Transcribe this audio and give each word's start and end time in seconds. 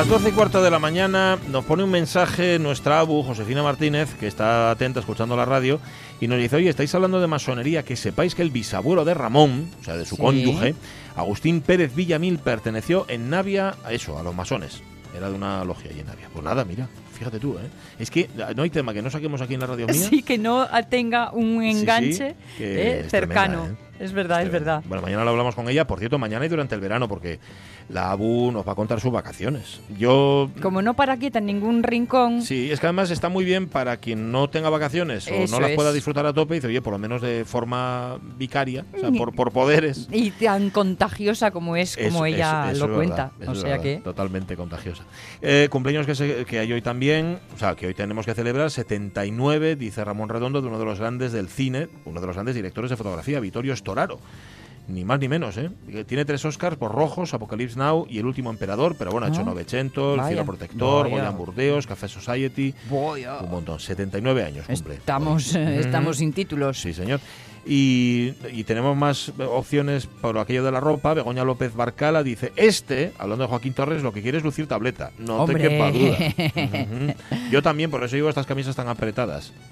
Las 0.00 0.08
12 0.08 0.30
y 0.30 0.32
cuarto 0.32 0.62
de 0.62 0.70
la 0.70 0.78
mañana 0.78 1.38
nos 1.50 1.62
pone 1.66 1.84
un 1.84 1.90
mensaje 1.90 2.58
nuestra 2.58 3.00
abu, 3.00 3.22
Josefina 3.22 3.62
Martínez, 3.62 4.14
que 4.14 4.28
está 4.28 4.70
atenta 4.70 5.00
escuchando 5.00 5.36
la 5.36 5.44
radio, 5.44 5.78
y 6.22 6.26
nos 6.26 6.38
dice, 6.38 6.56
oye, 6.56 6.70
estáis 6.70 6.94
hablando 6.94 7.20
de 7.20 7.26
masonería, 7.26 7.82
que 7.82 7.96
sepáis 7.96 8.34
que 8.34 8.40
el 8.40 8.48
bisabuelo 8.50 9.04
de 9.04 9.12
Ramón, 9.12 9.68
o 9.78 9.84
sea, 9.84 9.98
de 9.98 10.06
su 10.06 10.16
Sí. 10.16 10.22
cónyuge, 10.22 10.74
Agustín 11.16 11.60
Pérez 11.60 11.94
Villamil, 11.94 12.38
perteneció 12.38 13.04
en 13.10 13.28
Navia 13.28 13.74
a 13.84 13.92
eso, 13.92 14.18
a 14.18 14.22
los 14.22 14.34
masones. 14.34 14.80
Era 15.14 15.28
de 15.28 15.34
una 15.34 15.66
logia 15.66 15.90
allí 15.90 16.00
en 16.00 16.06
Navia. 16.06 16.30
Pues 16.32 16.42
nada, 16.46 16.64
mira, 16.64 16.88
fíjate 17.12 17.38
tú, 17.38 17.58
¿eh? 17.58 17.68
Es 17.98 18.10
que 18.10 18.30
no 18.56 18.62
hay 18.62 18.70
tema 18.70 18.94
que 18.94 19.02
no 19.02 19.10
saquemos 19.10 19.42
aquí 19.42 19.52
en 19.52 19.60
la 19.60 19.66
radio 19.66 19.86
mía. 19.86 20.00
Sí, 20.08 20.22
que 20.22 20.38
no 20.38 20.66
tenga 20.88 21.30
un 21.32 21.60
Sí, 21.60 21.72
sí, 21.74 21.78
enganche 21.78 22.36
que 22.56 23.00
eh, 23.00 23.06
cercano. 23.10 23.64
tremenda, 23.64 23.82
¿eh? 23.86 23.89
Es 24.00 24.12
verdad, 24.12 24.42
es 24.42 24.50
verdad. 24.50 24.82
Bueno, 24.88 25.02
mañana 25.02 25.24
lo 25.24 25.30
hablamos 25.30 25.54
con 25.54 25.68
ella, 25.68 25.86
por 25.86 25.98
cierto, 25.98 26.18
mañana 26.18 26.46
y 26.46 26.48
durante 26.48 26.74
el 26.74 26.80
verano, 26.80 27.06
porque 27.06 27.38
la 27.90 28.10
ABU 28.12 28.50
nos 28.50 28.66
va 28.66 28.72
a 28.72 28.74
contar 28.74 28.98
sus 29.00 29.12
vacaciones. 29.12 29.80
Yo 29.98 30.50
Como 30.62 30.80
no 30.80 30.94
para 30.94 31.18
quieta 31.18 31.38
en 31.38 31.46
ningún 31.46 31.82
rincón, 31.82 32.40
Sí, 32.42 32.70
es 32.72 32.80
que 32.80 32.86
además 32.86 33.10
está 33.10 33.28
muy 33.28 33.44
bien 33.44 33.68
para 33.68 33.98
quien 33.98 34.32
no 34.32 34.48
tenga 34.48 34.70
vacaciones 34.70 35.26
o 35.28 35.30
Eso 35.34 35.54
no 35.54 35.60
las 35.60 35.72
pueda 35.72 35.90
es. 35.90 35.94
disfrutar 35.96 36.24
a 36.24 36.32
tope. 36.32 36.54
Dice, 36.54 36.68
oye, 36.68 36.80
por 36.80 36.92
lo 36.94 36.98
menos 36.98 37.20
de 37.20 37.44
forma 37.44 38.18
vicaria, 38.38 38.84
o 38.96 38.98
sea, 38.98 39.10
por, 39.12 39.34
por 39.34 39.52
poderes. 39.52 40.08
y 40.10 40.30
tan 40.30 40.70
contagiosa 40.70 41.50
como 41.50 41.76
es, 41.76 41.96
como 41.96 42.24
Eso- 42.24 42.36
ella 42.36 42.70
eso 42.72 42.86
lo 42.86 42.94
es 42.94 42.96
cuenta. 42.96 43.32
verdad, 43.38 43.48
o 43.48 43.52
es 43.52 43.60
sea 43.60 43.70
verdad, 43.70 43.82
que. 43.82 43.96
Totalmente 44.02 44.56
contagiosa. 44.56 45.04
Eh, 45.42 45.68
cumpleaños 45.70 46.06
que, 46.06 46.14
se- 46.14 46.44
que 46.46 46.58
hay 46.58 46.72
hoy 46.72 46.80
también, 46.80 47.38
o 47.54 47.58
sea, 47.58 47.74
que 47.74 47.86
hoy 47.86 47.94
tenemos 47.94 48.24
que 48.24 48.32
celebrar, 48.34 48.70
79, 48.70 49.76
dice 49.76 50.04
Ramón 50.04 50.28
Redondo, 50.28 50.62
de 50.62 50.68
uno 50.68 50.78
de 50.78 50.84
los 50.84 50.98
grandes 50.98 51.32
del 51.32 51.48
cine, 51.48 51.88
uno 52.06 52.20
de 52.20 52.26
los 52.26 52.36
grandes 52.36 52.54
directores 52.54 52.90
de 52.90 52.96
fotografía, 52.96 53.40
Vittorio 53.40 53.74
Storaro. 53.90 54.18
Ni 54.88 55.04
más 55.04 55.20
ni 55.20 55.28
menos, 55.28 55.56
¿eh? 55.56 55.70
Que 55.88 56.04
Tiene 56.04 56.24
tres 56.24 56.44
Oscars 56.44 56.76
por 56.76 56.92
Rojos, 56.92 57.32
Apocalypse 57.32 57.78
Now 57.78 58.06
y 58.10 58.18
El 58.18 58.26
último 58.26 58.50
emperador, 58.50 58.96
pero 58.98 59.12
bueno, 59.12 59.26
ha 59.26 59.30
hecho 59.30 59.42
Ah, 59.42 59.44
Novecento, 59.44 60.14
El 60.16 60.24
cielo 60.26 60.44
protector. 60.44 61.08
Goyan 61.08 61.36
Burdeos, 61.36 61.86
Café 61.86 62.08
Society, 62.08 62.74
un 62.90 63.50
montón. 63.50 63.78
79 63.78 64.42
años 64.42 64.66
cumple. 64.66 64.94
Estamos, 64.94 65.54
eh, 65.54 65.78
estamos 65.80 66.16
sin 66.16 66.32
títulos. 66.32 66.80
Sí, 66.80 66.92
señor. 66.92 67.20
Y, 67.66 68.32
y 68.52 68.64
tenemos 68.64 68.96
más 68.96 69.32
opciones 69.38 70.06
por 70.06 70.38
aquello 70.38 70.64
de 70.64 70.72
la 70.72 70.80
ropa. 70.80 71.14
Begoña 71.14 71.44
López 71.44 71.74
Barcala 71.74 72.22
dice, 72.22 72.52
este, 72.56 73.12
hablando 73.18 73.44
de 73.44 73.48
Joaquín 73.48 73.74
Torres, 73.74 74.02
lo 74.02 74.12
que 74.12 74.22
quiere 74.22 74.38
es 74.38 74.44
lucir 74.44 74.66
tableta. 74.66 75.10
No 75.18 75.36
Hombre. 75.42 75.62
te 75.62 75.68
quepa 75.68 75.90
duda. 75.92 77.14
Yo 77.50 77.62
también, 77.62 77.90
por 77.90 78.02
eso 78.02 78.16
llevo 78.16 78.28
estas 78.30 78.46
camisas 78.46 78.74
tan 78.76 78.88
apretadas. 78.88 79.52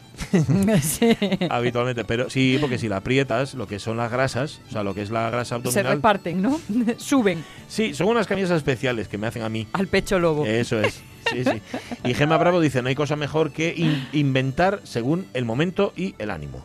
Sí. 0.83 1.17
habitualmente. 1.49 2.05
Pero 2.05 2.29
sí, 2.29 2.59
porque 2.61 2.77
si 2.79 2.89
la 2.89 2.97
aprietas, 2.99 3.55
lo 3.55 3.67
que 3.69 3.79
son 3.79 3.97
las 3.97 4.11
grasas, 4.11 4.61
o 4.69 4.73
sea, 4.73 4.83
lo 4.83 4.93
que 4.95 5.03
es 5.03 5.11
la 5.11 5.31
grasa 5.31 5.51
Se 5.51 5.55
abdominal. 5.57 5.95
reparten, 5.95 6.43
¿no? 6.43 6.61
Suben 6.99 7.45
Sí, 7.69 7.95
son 7.95 8.09
unas 8.09 8.27
camisas 8.27 8.57
especiales 8.57 9.07
que 9.09 9.17
me 9.17 9.27
hacen 9.29 9.43
a 9.43 9.49
mí. 9.49 9.67
al 9.73 9.87
pecho 9.87 10.19
lobo. 10.19 10.45
Eso 10.45 10.81
es. 10.81 11.01
Sí, 11.31 11.45
sí. 11.45 11.61
Y 12.05 12.15
Gema 12.15 12.37
Bravo 12.37 12.61
dice, 12.61 12.83
no 12.83 12.89
hay 12.89 12.95
cosa 12.95 13.15
mejor 13.17 13.53
que 13.53 13.73
in- 13.77 14.09
inventar 14.13 14.81
según 14.85 15.27
el 15.35 15.45
momento 15.45 15.93
y 15.97 16.15
el 16.19 16.31
ánimo. 16.31 16.65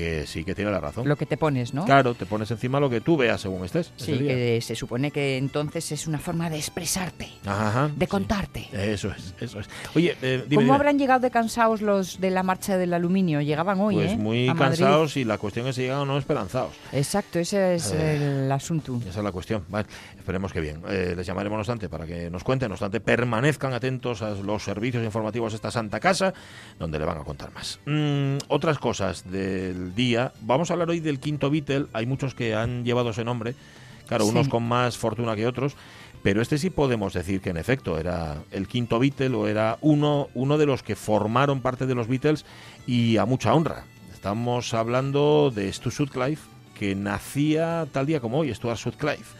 Que 0.00 0.26
sí 0.26 0.44
que 0.44 0.54
tiene 0.54 0.70
la 0.70 0.80
razón. 0.80 1.06
Lo 1.06 1.16
que 1.16 1.26
te 1.26 1.36
pones, 1.36 1.74
¿no? 1.74 1.84
Claro, 1.84 2.14
te 2.14 2.24
pones 2.24 2.50
encima 2.50 2.80
lo 2.80 2.88
que 2.88 3.02
tú 3.02 3.18
veas 3.18 3.40
según 3.42 3.64
estés. 3.66 3.92
Sí, 3.96 4.16
que 4.18 4.58
se 4.62 4.74
supone 4.74 5.10
que 5.10 5.36
entonces 5.36 5.92
es 5.92 6.06
una 6.06 6.18
forma 6.18 6.48
de 6.48 6.56
expresarte, 6.56 7.28
Ajá, 7.44 7.90
de 7.94 8.06
sí. 8.06 8.10
contarte. 8.10 8.68
Eso 8.72 9.10
es, 9.10 9.34
eso 9.40 9.60
es. 9.60 9.68
Oye, 9.94 10.16
eh, 10.22 10.44
dime, 10.48 10.54
¿Cómo 10.56 10.60
dime. 10.62 10.74
habrán 10.74 10.98
llegado 10.98 11.20
de 11.20 11.30
cansados 11.30 11.82
los 11.82 12.18
de 12.18 12.30
la 12.30 12.42
marcha 12.42 12.78
del 12.78 12.94
aluminio? 12.94 13.42
Llegaban 13.42 13.78
hoy, 13.80 13.96
Pues 13.96 14.12
¿eh? 14.12 14.16
muy 14.16 14.48
A 14.48 14.54
Madrid. 14.54 14.78
cansados 14.78 15.16
y 15.18 15.24
la 15.24 15.36
cuestión 15.36 15.66
es 15.66 15.74
si 15.76 15.82
llegan 15.82 15.98
o 15.98 16.04
no 16.06 16.16
esperanzados. 16.16 16.72
Exacto, 16.92 17.38
ese 17.38 17.74
es 17.74 17.92
Eh, 17.92 18.44
el 18.44 18.52
asunto. 18.52 18.98
Esa 19.06 19.18
es 19.18 19.24
la 19.24 19.32
cuestión. 19.32 19.64
Vale, 19.68 19.86
esperemos 20.16 20.52
que 20.52 20.60
bien. 20.60 20.80
Eh, 20.88 21.12
les 21.16 21.26
llamaremos, 21.26 21.56
no 21.56 21.60
obstante, 21.60 21.88
para 21.90 22.06
que 22.06 22.30
nos 22.30 22.42
cuenten. 22.42 22.68
No 22.68 22.74
obstante, 22.74 23.00
permanezcan 23.00 23.74
atentos 23.74 24.22
a 24.22 24.30
los 24.30 24.64
servicios 24.64 25.04
informativos 25.04 25.52
de 25.52 25.56
esta 25.56 25.70
Santa 25.70 26.00
Casa, 26.00 26.32
donde 26.78 26.98
le 26.98 27.04
van 27.04 27.18
a 27.18 27.24
contar 27.24 27.52
más. 27.52 27.78
Mm, 27.84 28.38
otras 28.48 28.78
cosas 28.78 29.30
del 29.30 29.89
día. 29.94 30.32
Vamos 30.40 30.70
a 30.70 30.74
hablar 30.74 30.90
hoy 30.90 31.00
del 31.00 31.20
quinto 31.20 31.50
Beatle. 31.50 31.86
Hay 31.92 32.06
muchos 32.06 32.34
que 32.34 32.54
han 32.54 32.84
llevado 32.84 33.10
ese 33.10 33.24
nombre. 33.24 33.54
Claro, 34.06 34.24
Sí. 34.24 34.30
unos 34.30 34.48
con 34.48 34.62
más 34.66 34.98
fortuna 34.98 35.36
que 35.36 35.46
otros. 35.46 35.76
Pero 36.22 36.42
este 36.42 36.58
sí 36.58 36.68
podemos 36.68 37.14
decir 37.14 37.40
que 37.40 37.50
en 37.50 37.56
efecto 37.56 37.98
era 37.98 38.36
el 38.50 38.68
quinto 38.68 38.98
Beatle 38.98 39.34
o 39.34 39.46
era 39.48 39.78
uno, 39.80 40.28
uno 40.34 40.58
de 40.58 40.66
los 40.66 40.82
que 40.82 40.94
formaron 40.96 41.60
parte 41.62 41.86
de 41.86 41.94
los 41.94 42.08
Beatles 42.08 42.44
y 42.86 43.16
a 43.16 43.24
mucha 43.24 43.54
honra. 43.54 43.84
Estamos 44.12 44.74
hablando 44.74 45.50
de 45.54 45.72
Stu 45.72 45.90
Sutcliffe, 45.90 46.42
que 46.78 46.94
nacía 46.94 47.86
tal 47.90 48.04
día 48.04 48.20
como 48.20 48.38
hoy, 48.38 48.54
Stuart 48.54 48.76
Sutcliffe. 48.76 49.34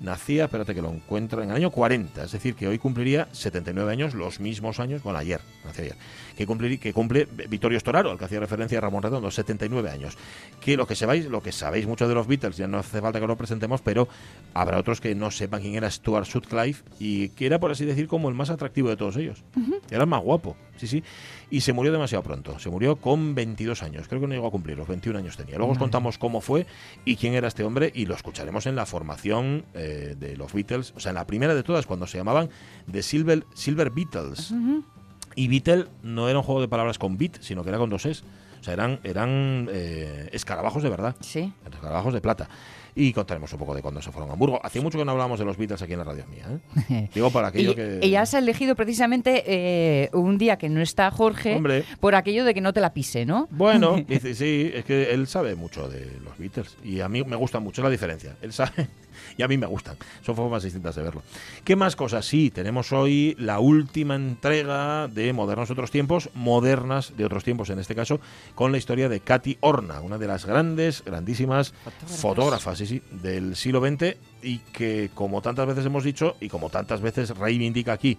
Nacía, 0.00 0.44
espérate 0.44 0.74
que 0.74 0.82
lo 0.82 0.90
encuentro, 0.90 1.42
en 1.42 1.50
el 1.50 1.56
año 1.56 1.70
40, 1.70 2.24
es 2.24 2.32
decir, 2.32 2.54
que 2.54 2.68
hoy 2.68 2.78
cumpliría 2.78 3.28
79 3.32 3.90
años, 3.90 4.14
los 4.14 4.38
mismos 4.38 4.78
años, 4.78 5.02
bueno, 5.02 5.18
ayer, 5.18 5.40
nació 5.64 5.84
ayer, 5.84 5.96
que, 6.36 6.46
cumplir, 6.46 6.78
que 6.78 6.92
cumple 6.92 7.26
Vittorio 7.48 7.80
Storaro, 7.80 8.12
al 8.12 8.18
que 8.18 8.24
hacía 8.24 8.38
referencia 8.38 8.78
a 8.78 8.80
Ramón 8.80 9.02
Redondo, 9.02 9.30
79 9.30 9.90
años. 9.90 10.16
Que 10.60 10.76
lo 10.76 10.86
que 10.86 10.94
sabéis, 10.94 11.26
lo 11.26 11.42
que 11.42 11.50
sabéis 11.50 11.86
mucho 11.88 12.06
de 12.06 12.14
los 12.14 12.28
Beatles, 12.28 12.56
ya 12.56 12.68
no 12.68 12.78
hace 12.78 13.00
falta 13.00 13.20
que 13.20 13.26
lo 13.26 13.36
presentemos, 13.36 13.82
pero 13.82 14.08
habrá 14.54 14.78
otros 14.78 15.00
que 15.00 15.16
no 15.16 15.32
sepan 15.32 15.62
quién 15.62 15.74
era 15.74 15.90
Stuart 15.90 16.26
Sutcliffe 16.26 16.84
y 17.00 17.30
que 17.30 17.46
era, 17.46 17.58
por 17.58 17.72
así 17.72 17.84
decir, 17.84 18.06
como 18.06 18.28
el 18.28 18.36
más 18.36 18.50
atractivo 18.50 18.88
de 18.88 18.96
todos 18.96 19.16
ellos. 19.16 19.42
Era 19.90 20.02
el 20.02 20.08
más 20.08 20.22
guapo, 20.22 20.56
sí, 20.76 20.86
sí. 20.86 21.02
Y 21.50 21.62
se 21.62 21.72
murió 21.72 21.92
demasiado 21.92 22.22
pronto. 22.22 22.58
Se 22.58 22.68
murió 22.68 22.96
con 22.96 23.34
22 23.34 23.82
años. 23.82 24.06
Creo 24.08 24.20
que 24.20 24.26
no 24.26 24.34
llegó 24.34 24.48
a 24.48 24.50
cumplir, 24.50 24.76
los 24.76 24.86
21 24.86 25.18
años 25.18 25.36
tenía. 25.36 25.56
Luego 25.56 25.72
os 25.72 25.78
contamos 25.78 26.18
cómo 26.18 26.40
fue 26.40 26.66
y 27.04 27.16
quién 27.16 27.34
era 27.34 27.48
este 27.48 27.64
hombre 27.64 27.90
y 27.94 28.06
lo 28.06 28.14
escucharemos 28.14 28.66
en 28.66 28.76
la 28.76 28.84
formación 28.84 29.64
eh, 29.74 30.14
de 30.18 30.36
los 30.36 30.52
Beatles, 30.52 30.92
o 30.96 31.00
sea, 31.00 31.10
en 31.10 31.16
la 31.16 31.26
primera 31.26 31.54
de 31.54 31.62
todas, 31.62 31.86
cuando 31.86 32.06
se 32.06 32.18
llamaban 32.18 32.50
The 32.90 33.02
Silver, 33.02 33.46
Silver 33.54 33.90
Beatles. 33.90 34.52
Y 35.34 35.48
Beatle 35.48 35.86
no 36.02 36.28
era 36.28 36.38
un 36.38 36.44
juego 36.44 36.60
de 36.60 36.68
palabras 36.68 36.98
con 36.98 37.16
beat, 37.16 37.40
sino 37.40 37.62
que 37.62 37.68
era 37.68 37.78
con 37.78 37.90
dos 37.90 38.06
es. 38.06 38.24
O 38.60 38.64
sea, 38.64 38.74
eran, 38.74 38.98
eran 39.04 39.68
eh, 39.70 40.28
escarabajos 40.32 40.82
de 40.82 40.90
verdad. 40.90 41.14
Sí. 41.20 41.52
Escarabajos 41.70 42.12
de 42.12 42.20
plata. 42.20 42.48
Y 42.94 43.12
contaremos 43.12 43.52
un 43.52 43.58
poco 43.58 43.74
de 43.74 43.82
cuando 43.82 44.02
se 44.02 44.10
fueron 44.10 44.30
a 44.30 44.32
Hamburgo. 44.34 44.60
Hacía 44.62 44.82
mucho 44.82 44.98
que 44.98 45.04
no 45.04 45.12
hablábamos 45.12 45.38
de 45.38 45.44
los 45.44 45.56
Beatles 45.56 45.80
aquí 45.82 45.92
en 45.92 45.98
la 45.98 46.04
radio 46.04 46.24
mía. 46.26 46.46
¿eh? 46.90 47.08
Digo 47.14 47.30
para 47.30 47.48
aquello 47.48 47.72
Y, 47.72 47.74
que... 47.74 48.00
y 48.02 48.14
has 48.16 48.34
elegido 48.34 48.74
precisamente 48.74 49.44
eh, 49.46 50.10
un 50.12 50.38
día 50.38 50.56
que 50.58 50.68
no 50.68 50.80
está 50.80 51.10
Jorge 51.10 51.56
Hombre. 51.56 51.84
por 52.00 52.14
aquello 52.14 52.44
de 52.44 52.54
que 52.54 52.60
no 52.60 52.72
te 52.72 52.80
la 52.80 52.92
pise, 52.92 53.24
¿no? 53.26 53.48
Bueno, 53.50 53.96
dice, 54.08 54.34
sí, 54.34 54.70
es 54.74 54.84
que 54.84 55.10
él 55.12 55.26
sabe 55.26 55.54
mucho 55.54 55.88
de 55.88 56.06
los 56.24 56.36
Beatles 56.38 56.76
y 56.82 57.00
a 57.00 57.08
mí 57.08 57.22
me 57.24 57.36
gusta 57.36 57.60
mucho 57.60 57.82
la 57.82 57.90
diferencia. 57.90 58.36
Él 58.42 58.52
sabe 58.52 58.88
y 59.36 59.42
a 59.42 59.48
mí 59.48 59.56
me 59.56 59.66
gustan. 59.66 59.96
Son 60.22 60.36
formas 60.36 60.62
distintas 60.62 60.94
de 60.94 61.02
verlo. 61.02 61.22
¿Qué 61.64 61.76
más 61.76 61.96
cosas? 61.96 62.26
Sí, 62.26 62.50
tenemos 62.50 62.92
hoy 62.92 63.36
la 63.38 63.60
última 63.60 64.14
entrega 64.14 65.08
de 65.08 65.32
Modernos 65.32 65.68
de 65.68 65.72
otros 65.72 65.90
tiempos, 65.90 66.30
modernas 66.34 67.16
de 67.16 67.24
otros 67.24 67.44
tiempos 67.44 67.70
en 67.70 67.78
este 67.78 67.94
caso, 67.94 68.20
con 68.54 68.72
la 68.72 68.78
historia 68.78 69.08
de 69.08 69.20
Katy 69.20 69.58
Horna, 69.60 70.00
una 70.00 70.18
de 70.18 70.26
las 70.26 70.46
grandes, 70.46 71.04
grandísimas 71.04 71.74
fotógrafas, 72.06 72.78
sí, 72.78 72.86
sí, 72.86 73.02
del 73.10 73.56
siglo 73.56 73.80
XX 73.80 74.16
y 74.42 74.58
que, 74.58 75.10
como 75.14 75.42
tantas 75.42 75.66
veces 75.66 75.86
hemos 75.86 76.04
dicho 76.04 76.36
y 76.40 76.48
como 76.48 76.70
tantas 76.70 77.00
veces 77.00 77.30
reivindica 77.30 77.92
aquí 77.92 78.18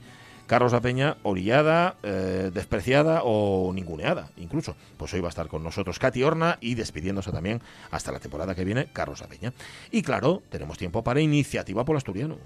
Carlos 0.50 0.72
La 0.72 0.82
Peña, 0.82 1.18
orillada, 1.22 1.98
eh, 2.02 2.50
despreciada 2.52 3.22
o 3.24 3.72
ninguneada, 3.72 4.32
incluso. 4.36 4.76
Pues 4.98 5.14
hoy 5.14 5.20
va 5.20 5.28
a 5.28 5.30
estar 5.30 5.48
con 5.48 5.64
nosotros 5.64 6.00
Katy 6.00 6.24
Horna 6.24 6.58
y 6.60 6.74
despidiéndose 6.74 7.32
también 7.32 7.62
hasta 7.92 8.12
la 8.12 8.20
temporada 8.20 8.56
que 8.56 8.66
viene 8.66 8.88
Carlos 8.92 9.22
La 9.22 9.28
Peña. 9.28 9.54
Y 9.92 10.02
claro, 10.02 10.42
tenemos 10.50 10.80
tiempo 10.80 11.04
para 11.04 11.22
Iniciativa 11.22 11.86
por 11.86 11.98
Asturiano. 11.98 12.38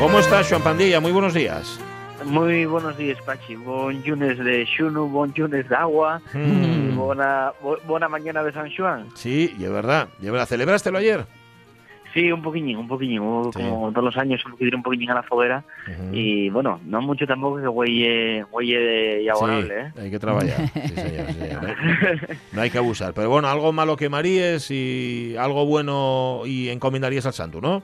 ¿Cómo 0.00 0.18
estás, 0.18 0.48
Joan 0.48 0.62
Pandilla? 0.62 1.00
Muy 1.00 1.12
buenos 1.12 1.34
días. 1.34 1.80
Muy 2.24 2.64
buenos 2.66 2.96
días, 2.96 3.18
Pachi. 3.22 3.56
Bon 3.56 3.94
lunes 4.04 4.38
de 4.38 4.66
Xuno, 4.76 5.06
bon 5.06 5.32
lunes 5.36 5.68
de 5.68 5.76
agua 5.76 6.20
Mm. 6.34 6.38
y 6.38 6.94
buena, 6.94 7.52
buena 7.86 8.08
mañana 8.08 8.42
de 8.42 8.52
San 8.52 8.70
Juan. 8.74 9.06
Sí, 9.14 9.54
y 9.58 9.64
es 9.64 9.70
verdad, 9.70 10.08
y 10.20 10.26
es 10.26 10.32
verdad. 10.32 10.46
¿Celebraste 10.46 10.94
ayer? 10.96 11.24
Sí, 12.14 12.32
un 12.32 12.40
poquillo, 12.42 12.78
un 12.80 12.88
poquillo. 12.88 13.50
Sí. 13.54 13.60
Como 13.62 13.90
todos 13.90 14.04
los 14.04 14.16
años, 14.16 14.42
un 14.46 14.52
poquillo, 14.52 14.76
un 14.76 14.82
poquillo 14.82 15.12
a 15.12 15.16
la 15.16 15.22
foguera. 15.22 15.64
Y 16.12 16.48
bueno, 16.50 16.80
no 16.86 17.00
mucho 17.02 17.26
tampoco 17.26 17.60
que 17.60 17.68
huelle, 17.68 18.44
huelle 18.50 19.22
y 19.22 19.28
abonable, 19.28 19.80
¿eh? 19.80 19.92
Hay 20.00 20.10
que 20.10 20.18
trabajar. 20.18 20.48
Sí, 20.72 20.88
señor, 20.94 21.26
sí, 21.28 21.32
señor. 21.34 21.62
No, 21.62 21.68
hay, 21.68 22.16
no 22.52 22.60
hay 22.62 22.70
que 22.70 22.78
abusar. 22.78 23.12
Pero 23.12 23.28
bueno, 23.30 23.48
algo 23.48 23.70
malo 23.72 23.96
que 23.96 24.08
maríes 24.08 24.70
y 24.70 25.36
algo 25.38 25.66
bueno 25.66 26.42
y 26.46 26.70
encomendarías 26.70 27.26
al 27.26 27.34
santo, 27.34 27.60
¿no? 27.60 27.82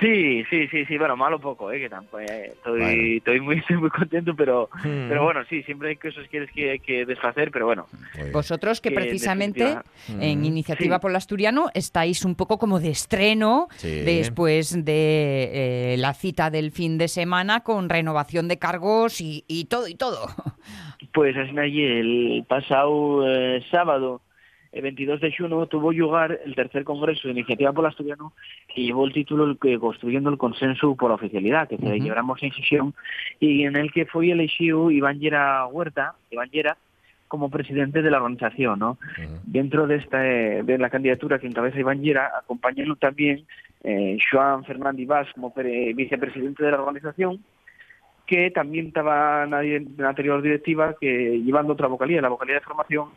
Sí, 0.00 0.44
sí, 0.50 0.68
sí, 0.68 0.84
sí, 0.84 0.98
bueno, 0.98 1.16
malo 1.16 1.38
poco, 1.40 1.72
¿eh? 1.72 1.80
Que 1.80 1.88
tampoco, 1.88 2.20
eh, 2.20 2.52
estoy, 2.54 2.80
Bueno. 2.80 3.02
estoy, 3.16 3.40
muy, 3.40 3.56
estoy 3.58 3.76
muy 3.78 3.90
contento, 3.90 4.34
pero, 4.36 4.68
Mm. 4.84 5.08
pero 5.08 5.24
bueno, 5.24 5.40
sí, 5.48 5.62
siempre 5.62 5.90
hay 5.90 5.96
cosas 5.96 6.28
que, 6.28 6.46
hay 6.70 6.78
que 6.78 7.06
deshacer, 7.06 7.50
pero 7.50 7.66
bueno. 7.66 7.86
Vosotros 8.32 8.80
que 8.80 8.90
que 8.90 8.94
precisamente 8.94 9.60
definitiva- 9.64 9.84
en 10.20 10.40
Mm. 10.40 10.44
Iniciativa 10.44 10.96
Sí. 10.96 11.00
por 11.00 11.10
el 11.10 11.16
Asturiano 11.16 11.70
estáis 11.74 12.24
un 12.24 12.34
poco 12.34 12.58
como 12.58 12.80
de 12.80 12.90
estreno 12.90 13.68
Sí. 13.76 13.88
después 14.02 14.84
de 14.84 15.94
eh, 15.94 15.96
la 15.98 16.12
cita 16.14 16.50
del 16.50 16.70
fin 16.72 16.98
de 16.98 17.08
semana 17.08 17.60
con 17.60 17.88
renovación 17.88 18.46
de 18.48 18.58
cargos 18.58 19.20
y, 19.20 19.44
y 19.48 19.64
todo 19.66 19.88
y 19.88 19.94
todo. 19.94 20.26
Pues 21.14 21.36
así 21.36 21.58
allí 21.58 21.82
el 21.84 22.44
pasado 22.48 23.24
eh, 23.28 23.62
sábado, 23.70 24.20
el 24.72 24.82
22 24.82 25.20
de 25.20 25.34
junio, 25.36 25.66
tuvo 25.66 25.92
lugar 25.92 26.40
el 26.44 26.54
tercer 26.54 26.84
congreso 26.84 27.26
de 27.28 27.32
Iniciativa 27.32 27.72
por 27.72 27.86
Asturiano 27.86 28.32
que 28.74 28.82
llevó 28.82 29.06
el 29.06 29.12
título 29.12 29.56
Construyendo 29.80 30.30
el 30.30 30.38
Consenso 30.38 30.94
por 30.94 31.08
la 31.10 31.14
Oficialidad, 31.16 31.68
que 31.68 31.76
celebramos 31.78 32.42
en 32.42 32.52
sesión 32.52 32.94
y 33.40 33.64
en 33.64 33.76
el 33.76 33.90
que 33.92 34.04
fue 34.06 34.30
elegido 34.30 34.90
Iván 34.90 35.18
Llera 35.20 35.66
Huerta, 35.66 36.14
Iván 36.30 36.50
Llera, 36.50 36.76
como 37.28 37.50
presidente 37.50 38.00
de 38.00 38.10
la 38.10 38.18
organización, 38.18 38.78
¿no? 38.78 38.96
Dentro 39.44 39.86
de 39.86 39.96
esta 39.96 40.26
eh, 40.26 40.62
de 40.62 40.78
la 40.78 40.88
candidatura 40.88 41.38
que 41.38 41.46
encabeza 41.46 41.78
Iván 41.78 42.00
Llera, 42.02 42.30
acompañaron 42.38 42.96
también 42.96 43.44
eh, 43.84 44.16
Joan 44.30 44.64
Fernández 44.64 45.06
Vaz 45.06 45.28
como 45.34 45.52
pre- 45.52 45.92
vicepresidente 45.94 46.64
de 46.64 46.70
la 46.70 46.80
organización, 46.80 47.44
que 48.26 48.50
también 48.50 48.88
estaba 48.88 49.44
en 49.62 49.94
la 49.98 50.08
anterior 50.10 50.40
directiva, 50.42 50.94
que 51.00 51.40
llevando 51.40 51.74
otra 51.74 51.86
vocalía, 51.86 52.20
la 52.22 52.28
vocalía 52.28 52.56
de 52.56 52.60
formación, 52.62 53.08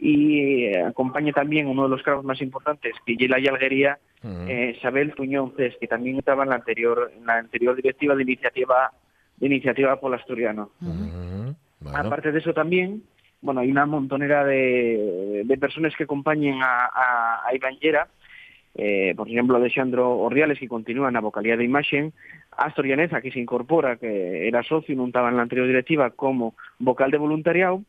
y 0.00 0.64
eh, 0.64 0.82
acompaña 0.82 1.32
también 1.32 1.66
uno 1.66 1.84
de 1.84 1.90
los 1.90 2.02
cargos 2.02 2.24
más 2.24 2.40
importantes, 2.40 2.94
que 3.04 3.16
es 3.18 3.30
la 3.30 3.36
Algería, 3.36 3.98
Ujú. 4.22 4.48
eh, 4.48 4.74
Isabel 4.76 5.14
Tuñón 5.14 5.52
Cés, 5.56 5.74
que 5.80 5.86
también 5.86 6.18
estaba 6.18 6.42
en 6.44 6.50
la 6.50 6.56
anterior 6.56 7.10
en 7.16 7.26
la 7.26 7.38
anterior 7.38 7.76
directiva 7.76 8.14
de 8.14 8.22
iniciativa 8.22 8.90
de 9.36 9.46
iniciativa 9.46 9.98
por 10.00 10.14
asturiano. 10.14 10.70
Bueno. 10.80 11.98
Aparte 11.98 12.30
de 12.30 12.38
eso 12.38 12.52
también, 12.52 13.02
bueno, 13.40 13.60
hay 13.60 13.70
una 13.70 13.86
montonera 13.86 14.44
de, 14.44 15.42
de 15.44 15.58
personas 15.58 15.94
que 15.96 16.04
acompañan 16.04 16.62
a, 16.62 16.84
a, 16.86 17.46
a 17.46 17.54
Iván 17.54 17.76
Llera, 17.80 18.08
eh, 18.74 19.14
por 19.16 19.28
ejemplo, 19.28 19.56
Alexandro 19.56 20.18
Orriales, 20.18 20.58
que 20.58 20.68
continúa 20.68 21.08
en 21.08 21.14
la 21.14 21.20
vocalía 21.20 21.56
de 21.56 21.64
imagen, 21.64 22.12
Astor 22.56 22.86
Llaneza, 22.86 23.22
que 23.22 23.32
se 23.32 23.40
incorpora, 23.40 23.96
que 23.96 24.46
era 24.46 24.62
socio 24.62 24.92
y 24.92 24.96
no 24.96 25.06
estaba 25.06 25.30
en 25.30 25.36
la 25.36 25.42
anterior 25.42 25.66
directiva, 25.66 26.10
como 26.10 26.54
vocal 26.78 27.10
de 27.10 27.18
voluntariado, 27.18 27.82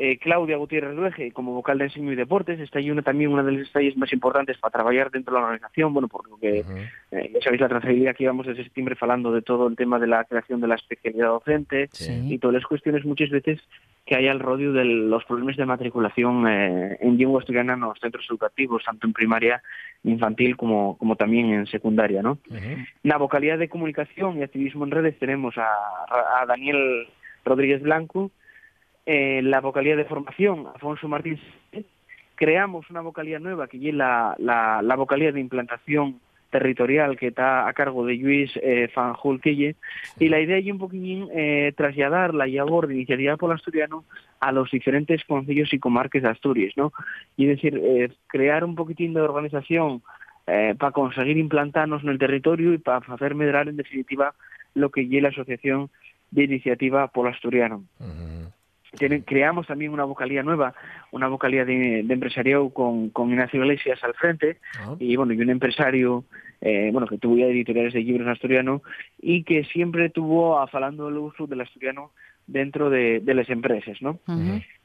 eh, 0.00 0.16
Claudia 0.18 0.56
Gutiérrez 0.56 0.94
Luege 0.94 1.32
como 1.32 1.52
vocal 1.54 1.76
de 1.78 1.84
enseño 1.86 2.12
y 2.12 2.16
deportes, 2.16 2.60
está 2.60 2.78
ahí 2.78 2.88
una, 2.90 3.02
también 3.02 3.32
una 3.32 3.42
de 3.42 3.50
las 3.52 3.66
detalles 3.66 3.96
más 3.96 4.12
importantes 4.12 4.56
para 4.58 4.70
trabajar 4.70 5.10
dentro 5.10 5.34
de 5.34 5.40
la 5.40 5.46
organización, 5.46 5.92
bueno, 5.92 6.06
por 6.06 6.28
lo 6.30 6.36
que 6.38 6.60
Ujú. 6.60 6.76
eh, 7.12 7.30
ya 7.34 7.40
sabéis 7.42 7.60
la 7.62 7.68
trazabilidad 7.68 8.14
que 8.14 8.22
íbamos 8.22 8.46
desde 8.46 8.62
septiembre 8.62 8.96
hablando 9.00 9.32
de 9.32 9.42
todo 9.42 9.66
el 9.66 9.74
tema 9.74 9.98
de 9.98 10.06
la 10.06 10.22
creación 10.24 10.60
de 10.60 10.68
la 10.68 10.76
especialidad 10.76 11.26
docente, 11.28 11.88
Sí. 11.92 12.32
y 12.32 12.38
todas 12.38 12.54
las 12.54 12.64
cuestiones 12.64 13.04
muchas 13.04 13.30
veces 13.30 13.60
que 14.06 14.14
hay 14.14 14.28
al 14.28 14.38
rodio 14.40 14.72
de 14.72 14.84
los 14.84 15.24
problemas 15.24 15.56
de 15.56 15.66
matriculación 15.66 16.46
eh, 16.48 16.96
en 17.00 17.18
lengua 17.18 17.40
asturiana 17.40 17.74
en 17.74 17.80
los 17.80 17.98
centros 17.98 18.24
educativos, 18.30 18.84
tanto 18.84 19.06
en 19.06 19.12
primaria, 19.12 19.60
infantil, 20.04 20.56
como, 20.56 20.96
como 20.96 21.16
también 21.16 21.50
en 21.50 21.66
secundaria, 21.66 22.22
¿no? 22.22 22.38
En 22.50 22.86
la 23.02 23.18
vocalidad 23.18 23.58
de 23.58 23.68
comunicación 23.68 24.38
y 24.38 24.42
activismo 24.44 24.84
en 24.84 24.92
redes 24.92 25.18
tenemos 25.18 25.58
a, 25.58 25.66
a 26.40 26.46
Daniel 26.46 27.08
Rodríguez 27.44 27.82
Blanco, 27.82 28.30
eh, 29.08 29.40
la 29.42 29.60
vocalía 29.60 29.96
de 29.96 30.04
formación, 30.04 30.66
Afonso 30.74 31.08
Martín. 31.08 31.40
Creamos 32.34 32.88
una 32.90 33.00
vocalía 33.00 33.38
nueva 33.38 33.66
que 33.66 33.78
es 33.88 33.94
la, 33.94 34.36
la, 34.38 34.80
la 34.82 34.94
vocalía 34.96 35.32
de 35.32 35.40
implantación 35.40 36.20
territorial 36.50 37.16
que 37.18 37.26
está 37.28 37.66
a 37.68 37.72
cargo 37.72 38.06
de 38.06 38.14
Luis 38.14 38.50
eh, 38.62 38.88
Fanjul 38.94 39.40
Quille 39.40 39.74
y 40.18 40.28
la 40.28 40.40
idea 40.40 40.56
es 40.58 40.66
un 40.70 40.78
poquillín 40.78 41.28
eh, 41.34 41.72
trasladar 41.76 42.32
la 42.34 42.46
labor 42.46 42.86
de 42.86 42.94
iniciativa 42.94 43.36
por 43.36 43.52
asturiano 43.52 44.04
a 44.40 44.52
los 44.52 44.70
diferentes 44.70 45.24
concilios 45.24 45.72
y 45.74 45.78
comarques 45.78 46.22
de 46.22 46.28
Asturias, 46.30 46.72
¿no? 46.76 46.92
Y 47.36 47.48
es 47.48 47.56
decir, 47.56 47.78
eh, 47.82 48.08
crear 48.28 48.64
un 48.64 48.76
poquitín 48.76 49.12
de 49.14 49.20
organización 49.20 50.02
eh, 50.46 50.74
para 50.78 50.92
conseguir 50.92 51.36
implantarnos 51.36 52.02
en 52.02 52.08
el 52.10 52.18
territorio 52.18 52.72
y 52.72 52.78
para 52.78 52.98
hacer 53.14 53.34
medrar 53.34 53.68
en 53.68 53.76
definitiva 53.76 54.32
lo 54.74 54.90
que 54.90 55.02
es 55.02 55.22
la 55.22 55.28
Asociación 55.30 55.90
de 56.30 56.44
Iniciativa 56.44 57.08
por 57.08 57.28
Asturiano. 57.28 57.84
Ujú. 58.00 58.08
Tienen- 58.08 58.57
creamos 59.26 59.66
también 59.66 59.92
una 59.92 60.04
vocalía 60.04 60.42
nueva, 60.42 60.74
una 61.12 61.28
vocalía 61.28 61.64
de, 61.64 62.02
de 62.04 62.14
empresariado 62.14 62.70
con, 62.70 63.10
con 63.10 63.30
Ignacio 63.30 63.60
Iglesias 63.62 64.02
al 64.02 64.14
frente, 64.14 64.58
Ah. 64.78 64.94
y 64.98 65.16
bueno, 65.16 65.32
y 65.32 65.40
un 65.40 65.50
empresario 65.50 66.24
eh, 66.60 66.90
bueno 66.92 67.06
que 67.06 67.18
tuvo 67.18 67.36
ya 67.36 67.46
editoriales 67.46 67.92
de 67.92 68.00
libros 68.00 68.26
en 68.26 68.32
asturiano 68.32 68.82
y 69.20 69.44
que 69.44 69.64
siempre 69.64 70.10
tuvo 70.10 70.58
afalando 70.58 71.08
el 71.08 71.16
uso 71.18 71.46
del 71.46 71.60
asturiano 71.60 72.10
dentro 72.46 72.88
de, 72.90 73.20
de 73.20 73.34
las 73.34 73.48
empresas, 73.50 74.00
¿no? 74.00 74.18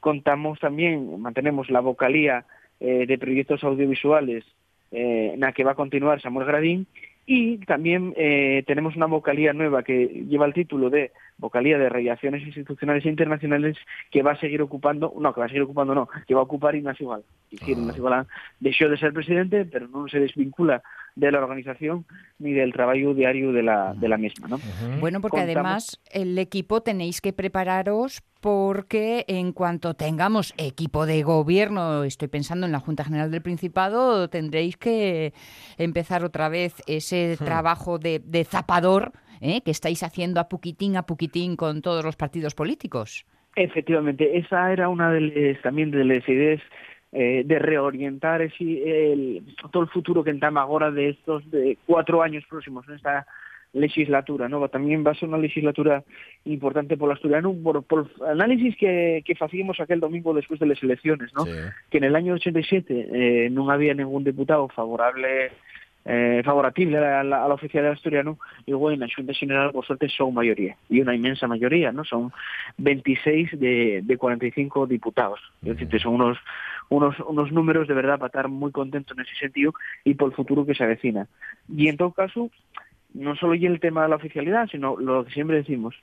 Contamos 0.00 0.60
también, 0.60 1.20
mantenemos 1.20 1.70
la 1.70 1.80
vocalía 1.80 2.44
eh, 2.80 3.06
de 3.06 3.18
proyectos 3.18 3.64
audiovisuales 3.64 4.44
eh, 4.92 5.30
en 5.34 5.40
la 5.40 5.52
que 5.52 5.64
va 5.64 5.72
a 5.72 5.76
continuar 5.76 6.20
Samuel 6.20 6.46
Gradín 6.46 6.86
y 7.26 7.58
también 7.58 8.12
eh, 8.16 8.64
tenemos 8.66 8.96
una 8.96 9.06
vocalía 9.06 9.52
nueva 9.52 9.82
que 9.82 10.06
lleva 10.28 10.46
el 10.46 10.52
título 10.54 10.90
de 10.90 11.12
vocalía 11.38 11.78
de 11.78 11.88
relaciones 11.88 12.42
institucionales 12.44 13.04
e 13.04 13.08
internacionales 13.08 13.76
que 14.10 14.22
va 14.22 14.32
a 14.32 14.38
seguir 14.40 14.62
ocupando, 14.62 15.12
no, 15.18 15.32
que 15.34 15.40
va 15.40 15.46
a 15.46 15.48
seguir 15.48 15.62
ocupando 15.62 15.94
no, 15.94 16.08
que 16.28 16.34
va 16.34 16.40
a 16.40 16.44
ocupar 16.44 16.76
Ignacio 16.76 17.08
Gal. 17.08 17.22
Es 17.50 17.60
decir, 17.60 17.76
Ah. 17.76 17.80
Ignacio 17.80 18.04
Galán 18.04 18.26
dejó 18.60 18.88
de 18.88 18.96
ser 18.98 19.12
presidente, 19.12 19.64
pero 19.64 19.88
no 19.88 20.06
se 20.08 20.20
desvincula 20.20 20.82
de 21.16 21.30
la 21.32 21.38
organización 21.38 22.04
ni 22.38 22.52
del 22.52 22.72
trabajo 22.72 23.14
diario 23.14 23.52
de 23.52 23.62
la, 23.62 23.94
de 23.94 24.08
la 24.08 24.16
misma, 24.16 24.48
¿no? 24.48 24.58
Bueno, 25.00 25.20
porque 25.20 25.38
Contamos- 25.38 25.54
además 25.56 26.00
el 26.10 26.38
equipo 26.38 26.82
tenéis 26.82 27.20
que 27.20 27.32
prepararos 27.32 28.22
porque 28.40 29.24
en 29.26 29.52
cuanto 29.52 29.94
tengamos 29.94 30.52
equipo 30.58 31.06
de 31.06 31.22
gobierno, 31.22 32.04
estoy 32.04 32.28
pensando 32.28 32.66
en 32.66 32.72
la 32.72 32.80
Junta 32.80 33.02
General 33.04 33.30
del 33.30 33.40
Principado, 33.40 34.28
tendréis 34.28 34.76
que 34.76 35.32
empezar 35.78 36.24
otra 36.24 36.48
vez 36.50 36.74
ese 36.86 37.13
trabajo 37.38 37.98
de, 37.98 38.20
de 38.24 38.44
zapador 38.44 39.12
¿eh? 39.40 39.60
que 39.62 39.70
estáis 39.70 40.02
haciendo 40.02 40.40
a 40.40 40.48
puquitín 40.48 40.96
a 40.96 41.02
puquitín 41.02 41.56
con 41.56 41.82
todos 41.82 42.04
los 42.04 42.16
partidos 42.16 42.54
políticos. 42.54 43.26
Efectivamente, 43.56 44.38
esa 44.38 44.72
era 44.72 44.88
una 44.88 45.12
de 45.12 45.20
las, 45.20 45.62
también 45.62 45.90
de 45.90 46.04
las 46.04 46.28
ideas 46.28 46.60
eh, 47.12 47.42
de 47.44 47.58
reorientar 47.58 48.42
ese, 48.42 49.12
el, 49.12 49.42
todo 49.70 49.84
el 49.84 49.88
futuro 49.88 50.24
que 50.24 50.30
entama 50.30 50.62
ahora 50.62 50.90
de 50.90 51.10
estos 51.10 51.48
de 51.50 51.78
cuatro 51.86 52.22
años 52.22 52.44
próximos 52.48 52.88
en 52.88 52.96
esta 52.96 53.26
legislatura, 53.72 54.48
¿no? 54.48 54.68
También 54.68 55.04
va 55.04 55.10
a 55.10 55.14
ser 55.14 55.28
una 55.28 55.38
legislatura 55.38 56.04
importante 56.44 56.96
por 56.96 57.12
asturiano, 57.12 57.54
por, 57.62 57.82
por 57.84 58.10
el 58.20 58.40
análisis 58.40 58.76
que, 58.76 59.22
que 59.24 59.36
hacíamos 59.38 59.80
aquel 59.80 60.00
domingo 60.00 60.32
después 60.32 60.60
de 60.60 60.66
las 60.66 60.82
elecciones, 60.82 61.32
¿no? 61.34 61.44
Sí. 61.44 61.52
que 61.90 61.98
en 61.98 62.04
el 62.04 62.16
año 62.16 62.34
87 62.34 63.08
eh, 63.12 63.50
no 63.50 63.70
había 63.70 63.94
ningún 63.94 64.24
diputado 64.24 64.68
favorable 64.68 65.50
eh, 66.06 66.42
favorable 66.44 66.98
a 66.98 67.24
la, 67.24 67.44
a 67.44 67.48
la 67.48 67.54
oficialidad 67.54 67.94
asturiano 67.94 68.38
y 68.66 68.72
luego 68.72 68.90
en 68.90 69.00
la 69.00 69.08
Junta 69.14 69.32
General 69.32 69.72
por 69.72 69.86
suerte 69.86 70.08
son 70.08 70.34
mayoría 70.34 70.76
y 70.90 71.00
una 71.00 71.14
inmensa 71.14 71.46
mayoría 71.46 71.92
no 71.92 72.04
son 72.04 72.30
26 72.76 73.58
de, 73.58 74.02
de 74.04 74.16
45 74.18 74.86
diputados. 74.86 75.40
Es 75.62 75.70
decir, 75.70 75.88
que 75.88 75.98
son 75.98 76.14
unos 76.14 76.38
unos 76.90 77.18
unos 77.20 77.50
números 77.52 77.88
de 77.88 77.94
verdad 77.94 78.18
para 78.18 78.26
estar 78.26 78.48
muy 78.48 78.70
contento 78.70 79.14
en 79.14 79.20
ese 79.20 79.34
sentido 79.36 79.72
y 80.04 80.14
por 80.14 80.30
el 80.30 80.36
futuro 80.36 80.66
que 80.66 80.74
se 80.74 80.84
avecina. 80.84 81.26
Y 81.68 81.88
en 81.88 81.96
todo 81.96 82.12
caso 82.12 82.50
no 83.14 83.36
solo 83.36 83.54
y 83.54 83.64
el 83.64 83.80
tema 83.80 84.02
de 84.02 84.08
la 84.10 84.16
oficialidad 84.16 84.68
sino 84.70 84.96
lo 84.96 85.24
que 85.24 85.32
siempre 85.32 85.56
decimos 85.56 85.94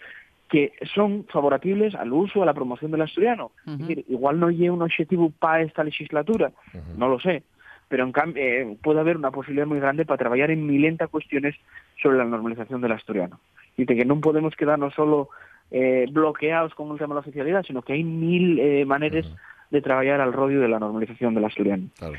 que 0.50 0.74
son 0.94 1.26
favorables 1.30 1.96
al 1.96 2.12
uso, 2.12 2.44
a 2.44 2.46
la 2.46 2.54
promoción 2.54 2.92
del 2.92 3.04
asturiano. 3.04 3.52
Es 3.66 3.78
decir, 3.78 4.06
igual 4.10 4.38
no 4.38 4.52
lleva 4.52 4.76
un 4.76 4.82
objetivo 4.82 5.32
para 5.40 5.62
esta 5.62 5.82
legislatura, 5.82 6.52
no 6.98 7.08
lo 7.08 7.22
sé, 7.22 7.44
pero 7.92 8.06
en 8.06 8.14
cambio 8.14 8.42
eh, 8.42 8.78
puede 8.82 9.02
haber 9.02 9.18
una 9.18 9.32
posibilidad 9.32 9.68
muy 9.68 9.82
grande 9.82 10.06
para 10.06 10.18
trabajar 10.18 10.50
en 10.50 10.66
milenta 10.66 11.10
cuestiones 11.10 11.58
sobre 12.02 12.20
la 12.20 12.24
normalización 12.24 12.80
del 12.80 12.94
asturiano. 12.94 13.42
Y 13.76 13.84
de 13.84 13.98
que 13.98 14.06
no 14.06 14.22
podemos 14.22 14.56
quedarnos 14.56 14.94
solo 14.94 15.28
eh, 15.72 16.06
bloqueados 16.10 16.74
con 16.74 16.90
el 16.90 16.98
tema 16.98 17.10
de 17.10 17.16
la 17.16 17.20
oficialidad, 17.20 17.64
sino 17.64 17.82
que 17.82 17.92
hay 17.92 18.06
mil 18.06 18.58
eh, 18.60 18.86
maneras 18.86 19.26
de 19.72 19.82
trabajar 19.82 20.22
al 20.22 20.32
rodio 20.32 20.62
de 20.62 20.70
la 20.70 20.80
normalización 20.80 21.36
del 21.36 21.44
asturiano. 21.44 21.88
Claro. 22.00 22.14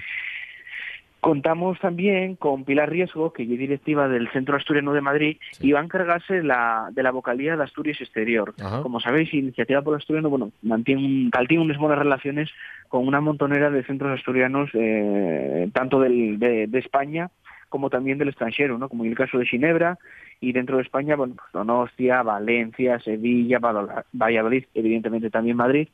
Contamos 1.22 1.78
también 1.78 2.34
con 2.34 2.64
Pilar 2.64 2.90
Riesgo, 2.90 3.32
que 3.32 3.44
es 3.44 3.48
directiva 3.48 4.08
del 4.08 4.28
Centro 4.32 4.56
Asturiano 4.56 4.92
de 4.92 5.00
Madrid, 5.00 5.36
y 5.60 5.70
va 5.70 5.78
a 5.78 5.84
encargarse 5.84 6.42
la, 6.42 6.88
de 6.90 7.00
la 7.04 7.12
vocalía 7.12 7.56
de 7.56 7.62
Asturias 7.62 8.00
Exterior. 8.00 8.52
Ajá. 8.60 8.82
Como 8.82 8.98
sabéis, 8.98 9.32
Iniciativa 9.32 9.82
por 9.82 9.94
Asturiano, 9.96 10.28
bueno, 10.30 10.50
mantiene, 10.62 11.00
un- 11.00 11.30
mantiene 11.32 11.62
unas 11.62 11.78
buenas 11.78 12.00
relaciones 12.00 12.50
con 12.88 13.06
una 13.06 13.20
montonera 13.20 13.70
de 13.70 13.84
centros 13.84 14.18
asturianos, 14.18 14.70
eh, 14.74 15.70
tanto 15.72 16.00
del- 16.00 16.40
de, 16.40 16.66
de 16.66 16.78
España 16.80 17.30
como 17.68 17.88
también 17.88 18.18
del 18.18 18.28
extranjero, 18.30 18.76
¿no? 18.76 18.88
Como 18.88 19.04
en 19.04 19.10
el 19.12 19.16
caso 19.16 19.38
de 19.38 19.46
Ginebra, 19.46 19.98
y 20.40 20.50
dentro 20.50 20.76
de 20.78 20.82
España, 20.82 21.14
bueno, 21.14 21.36
pues 21.36 21.52
Donostia, 21.52 22.24
Valencia, 22.24 22.98
Sevilla, 22.98 23.60
Valladolid, 24.12 24.64
evidentemente 24.74 25.30
también 25.30 25.56
Madrid, 25.56 25.86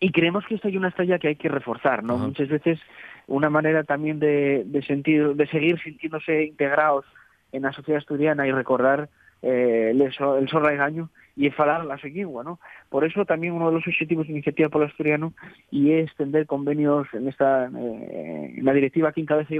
y 0.00 0.12
creemos 0.12 0.46
que 0.46 0.54
esta 0.54 0.68
hay 0.68 0.76
una 0.78 0.88
estrella 0.88 1.18
que 1.18 1.28
hay 1.28 1.36
que 1.36 1.50
reforzar, 1.50 2.02
¿no? 2.02 2.16
Muchas 2.16 2.48
veces 2.48 2.80
una 3.26 3.50
manera 3.50 3.84
también 3.84 4.18
de, 4.18 4.64
de 4.64 4.82
sentir, 4.82 5.34
de 5.34 5.46
seguir 5.46 5.78
sintiéndose 5.80 6.44
integrados 6.44 7.04
en 7.52 7.62
la 7.62 7.72
sociedad 7.72 7.98
asturiana 7.98 8.46
y 8.46 8.52
recordar 8.52 9.10
eh, 9.42 9.90
el, 9.92 10.00
el 10.00 10.48
sorraigaño 10.48 11.10
y 11.36 11.50
falar 11.50 11.84
la 11.84 11.98
seguigua, 11.98 12.42
¿no? 12.44 12.58
Por 12.88 13.04
eso 13.04 13.24
también 13.24 13.52
uno 13.52 13.68
de 13.68 13.74
los 13.74 13.86
objetivos 13.86 14.26
de 14.26 14.32
Iniciativa 14.32 14.68
por 14.68 14.82
Asturiano 14.82 15.32
y 15.70 15.92
es 15.92 16.06
extender 16.06 16.46
convenios 16.46 17.06
en 17.12 17.28
esta 17.28 17.66
eh, 17.66 18.54
en 18.56 18.64
la 18.64 18.72
directiva 18.72 19.12
que 19.12 19.20
encabeza 19.20 19.54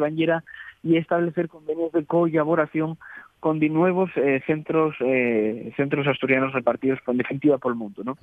y 0.82 0.96
establecer 0.96 1.48
convenios 1.48 1.92
de 1.92 2.04
colaboración 2.04 2.98
con 3.40 3.58
de 3.60 3.68
nuevos 3.68 4.10
eh, 4.16 4.42
centros 4.46 4.94
eh, 5.00 5.72
centros 5.76 6.06
asturianos 6.06 6.52
repartidos 6.52 6.98
en 7.06 7.16
definitiva 7.18 7.58
por 7.58 7.72
el 7.72 7.78
mundo, 7.78 8.02
¿no? 8.04 8.16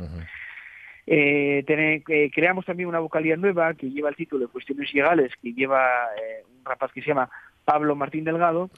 Eh, 1.08 1.64
tene- 1.66 2.04
eh, 2.10 2.30
creamos 2.34 2.66
también 2.66 2.90
una 2.90 3.00
vocalía 3.00 3.38
nueva 3.38 3.74
que 3.74 3.90
lleva 3.90 4.10
el 4.10 4.16
título 4.16 4.46
de 4.46 4.52
Cuestiones 4.52 4.94
Legales, 4.94 5.32
que 5.42 5.54
lleva 5.54 5.82
eh, 6.22 6.44
un 6.60 6.66
rapaz 6.66 6.92
que 6.92 7.02
se 7.02 7.08
llama 7.08 7.30
Pablo 7.64 7.96
Martín 7.96 8.26
Delgado, 8.26 8.70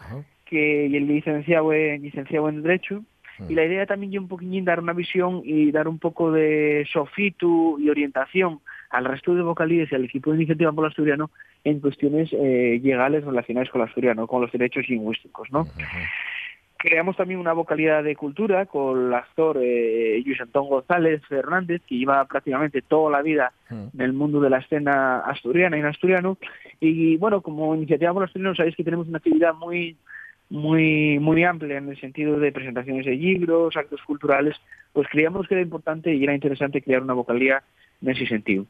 que 0.45 0.85
y 0.87 0.95
el 0.95 1.07
licenciado 1.07 1.73
en, 1.73 2.01
licenciado 2.03 2.47
en 2.49 2.61
Derecho. 2.61 3.03
Y 3.49 3.53
la 3.55 3.63
idea 3.63 3.85
también 3.85 4.11
es 4.13 4.19
un 4.19 4.27
poquillín 4.27 4.65
dar 4.65 4.79
una 4.81 4.91
visión 4.93 5.41
y 5.45 5.71
dar 5.71 5.87
un 5.87 5.97
poco 5.97 6.29
de 6.31 6.85
sofitu 6.91 7.79
y 7.79 7.89
orientación 7.89 8.59
al 8.89 9.05
resto 9.05 9.33
de 9.33 9.41
vocalías 9.43 9.89
y 9.91 9.95
al 9.95 10.03
equipo 10.03 10.31
de 10.31 10.37
iniciativa 10.37 10.71
por 10.73 10.83
el 10.85 10.89
asturiano 10.89 11.31
en 11.63 11.79
cuestiones 11.79 12.29
eh, 12.33 12.79
legales 12.83 13.23
relacionadas 13.23 13.69
con 13.69 13.81
el 13.81 13.87
asturiano, 13.87 14.27
con 14.27 14.41
los 14.41 14.51
derechos 14.51 14.87
lingüísticos, 14.89 15.49
¿no? 15.51 15.65
Creamos 16.81 17.17
también 17.17 17.41
una 17.41 17.51
vocalidad 17.51 18.03
de 18.05 18.15
cultura 18.15 18.65
con 18.65 19.07
el 19.07 19.13
actor 19.13 19.57
eh, 19.61 20.21
Luis 20.25 20.39
Antón 20.39 20.69
González 20.69 21.21
Fernández, 21.27 21.81
que 21.85 21.97
lleva 21.97 22.23
prácticamente 22.23 22.81
toda 22.81 23.11
la 23.11 23.21
vida 23.21 23.51
Ujú. 23.69 23.91
en 23.93 24.01
el 24.01 24.13
mundo 24.13 24.39
de 24.39 24.49
la 24.49 24.59
escena 24.59 25.19
asturiana 25.19 25.75
y 25.75 25.81
en 25.81 25.87
asturiano. 25.87 26.37
Y 26.79 27.17
bueno, 27.17 27.41
como 27.41 27.75
iniciativa 27.75 28.13
por 28.13 28.23
asturiano, 28.23 28.55
sabéis 28.55 28.77
que 28.77 28.85
tenemos 28.85 29.07
una 29.09 29.17
actividad 29.17 29.53
muy 29.53 29.97
muy 30.51 31.19
muy 31.19 31.43
amplia 31.43 31.77
en 31.77 31.89
el 31.89 31.99
sentido 31.99 32.39
de 32.39 32.51
presentaciones 32.53 33.05
de 33.05 33.11
libros, 33.15 33.75
actos 33.77 34.01
culturales, 34.03 34.55
pues 34.93 35.07
creíamos 35.11 35.47
que 35.47 35.55
era 35.55 35.61
importante 35.61 36.15
y 36.15 36.23
era 36.23 36.33
interesante 36.33 36.81
crear 36.81 37.03
una 37.03 37.13
vocalía 37.13 37.61
en 38.01 38.09
ese 38.09 38.25
sentido. 38.25 38.65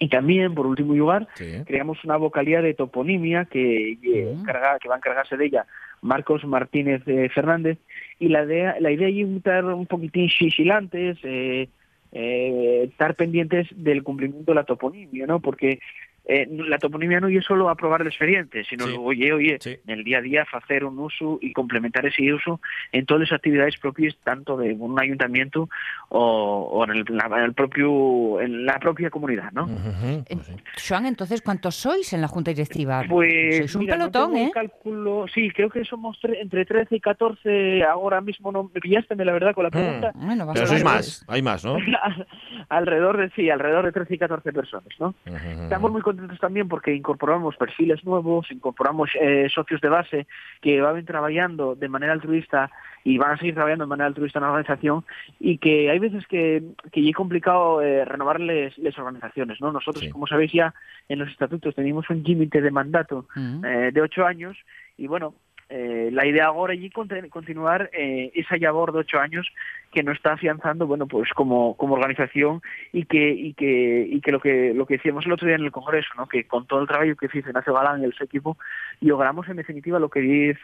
Y 0.00 0.08
también, 0.08 0.54
por 0.54 0.66
último 0.66 0.94
lugar, 0.94 1.28
Sí. 1.34 1.62
creamos 1.66 2.02
una 2.04 2.16
vocalía 2.16 2.62
de 2.62 2.72
toponimia 2.74 3.44
que, 3.44 3.92
eh, 3.92 4.34
encarga- 4.36 4.78
que 4.80 4.88
va 4.88 4.94
a 4.94 4.98
encargarse 4.98 5.36
de 5.36 5.44
ella 5.44 5.66
Marcos 6.02 6.44
Martínez 6.44 7.02
eh, 7.06 7.28
Fernández 7.34 7.78
y 8.18 8.28
la 8.28 8.44
idea 8.44 8.76
la 8.80 8.90
idea 8.90 9.08
es 9.08 9.28
estar 9.36 9.64
un 9.64 9.86
poquitín 9.86 10.28
chichilantes 10.28 11.18
eh, 11.22 11.68
eh, 12.12 12.88
estar 12.90 13.14
pendientes 13.14 13.68
del 13.74 14.02
cumplimiento 14.02 14.52
de 14.52 14.56
la 14.56 14.64
toponimia 14.64 15.26
no 15.26 15.40
porque 15.40 15.80
eh, 16.26 16.46
la 16.50 16.78
toponimia 16.78 17.18
no 17.20 17.28
es 17.28 17.44
solo 17.44 17.68
aprobar 17.68 18.02
el 18.02 18.08
expediente 18.08 18.64
sino 18.64 18.86
Sí. 18.86 18.96
oye 18.98 19.32
oye 19.32 19.56
Sí. 19.60 19.76
en 19.86 19.98
el 19.98 20.04
día 20.04 20.18
a 20.18 20.20
día 20.22 20.46
hacer 20.52 20.84
un 20.84 20.98
uso 20.98 21.38
y 21.40 21.52
complementar 21.52 22.04
ese 22.06 22.32
uso 22.32 22.60
en 22.92 23.06
todas 23.06 23.22
las 23.22 23.32
actividades 23.32 23.76
propias 23.78 24.16
tanto 24.22 24.56
de 24.56 24.72
un 24.74 24.98
ayuntamiento 25.00 25.68
o, 26.08 26.68
o 26.72 26.84
en, 26.84 26.90
el, 26.90 27.04
la, 27.08 27.26
en 27.38 27.44
el 27.44 27.54
propio 27.54 28.40
en 28.40 28.66
la 28.66 28.78
propia 28.78 29.10
comunidad 29.10 29.50
no 29.52 29.64
Ujú. 29.64 30.24
En- 30.28 30.38
Pues 30.40 30.46
sí. 30.46 30.54
Joan, 30.88 31.06
entonces, 31.06 31.42
¿cuántos 31.42 31.74
sois 31.76 32.12
en 32.12 32.20
la 32.20 32.28
Junta 32.28 32.50
Directiva? 32.50 33.02
Pues 33.08 33.56
Sois 33.58 33.74
un 33.74 33.80
mira, 33.80 33.96
no 33.96 34.10
pelotón, 34.10 34.32
tengo 34.34 34.46
¿eh? 34.46 34.50
cálculo, 34.52 35.26
sí, 35.34 35.50
creo 35.50 35.68
que 35.70 35.84
somos 35.84 36.18
tre- 36.22 36.38
entre 36.40 36.64
13 36.64 36.96
y 36.96 37.00
14, 37.00 37.82
ahora 37.84 38.20
mismo 38.20 38.50
no 38.52 38.70
me 38.72 38.80
pillaste, 38.80 39.14
la 39.16 39.32
verdad, 39.32 39.54
con 39.54 39.64
la 39.64 39.70
pregunta. 39.70 40.12
Bueno, 40.14 40.46
vas 40.46 40.54
Pero 40.54 40.66
sois 40.66 40.84
más, 40.84 41.24
hay 41.28 41.42
más, 41.42 41.64
¿no? 41.64 41.76
alrededor 42.68 43.16
de, 43.18 43.30
sí, 43.30 43.50
alrededor 43.50 43.84
de 43.86 43.92
13 43.92 44.14
y 44.14 44.18
14 44.18 44.52
personas, 44.52 44.88
¿no? 44.98 45.08
Ujú. 45.26 45.62
Estamos 45.64 45.90
muy 45.92 46.02
contentos 46.10 46.38
también 46.38 46.68
porque 46.68 46.94
incorporamos 46.94 47.56
perfiles 47.56 48.04
nuevos, 48.04 48.50
incorporamos 48.50 49.10
eh, 49.20 49.48
socios 49.52 49.80
de 49.80 49.88
base 49.88 50.26
que 50.60 50.80
van 50.80 51.04
trabajando 51.04 51.74
de 51.74 51.88
manera 51.88 52.12
altruista 52.12 52.70
y 53.04 53.16
van 53.18 53.32
a 53.32 53.36
seguir 53.38 53.54
trabajando 53.54 53.84
de 53.84 53.88
manera 53.88 54.06
altruista 54.08 54.38
en 54.38 54.42
la 54.44 54.50
organización 54.50 55.04
y 55.38 55.58
que 55.58 55.90
hay 55.90 55.98
veces 55.98 56.26
que, 56.26 56.62
que 56.92 57.02
ya 57.02 57.10
es 57.10 57.16
complicado 57.16 57.80
eh, 57.80 58.04
renovarles 58.04 58.76
las 58.78 58.98
organizaciones, 58.98 59.60
¿no? 59.60 59.72
Nosotros, 59.72 60.04
Sí. 60.04 60.10
como 60.10 60.26
sabéis 60.26 60.52
ya, 60.52 60.74
en 61.08 61.18
los 61.18 61.28
estatutos 61.30 61.74
tenemos 61.74 62.08
un 62.10 62.22
límite 62.22 62.60
de 62.60 62.70
mandato 62.70 63.26
eh, 63.36 63.90
de 63.92 64.00
ocho 64.00 64.24
años 64.26 64.56
y 64.96 65.06
bueno 65.06 65.34
eh, 65.70 66.10
la 66.12 66.26
idea 66.26 66.46
ahora 66.46 66.74
es 66.74 66.92
continuar 67.30 67.90
eh, 67.92 68.32
esa 68.34 68.56
labor 68.56 68.92
de 68.92 68.98
ocho 68.98 69.20
años 69.20 69.46
que 69.92 70.02
nos 70.02 70.16
está 70.16 70.32
afianzando 70.32 70.86
bueno 70.86 71.06
pues 71.06 71.30
como, 71.32 71.76
como 71.76 71.94
organización 71.94 72.60
y 72.92 73.04
que 73.04 73.30
y 73.30 73.54
que 73.54 74.06
y 74.10 74.20
que 74.20 74.32
lo 74.32 74.40
que 74.40 74.74
lo 74.74 74.84
que 74.84 74.96
decíamos 74.96 75.26
el 75.26 75.32
otro 75.32 75.46
día 75.46 75.56
en 75.56 75.62
el 75.64 75.70
congreso 75.70 76.08
no 76.16 76.26
que 76.26 76.44
con 76.44 76.66
todo 76.66 76.80
el 76.80 76.88
trabajo 76.88 77.14
que 77.14 77.26
hizo 77.26 77.48
Ignacio 77.48 77.72
Galán 77.72 78.02
y 78.02 78.04
el 78.04 78.12
su 78.14 78.24
equipo 78.24 78.58
logramos 79.00 79.48
en 79.48 79.56
definitiva 79.56 80.00
lo 80.00 80.08
que 80.10 80.20
dice 80.20 80.60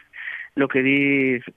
lo 0.55 0.67
que 0.67 0.83
dice 0.83 1.53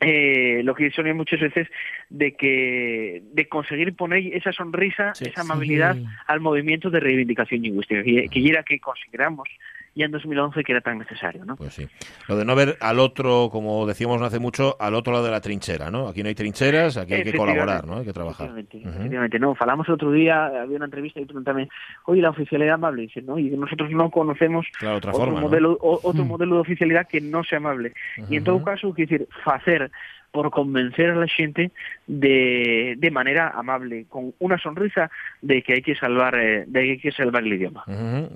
eh, 0.00 0.62
lo 0.64 0.74
que 0.74 0.90
son 0.90 1.16
muchas 1.16 1.40
veces 1.40 1.68
de 2.10 2.34
que 2.34 3.22
de 3.32 3.48
conseguir 3.48 3.94
poner 3.94 4.34
esa 4.34 4.52
sonrisa, 4.52 5.14
Sí. 5.14 5.26
esa 5.28 5.42
amabilidad 5.42 5.94
Sí. 5.94 6.04
al 6.26 6.40
movimiento 6.40 6.90
de 6.90 6.98
reivindicación 6.98 7.62
lingüística, 7.62 8.02
que, 8.02 8.28
que 8.28 8.48
era 8.48 8.64
que 8.64 8.80
consideramos 8.80 9.48
ya 9.94 10.06
en 10.06 10.10
2011 10.12 10.62
que 10.64 10.72
era 10.72 10.80
tan 10.80 10.98
necesario, 10.98 11.44
¿no? 11.44 11.56
Pues 11.56 11.74
sí. 11.74 11.86
Lo 12.28 12.36
de 12.36 12.44
no 12.44 12.54
ver 12.54 12.76
al 12.80 12.98
otro, 12.98 13.48
como 13.50 13.86
decíamos 13.86 14.18
no 14.20 14.26
hace 14.26 14.38
mucho, 14.38 14.76
al 14.80 14.94
otro 14.94 15.12
lado 15.12 15.24
de 15.24 15.30
la 15.30 15.40
trinchera, 15.40 15.90
¿no? 15.90 16.08
Aquí 16.08 16.22
no 16.22 16.28
hay 16.28 16.34
trincheras, 16.34 16.96
aquí 16.96 17.14
hay 17.14 17.22
que 17.24 17.34
colaborar, 17.36 17.86
¿no? 17.86 17.98
Hay 17.98 18.04
que 18.04 18.12
trabajar. 18.12 18.48
Efectivamente, 18.48 18.88
efectivamente, 18.98 19.38
no, 19.38 19.54
falamos 19.54 19.86
el 19.88 19.94
otro 19.94 20.10
día, 20.12 20.46
había 20.46 20.76
una 20.76 20.86
entrevista 20.86 21.20
y 21.20 21.24
preguntarme, 21.24 21.68
oye, 22.06 22.20
la 22.22 22.30
oficialidad 22.30 22.74
amable, 22.74 23.02
y 23.02 23.06
dice, 23.06 23.22
no, 23.22 23.38
y 23.38 23.50
nosotros 23.50 23.90
no 23.90 24.10
conocemos 24.10 24.66
Claro, 24.78 24.96
otra 24.96 25.12
otro 25.12 25.24
forma, 25.26 25.40
¿no? 25.40 25.46
modelo 25.46 25.72
o- 25.80 26.00
otro 26.02 26.24
Mm. 26.24 26.28
modelo 26.28 26.54
de 26.56 26.60
oficialidad 26.62 27.06
que 27.08 27.20
no 27.20 27.44
sea 27.44 27.58
amable. 27.58 27.92
Y 28.28 28.36
en 28.36 28.44
todo 28.44 28.62
caso, 28.64 28.92
quiero 28.94 29.10
decir, 29.10 29.28
hacer 29.44 29.90
por 30.34 30.50
convencer 30.50 31.10
a 31.10 31.14
la 31.14 31.28
gente 31.28 31.70
de, 32.08 32.96
de 32.98 33.10
manera 33.12 33.50
amable, 33.50 34.06
con 34.08 34.34
una 34.40 34.58
sonrisa 34.58 35.08
de 35.40 35.62
que 35.62 35.74
hay 35.74 35.82
que 35.82 35.94
salvar 35.94 36.34
eh, 36.34 36.64
de 36.66 36.82
que 36.82 36.90
hay 36.90 36.98
que 36.98 37.12
salvar 37.12 37.44
el 37.44 37.52
idioma. 37.52 37.84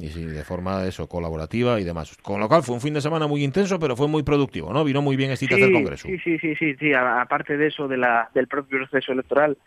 Y 0.00 0.07
sí, 0.07 0.25
de 0.25 0.45
forma 0.45 0.87
eso, 0.87 1.09
colaborativa 1.09 1.81
y 1.81 1.85
demás. 1.85 2.17
Con 2.23 2.38
lo 2.38 2.47
cual 2.47 2.62
fue 2.62 2.76
un 2.76 2.81
fin 2.81 2.95
de 2.95 3.00
semana 3.00 3.26
muy 3.26 3.43
intenso, 3.43 3.81
pero 3.81 3.97
fue 3.97 4.07
muy 4.07 4.23
productivo, 4.23 4.73
¿no? 4.73 4.85
Vino 4.85 5.02
muy 5.02 5.17
bien 5.17 5.33
este 5.33 5.49
tercer 5.49 5.73
congreso. 5.73 6.07
Sí, 6.07 6.19
sí, 6.19 6.38
sí, 6.38 6.55
sí, 6.55 6.76
sí. 6.78 6.93
Aparte 6.95 7.57
de 7.57 7.67
eso, 7.67 7.88
de 7.88 7.97
la, 7.97 8.31
del 8.33 8.47
propio 8.47 8.78
proceso 8.78 9.11
electoral, 9.11 9.59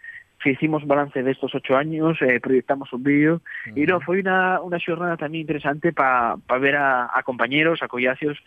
hicimos 0.45 0.87
balance 0.87 1.21
de 1.21 1.31
estos 1.31 1.53
ocho 1.53 1.75
años, 1.75 2.17
eh, 2.21 2.39
proyectamos 2.39 2.93
un 2.93 3.03
vídeo 3.03 3.41
y 3.75 3.81
no, 3.81 3.99
fue 3.99 4.21
una, 4.21 4.61
una 4.61 4.79
jornada 4.79 5.17
también 5.17 5.41
interesante 5.41 5.91
para 5.91 6.37
ver 6.61 6.77
a, 6.77 7.09
a 7.13 7.23
compañeros, 7.23 7.83
a 7.83 7.89
collacios 7.89 8.37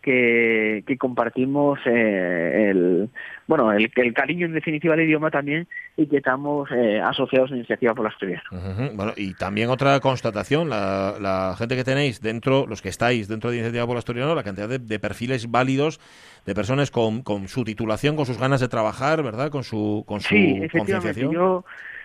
que, 0.00 0.82
que 0.86 0.96
compartimos 0.98 1.78
eh, 1.86 2.70
el 2.70 3.08
bueno 3.46 3.72
el, 3.72 3.90
el 3.94 4.14
cariño 4.14 4.46
en 4.46 4.54
definitiva 4.54 4.94
al 4.94 5.00
idioma 5.00 5.30
también 5.30 5.66
y 5.96 6.06
que 6.06 6.18
estamos 6.18 6.68
eh, 6.70 7.00
asociados 7.00 7.50
a 7.52 7.56
Iniciativa 7.56 7.94
por 7.94 8.04
la 8.04 8.10
Asturias. 8.10 8.42
Ujú. 8.50 8.96
Bueno, 8.96 9.12
y 9.16 9.34
también 9.34 9.70
otra 9.70 9.98
constatación, 10.00 10.68
la, 10.68 11.14
la 11.20 11.54
gente 11.58 11.76
que 11.76 11.84
tenéis 11.84 12.20
dentro, 12.20 12.66
los 12.66 12.80
que 12.82 12.88
estáis 12.88 13.28
dentro 13.28 13.50
de 13.50 13.56
Iniciativa 13.56 13.86
por 13.86 13.96
Asturiano, 13.96 14.34
la 14.34 14.42
cantidad 14.44 14.68
de, 14.68 14.78
de 14.78 14.98
perfiles 14.98 15.50
válidos 15.50 16.00
de 16.46 16.54
personas 16.54 16.90
con, 16.90 17.22
con 17.22 17.48
su 17.48 17.64
titulación, 17.64 18.16
con 18.16 18.24
sus 18.26 18.38
ganas 18.38 18.60
de 18.60 18.68
trabajar, 18.68 19.22
¿verdad? 19.22 19.50
Con 19.50 19.62
su, 19.64 20.04
con 20.06 20.20
su 20.20 20.28
Sí, 20.28 20.36
efectivamente. 20.62 20.78
concienciación. 20.78 21.32
Yo, 21.32 21.64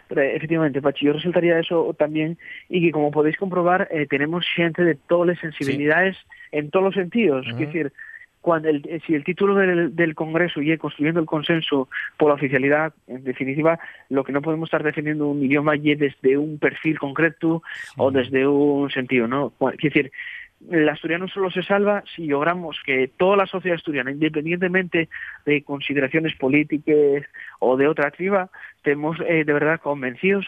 efectivamente, 0.09 0.81
Pachi, 0.81 1.05
yo 1.05 1.13
resaltaría 1.13 1.57
eso 1.59 1.95
también 1.97 2.37
y 2.67 2.81
que 2.81 2.91
como 2.91 3.11
podéis 3.11 3.37
comprobar, 3.37 3.87
eh, 3.91 4.05
tenemos 4.09 4.45
gente 4.55 4.83
de 4.83 4.95
todas 4.95 5.27
las 5.29 5.39
sensibilidades 5.39 6.17
en 6.51 6.69
todos 6.69 6.85
los 6.85 6.95
sentidos. 6.95 7.45
Ujú. 7.47 7.55
Es 7.55 7.67
decir, 7.67 7.93
cuando 8.45 8.69
el, 8.69 8.83
eh, 8.87 8.99
si 9.07 9.15
el 9.15 9.23
título 9.23 9.55
del, 9.55 9.95
del 9.95 10.13
Congreso 10.13 10.61
y 10.61 10.77
construyendo 10.77 11.19
el 11.19 11.25
consenso 11.25 11.89
por 12.15 12.29
la 12.29 12.35
oficialidad, 12.35 12.93
en 13.07 13.23
definitiva, 13.23 13.79
lo 14.09 14.23
que 14.23 14.31
no 14.31 14.43
podemos 14.43 14.67
estar 14.67 14.83
defendiendo 14.83 15.27
un 15.27 15.43
idioma 15.43 15.75
y 15.75 15.95
desde 15.95 16.37
un 16.37 16.59
perfil 16.59 16.99
concreto 16.99 17.63
o 17.97 18.11
desde 18.11 18.45
un 18.45 18.91
sentido, 18.91 19.27
¿no? 19.27 19.51
Es 19.73 19.81
decir, 19.81 20.11
el 20.71 20.87
asturiano 20.87 21.27
solo 21.27 21.49
se 21.49 21.63
salva 21.63 22.03
si 22.15 22.27
logramos 22.27 22.79
que 22.85 23.09
toda 23.17 23.35
la 23.35 23.45
sociedad 23.45 23.77
asturiana, 23.77 24.11
independientemente 24.11 25.09
de 25.45 25.63
consideraciones 25.63 26.35
políticas 26.35 27.23
o 27.59 27.77
de 27.77 27.87
otra 27.87 28.11
triba, 28.11 28.49
estemos 28.77 29.17
eh, 29.27 29.43
de 29.43 29.53
verdad 29.53 29.79
convencidos 29.81 30.45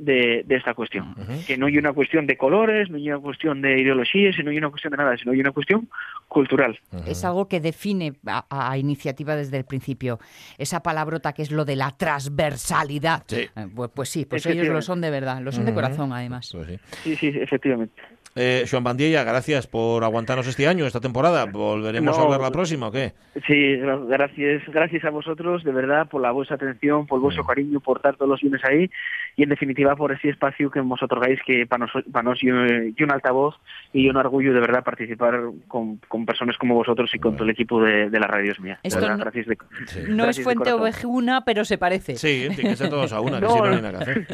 de, 0.00 0.42
de 0.46 0.56
esta 0.56 0.74
cuestión. 0.74 1.14
Que 1.46 1.56
no 1.56 1.66
hay 1.66 1.78
una 1.78 1.92
cuestión 1.92 2.26
de 2.26 2.36
colores, 2.36 2.90
no 2.90 2.96
hay 2.96 3.08
una 3.10 3.18
cuestión 3.20 3.60
de 3.62 3.80
ideologías, 3.80 4.36
no 4.42 4.50
hay 4.50 4.58
una 4.58 4.70
cuestión 4.70 4.90
de 4.92 4.96
nada, 4.96 5.16
sino 5.16 5.32
hay 5.32 5.40
una 5.40 5.52
cuestión 5.52 5.88
cultural. 6.28 6.78
Es 7.06 7.24
algo 7.24 7.48
que 7.48 7.60
define 7.60 8.14
a, 8.26 8.44
a 8.70 8.78
iniciativa 8.78 9.36
desde 9.36 9.58
el 9.58 9.64
principio. 9.64 10.18
Esa 10.58 10.82
palabrota 10.82 11.32
que 11.32 11.42
es 11.42 11.50
lo 11.50 11.64
de 11.64 11.76
la 11.76 11.90
transversalidad. 11.90 13.24
Sí. 13.26 13.48
Eh, 13.56 13.66
Pues, 13.74 13.90
pues 13.94 14.08
sí, 14.08 14.24
pues 14.24 14.44
ellos 14.46 14.66
lo 14.68 14.82
son 14.82 15.00
de 15.00 15.10
verdad, 15.10 15.40
lo 15.40 15.52
son 15.52 15.64
de 15.64 15.74
corazón 15.74 16.12
además. 16.12 16.50
Pues 16.52 16.66
sí. 16.68 16.78
Sí, 17.02 17.16
sí, 17.16 17.38
efectivamente. 17.38 18.02
Eh, 18.36 18.64
Joan 18.70 18.84
Bandiella, 18.84 19.24
gracias 19.24 19.66
por 19.66 20.04
aguantarnos 20.04 20.46
este 20.46 20.68
año, 20.68 20.86
esta 20.86 21.00
temporada. 21.00 21.46
¿Volveremos 21.46 22.16
No, 22.16 22.22
a 22.22 22.24
hablar 22.26 22.40
la 22.40 22.50
próxima 22.52 22.86
o 22.88 22.92
qué? 22.92 23.12
Sí, 23.46 23.76
gracias, 24.08 24.62
gracias 24.68 25.04
a 25.04 25.10
vosotros, 25.10 25.64
de 25.64 25.72
verdad, 25.72 26.06
por 26.08 26.22
la 26.22 26.30
vuestra 26.30 26.54
atención, 26.56 27.06
por 27.06 27.18
vuestro 27.20 27.44
cariño, 27.44 27.80
por 27.80 27.96
estar 27.98 28.14
todos 28.16 28.28
los 28.30 28.42
lunes 28.42 28.60
ahí 28.64 28.88
y, 29.36 29.42
en 29.42 29.48
definitiva, 29.48 29.96
por 29.96 30.12
ese 30.12 30.28
espacio 30.28 30.70
que 30.70 30.80
nos 30.80 31.02
otorgáis, 31.02 31.40
que 31.44 31.66
para 31.66 31.86
nos, 31.86 32.04
para 32.12 32.22
nos 32.22 32.42
y 32.42 32.50
un 32.50 32.94
y 32.96 33.02
un 33.02 33.10
altavoz 33.12 33.56
y 33.92 34.08
un 34.08 34.16
orgullo, 34.16 34.52
de 34.54 34.60
verdad, 34.60 34.84
participar 34.84 35.40
con, 35.66 35.96
con 36.08 36.24
personas 36.24 36.56
como 36.56 36.74
vosotros 36.76 37.10
y 37.14 37.18
con 37.18 37.34
todo 37.34 37.44
el 37.44 37.50
equipo 37.50 37.82
de, 37.82 38.10
de 38.10 38.20
la 38.20 38.28
radio 38.28 38.52
es 38.52 38.60
mía. 38.60 38.78
De 38.82 38.88
Esto 38.88 39.00
verdad, 39.00 39.16
no- 39.16 39.24
gracias 39.24 39.46
de- 39.46 39.58
Sí. 39.86 40.00
No 40.08 40.24
gracias 40.24 40.38
es 40.38 40.44
fuente 40.44 40.72
ovejuna, 40.72 41.44
pero 41.44 41.64
se 41.64 41.78
parece. 41.78 42.14
Sí, 42.16 42.46
tiene 42.54 42.70
que 42.70 42.76
ser 42.76 42.90
todos 42.90 43.12
a 43.12 43.20
una, 43.20 43.40
que 43.40 43.46
No, 43.46 43.50
si 43.54 43.58
no, 43.60 43.66
no 43.70 43.74
hay 43.76 43.82
nada 43.82 44.04
que 44.04 44.10
hacer. 44.10 44.26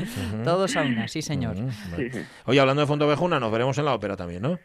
Todos 0.44 0.76
a 0.76 0.82
una, 0.82 1.08
sí 1.08 1.22
señor. 1.22 1.56
Sí. 1.96 2.08
Oye, 2.44 2.60
hablando 2.60 2.82
de 2.82 2.86
Fondo 2.86 3.06
Ovejuna, 3.06 3.40
nos 3.40 3.50
veremos 3.50 3.78
en 3.78 3.85
la 3.86 3.94
ópera 3.94 4.16
también, 4.16 4.42
¿no? 4.42 4.58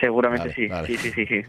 Seguramente 0.00 0.48
Vale, 0.48 0.54
sí. 0.56 0.66
vale. 0.66 0.86
sí, 0.88 0.96
sí, 0.96 1.10
sí, 1.12 1.24
sí. 1.26 1.42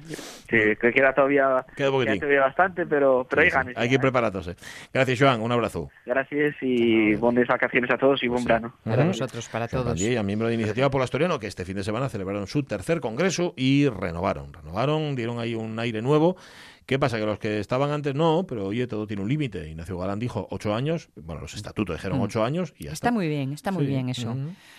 Sí, 0.48 0.58
que 0.80 0.92
queda 0.94 1.14
todavía, 1.16 1.66
Queda 1.76 1.90
poquitín. 1.90 2.14
queda 2.14 2.20
todavía 2.20 2.42
bastante, 2.42 2.86
pero, 2.86 3.26
pero 3.28 3.42
Sí, 3.42 3.46
hay 3.46 3.50
sí. 3.52 3.56
ganas. 3.58 3.74
Hay 3.78 3.90
que 3.90 3.96
ir 3.96 4.00
preparándose. 4.00 4.56
Gracias, 4.94 5.20
Joan. 5.20 5.42
Un 5.42 5.52
abrazo. 5.52 5.90
Gracias 6.06 6.56
y 6.62 7.16
buenas 7.16 7.48
vacaciones 7.48 7.90
a 7.90 7.98
todos 7.98 8.22
y 8.22 8.28
buen 8.28 8.46
verano. 8.46 8.76
Para 8.84 9.04
nosotros, 9.04 9.50
para 9.50 9.66
Joan 9.68 9.72
todos. 9.72 9.86
Bandiella, 9.88 10.22
miembro 10.22 10.48
de 10.48 10.54
Iniciativa 10.54 10.92
por 10.92 11.02
Asturiano, 11.02 11.40
que 11.40 11.48
este 11.48 11.66
fin 11.66 11.76
de 11.76 11.84
semana 11.84 12.08
celebraron 12.08 12.46
su 12.46 12.62
tercer 12.62 13.00
congreso 13.00 13.56
y 13.58 13.90
renovaron. 13.90 14.54
Renovaron, 14.54 15.16
dieron 15.16 15.40
ahí 15.40 15.56
un 15.56 15.80
aire 15.80 16.04
nuevo. 16.04 16.38
¿Qué 16.86 17.00
pasa? 17.00 17.18
Que 17.18 17.26
los 17.26 17.40
que 17.40 17.60
estaban 17.60 17.90
antes 17.92 18.14
no, 18.14 18.46
pero 18.48 18.68
oye, 18.68 18.86
todo 18.86 19.08
tiene 19.08 19.24
un 19.24 19.30
límite. 19.30 19.68
Ignacio 19.70 19.98
Galán 19.98 20.20
dijo 20.20 20.48
ocho 20.52 20.76
años, 20.76 21.10
bueno, 21.16 21.42
los 21.42 21.56
estatutos 21.56 21.96
dijeron 21.96 22.22
ocho 22.22 22.44
años 22.44 22.74
y 22.78 22.84
ya 22.86 22.92
está. 22.92 23.08
Está 23.08 23.12
muy 23.12 23.28
bien, 23.28 23.54
está 23.54 23.72
muy 23.72 23.86
Sí. 23.86 23.90
bien 23.92 24.10
eso. 24.10 24.36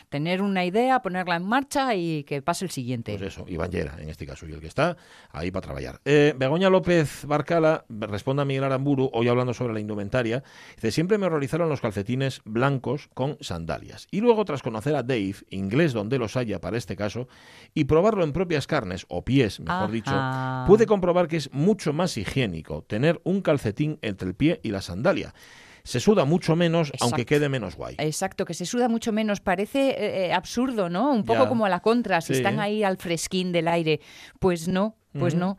Tener 0.09 0.41
una 0.41 0.65
idea, 0.65 1.01
ponerla 1.03 1.35
en 1.35 1.45
marcha 1.45 1.95
y 1.97 2.23
que 2.25 2.43
pase 2.43 2.65
el 2.65 2.71
siguiente. 2.71 3.17
Pues 3.19 3.33
eso, 3.35 3.45
Iván 3.49 3.71
Llera, 3.73 3.97
en 4.01 4.09
este 4.09 4.25
caso, 4.25 4.47
y 4.47 4.53
el 4.53 4.61
que 4.61 4.69
está 4.69 4.97
ahí 5.33 5.51
para 5.51 5.63
trabajar. 5.67 6.01
Eh, 6.05 6.33
Begoña 6.39 6.71
López 6.71 7.25
Barcala 7.27 7.85
responde 7.89 8.43
a 8.43 8.45
Miguel 8.45 8.63
Aramburu, 8.63 9.11
hoy 9.13 9.27
hablando 9.27 9.53
sobre 9.53 9.75
la 9.75 9.81
indumentaria. 9.81 10.45
Dice, 10.77 10.93
siempre 10.93 11.19
me 11.19 11.27
horrorizaron 11.27 11.69
los 11.69 11.81
calcetines 11.81 12.41
blancos 12.45 13.09
con 13.15 13.37
sandalias. 13.41 14.07
Y 14.13 14.21
luego, 14.21 14.45
tras 14.45 14.63
conocer 14.63 14.95
a 14.95 15.03
Dave, 15.03 15.35
inglés 15.51 15.93
donde 15.93 16.19
los 16.19 16.37
haya 16.37 16.61
para 16.61 16.77
este 16.77 16.95
caso, 16.95 17.27
y 17.75 17.85
probarlo 17.85 18.23
en 18.23 18.33
propias 18.33 18.69
carnes, 18.69 19.07
o 19.09 19.25
pies, 19.25 19.59
mejor 19.59 19.85
Ajá. 19.85 19.93
dicho, 19.93 20.67
pude 20.73 20.87
comprobar 20.87 21.27
que 21.27 21.37
es 21.39 21.53
mucho 21.53 21.93
más 21.93 21.96
higiénico 22.17 22.83
tener 22.83 23.21
un 23.25 23.41
calcetín 23.43 23.99
entre 24.03 24.29
el 24.29 24.35
pie 24.35 24.61
y 24.63 24.71
la 24.71 24.83
sandalia. 24.83 25.35
Se 25.83 26.01
suda 26.01 26.25
mucho 26.25 26.57
menos, 26.57 26.91
aunque 27.01 27.25
quede 27.25 27.49
menos 27.49 27.77
guay. 27.77 27.95
Exacto, 27.99 28.45
que 28.45 28.55
se 28.55 28.67
suda 28.67 28.89
mucho 28.89 29.13
menos. 29.13 29.41
Parece 29.41 29.91
eh, 29.91 30.27
eh, 30.27 30.33
absurdo, 30.33 30.89
¿no? 30.89 31.13
Un 31.13 31.25
poco 31.25 31.45
Ya. 31.45 31.49
como 31.49 31.65
a 31.65 31.69
la 31.69 31.79
contra, 31.79 32.21
si 32.21 32.33
Sí. 32.33 32.39
están 32.39 32.59
ahí 32.59 32.83
al 32.83 32.97
fresquín 32.97 33.53
del 33.53 33.69
aire. 33.69 34.01
Pues 34.41 34.67
no, 34.67 34.97
pues 35.17 35.37
no. 35.37 35.59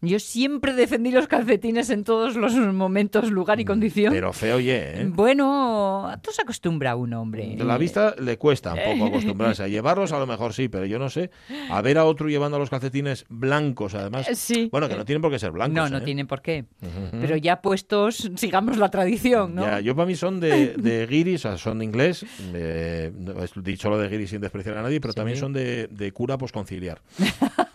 Yo 0.00 0.20
siempre 0.20 0.74
defendí 0.74 1.10
los 1.10 1.26
calcetines 1.26 1.90
en 1.90 2.04
todos 2.04 2.36
los 2.36 2.54
momentos, 2.54 3.30
lugar 3.32 3.58
y 3.58 3.64
condición. 3.64 4.12
Mm, 4.12 4.14
Pero 4.16 4.32
feo, 4.32 4.56
oye, 4.56 5.00
¿eh? 5.02 5.04
Bueno, 5.12 6.08
tú 6.22 6.30
se 6.30 6.42
acostumbra 6.42 6.94
uno, 6.94 7.20
hombre. 7.20 7.54
De 7.56 7.64
la 7.64 7.76
vista 7.78 8.14
le 8.20 8.38
cuesta 8.38 8.74
un 8.74 8.80
poco 8.98 9.06
acostumbrarse 9.10 9.64
a 9.64 9.68
llevarlos, 9.68 10.12
a 10.12 10.18
lo 10.20 10.26
mejor 10.26 10.52
sí, 10.54 10.68
pero 10.68 10.86
yo 10.86 10.98
no 11.00 11.10
sé. 11.10 11.30
A 11.70 11.82
ver 11.82 11.98
a 11.98 12.04
otro 12.04 12.28
llevando 12.28 12.58
los 12.60 12.70
calcetines 12.70 13.26
blancos, 13.28 13.94
además. 13.94 14.28
Eh, 14.28 14.34
Sí. 14.36 14.68
Bueno, 14.70 14.88
que 14.88 14.96
no 14.96 15.04
tienen 15.04 15.20
por 15.20 15.30
qué 15.32 15.38
ser 15.38 15.50
blancos. 15.50 15.74
No, 15.74 15.88
no 15.88 15.98
¿eh? 15.98 16.02
tienen 16.02 16.26
por 16.28 16.42
qué. 16.42 16.64
Pero 17.10 17.36
ya 17.36 17.60
puestos, 17.60 18.30
sigamos 18.36 18.76
la 18.78 18.90
tradición, 18.90 19.54
¿no? 19.56 19.62
Ya, 19.64 19.80
yo 19.80 19.96
para 19.96 20.06
mí 20.06 20.14
son 20.14 20.38
de, 20.40 20.74
de 20.76 21.06
guiris, 21.06 21.44
o 21.44 21.48
sea, 21.48 21.58
son 21.58 21.80
de 21.80 21.84
inglés. 21.84 22.24
eh, 22.54 23.10
dicho 23.56 23.90
lo 23.90 23.98
de 23.98 24.08
guiris 24.08 24.30
sin 24.30 24.40
despreciar 24.40 24.78
a 24.78 24.82
nadie, 24.82 25.00
pero 25.00 25.12
también 25.12 25.36
son 25.38 25.52
de, 25.52 25.88
de 25.88 26.12
cura 26.12 26.38
posconciliar. 26.38 27.02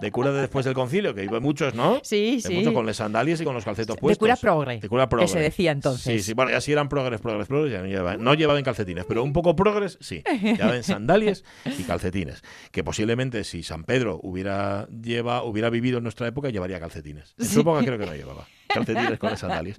De 0.00 0.10
cura 0.10 0.32
de 0.32 0.40
después 0.40 0.64
del 0.64 0.74
concilio, 0.74 1.14
que 1.14 1.24
iba 1.24 1.40
muchos, 1.40 1.74
¿no? 1.74 2.00
Sí, 2.02 2.36
De 2.42 2.48
sí. 2.48 2.54
mucho 2.54 2.72
con 2.72 2.86
las 2.86 2.96
sandalias 2.96 3.40
y 3.40 3.44
con 3.44 3.54
los 3.54 3.64
calcetos 3.64 3.96
De 3.96 4.00
puestos. 4.00 4.18
cura 4.18 4.36
progre, 4.36 4.80
De 4.80 4.88
cura 4.88 5.04
que 5.04 5.10
progre. 5.10 5.28
se 5.28 5.38
decía 5.40 5.72
entonces. 5.72 6.02
Sí, 6.12 6.20
sí, 6.20 6.32
bueno, 6.34 6.50
ya 6.50 6.60
si 6.60 6.72
eran 6.72 6.88
progres, 6.88 7.20
progres, 7.20 7.46
progres, 7.48 7.72
ya 7.72 7.80
no 7.80 7.86
llevaban, 7.86 8.22
no 8.22 8.34
llevaban 8.34 8.62
calcetines, 8.64 9.04
pero 9.06 9.22
un 9.22 9.32
poco 9.32 9.54
progres, 9.56 9.98
sí. 10.00 10.22
Llevaban 10.42 10.82
sandalias 10.82 11.44
y 11.78 11.82
calcetines. 11.84 12.42
Que 12.70 12.82
posiblemente 12.84 13.44
si 13.44 13.62
San 13.62 13.84
Pedro 13.84 14.20
hubiera, 14.22 14.86
lleva, 14.88 15.42
hubiera 15.42 15.70
vivido 15.70 15.98
en 15.98 16.04
nuestra 16.04 16.26
época, 16.28 16.50
llevaría 16.50 16.80
calcetines. 16.80 17.34
En 17.38 17.46
su 17.46 17.60
época 17.60 17.80
creo 17.84 17.98
que 17.98 18.06
no 18.06 18.14
llevaba. 18.14 18.46
Calcetines 18.68 19.18
con 19.18 19.30
las 19.30 19.40
sandalias. 19.40 19.76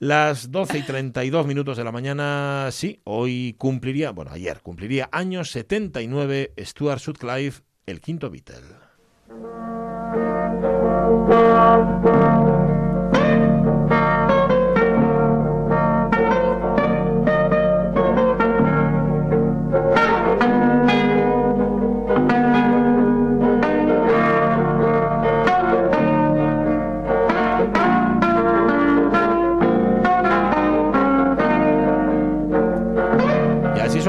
Las 0.00 0.50
12 0.50 0.78
y 0.78 0.82
32 0.82 1.46
minutos 1.46 1.76
de 1.76 1.84
la 1.84 1.92
mañana, 1.92 2.68
sí, 2.72 3.00
hoy 3.04 3.54
cumpliría, 3.58 4.10
bueno, 4.10 4.32
ayer 4.32 4.60
cumpliría 4.60 5.08
años 5.12 5.50
79 5.52 6.52
Stuart 6.58 6.98
Sutcliffe, 6.98 7.62
el 7.86 8.00
quinto 8.00 8.30
Beatle. 8.30 8.56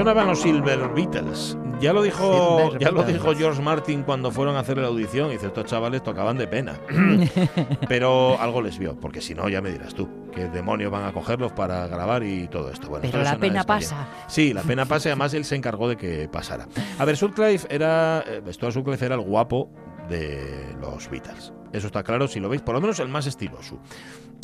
Sonaban 0.04 0.28
los 0.28 0.42
Silver 0.42 0.90
Beatles. 0.94 1.56
Ya 1.84 1.92
lo 1.92 2.02
dijo, 2.02 2.78
ya 2.78 2.92
lo 2.92 3.04
dijo 3.04 3.36
George 3.36 3.62
Martin 3.62 4.04
cuando 4.04 4.32
fueron 4.32 4.56
a 4.56 4.60
hacer 4.60 4.78
la 4.78 4.88
audición. 4.88 5.32
Dice, 5.32 5.48
estos 5.48 5.66
chavales 5.66 6.02
tocaban 6.02 6.38
de 6.38 6.48
pena. 6.48 6.80
Pero 7.90 8.40
algo 8.40 8.62
les 8.62 8.80
vio, 8.80 8.98
porque 8.98 9.20
si 9.20 9.36
no, 9.36 9.50
ya 9.50 9.62
me 9.62 9.70
dirás 9.70 9.94
tú, 9.94 10.08
qué 10.34 10.48
demonios 10.48 10.90
van 10.90 11.04
a 11.04 11.12
cogerlos 11.12 11.52
para 11.52 11.86
grabar 11.88 12.24
y 12.24 12.48
todo 12.48 12.72
esto. 12.72 12.88
Bueno, 12.88 13.06
Pero 13.12 13.22
la 13.22 13.38
pena 13.38 13.66
pasa. 13.66 14.08
Sí, 14.28 14.54
la 14.54 14.62
pena 14.62 14.86
pasa 14.86 15.10
y 15.10 15.12
además 15.12 15.34
él 15.34 15.44
se 15.44 15.58
encargó 15.58 15.90
de 15.90 15.98
que 15.98 16.30
pasara. 16.30 16.70
A 16.98 17.04
ver, 17.04 17.18
Sutcliffe 17.18 17.68
era, 17.70 18.24
eh, 18.26 18.42
Stuart 18.54 18.74
Sutcliffe 18.74 19.06
era 19.06 19.16
el 19.16 19.22
guapo 19.22 19.70
de 20.08 20.74
los 20.80 21.10
Beatles. 21.10 21.52
Eso 21.74 21.88
está 21.88 22.02
claro 22.02 22.30
si 22.30 22.40
lo 22.40 22.48
veis, 22.48 22.62
por 22.62 22.76
lo 22.76 22.80
menos 22.80 23.02
el 23.02 23.10
más 23.10 23.28
estiloso. 23.28 23.78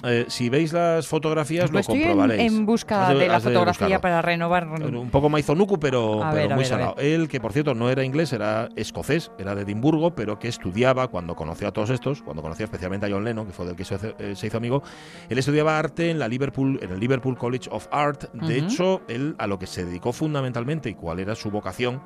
Eh, 0.03 0.25
si 0.29 0.47
veis 0.47 0.71
las 0.71 1.07
fotografías 1.07 1.63
Pues 1.69 1.73
lo 1.73 1.79
estoy 1.81 1.97
en, 2.03 2.07
comprobaréis. 2.09 2.53
en 2.53 2.65
busca 2.65 3.09
Has 3.09 3.17
de 3.17 3.27
la 3.27 3.39
fotografía 3.41 3.99
para 3.99 4.21
renovar. 4.21 4.65
Un 4.67 5.09
poco 5.09 5.27
maizonuku, 5.29 5.77
pero, 5.79 6.23
A 6.23 6.31
pero 6.31 6.47
ver, 6.47 6.55
muy 6.55 6.63
salado. 6.65 6.95
Él, 6.97 7.27
que 7.27 7.41
por 7.41 7.51
cierto 7.51 7.73
no 7.75 7.89
era 7.89 8.03
inglés, 8.05 8.31
era 8.31 8.69
escocés, 8.77 9.29
era 9.37 9.55
de 9.55 9.63
Edimburgo, 9.63 10.15
pero 10.15 10.39
que 10.39 10.47
estudiaba 10.47 11.07
cuando 11.09 11.35
conoció 11.35 11.67
a 11.67 11.71
todos 11.73 11.89
estos, 11.89 12.21
cuando 12.21 12.41
conoció 12.41 12.63
especialmente 12.63 13.07
a 13.07 13.09
John 13.09 13.25
Lennon, 13.25 13.45
que 13.45 13.51
fue 13.51 13.65
del 13.65 13.75
que 13.75 13.83
se, 13.83 13.97
eh, 14.19 14.35
se 14.35 14.47
hizo 14.47 14.57
amigo. 14.57 14.83
Él 15.27 15.37
estudiaba 15.37 15.77
arte 15.77 16.09
en 16.11 16.19
la 16.19 16.27
Liverpool, 16.29 16.79
en 16.81 16.91
el 16.91 16.99
Liverpool 16.99 17.37
College 17.37 17.69
of 17.71 17.87
Art. 17.91 18.31
De 18.33 18.59
Ujú. 18.59 18.65
hecho, 18.67 19.01
él 19.09 19.35
a 19.37 19.47
lo 19.47 19.59
que 19.59 19.67
se 19.67 19.83
dedicó 19.83 20.13
fundamentalmente 20.13 20.89
y 20.89 20.93
cuál 20.93 21.19
era 21.19 21.35
su 21.35 21.51
vocación 21.51 22.01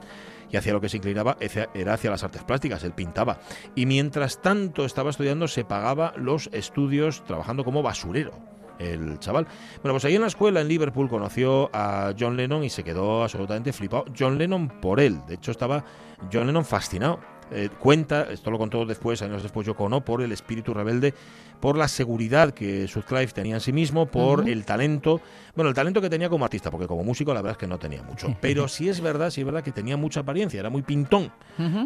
y 0.54 0.58
hacia 0.58 0.72
lo 0.72 0.80
que 0.80 0.88
se 0.88 0.98
inclinaba 0.98 1.36
era 1.40 1.94
hacia 1.94 2.12
las 2.12 2.24
artes 2.24 2.44
plásticas, 2.44 2.84
él 2.84 2.94
pintaba. 2.94 3.40
Y 3.74 3.88
mientras 3.88 4.40
tanto 4.40 4.86
estaba 4.86 5.10
estudiando, 5.10 5.48
se 5.48 5.66
pagaba 5.66 6.14
los 6.16 6.48
estudios 6.54 7.24
trabajando 7.26 7.64
como 7.66 7.82
basurero 7.82 8.32
el 8.78 9.20
chaval. 9.20 9.48
Bueno, 9.82 9.94
pues 9.94 10.06
ahí 10.06 10.16
en 10.16 10.22
la 10.22 10.28
escuela 10.28 10.62
en 10.62 10.68
Liverpool 10.68 11.10
conoció 11.10 11.70
a 11.74 12.14
John 12.18 12.38
Lennon 12.38 12.64
y 12.64 12.70
se 12.70 12.84
quedó 12.84 13.24
absolutamente 13.24 13.74
flipado. 13.74 14.06
John 14.18 14.38
Lennon 14.38 14.68
por 14.68 15.00
él. 15.00 15.20
De 15.28 15.36
hecho, 15.36 15.52
estaba 15.52 15.84
John 16.32 16.48
Lennon 16.48 16.66
fascinado. 16.66 17.20
Eh, 17.54 17.70
cuenta, 17.80 18.28
esto 18.32 18.50
lo 18.52 18.58
contó 18.58 18.86
después, 18.86 19.22
años 19.22 19.44
después 19.44 19.68
Yoko 19.68 19.86
Ono, 19.86 20.04
por 20.04 20.22
el 20.22 20.32
espíritu 20.32 20.74
rebelde, 20.74 21.14
por 21.60 21.78
la 21.78 21.88
seguridad 21.88 22.52
que 22.52 22.88
Sutcliffe 22.88 23.34
tenía 23.34 23.56
en 23.56 23.62
sí 23.62 23.72
mismo, 23.72 24.08
por 24.08 24.50
el 24.50 24.66
talento, 24.66 25.22
bueno, 25.56 25.70
el 25.70 25.76
talento 25.76 26.02
que 26.02 26.10
tenía 26.10 26.30
como 26.30 26.46
artista, 26.46 26.72
porque 26.72 26.88
como 26.88 27.04
músico 27.04 27.34
la 27.34 27.42
verdad 27.42 27.54
es 27.54 27.58
que 27.58 27.68
no 27.68 27.78
tenía 27.78 28.02
mucho. 28.04 28.36
Pero 28.42 28.68
sí 28.68 28.90
es 28.90 29.02
verdad, 29.02 29.30
sí 29.30 29.42
es 29.42 29.46
verdad 29.46 29.64
que 29.64 29.72
tenía 29.72 29.96
mucha 29.96 30.22
apariencia, 30.22 30.60
era 30.60 30.70
muy 30.70 30.82
pintón, 30.82 31.32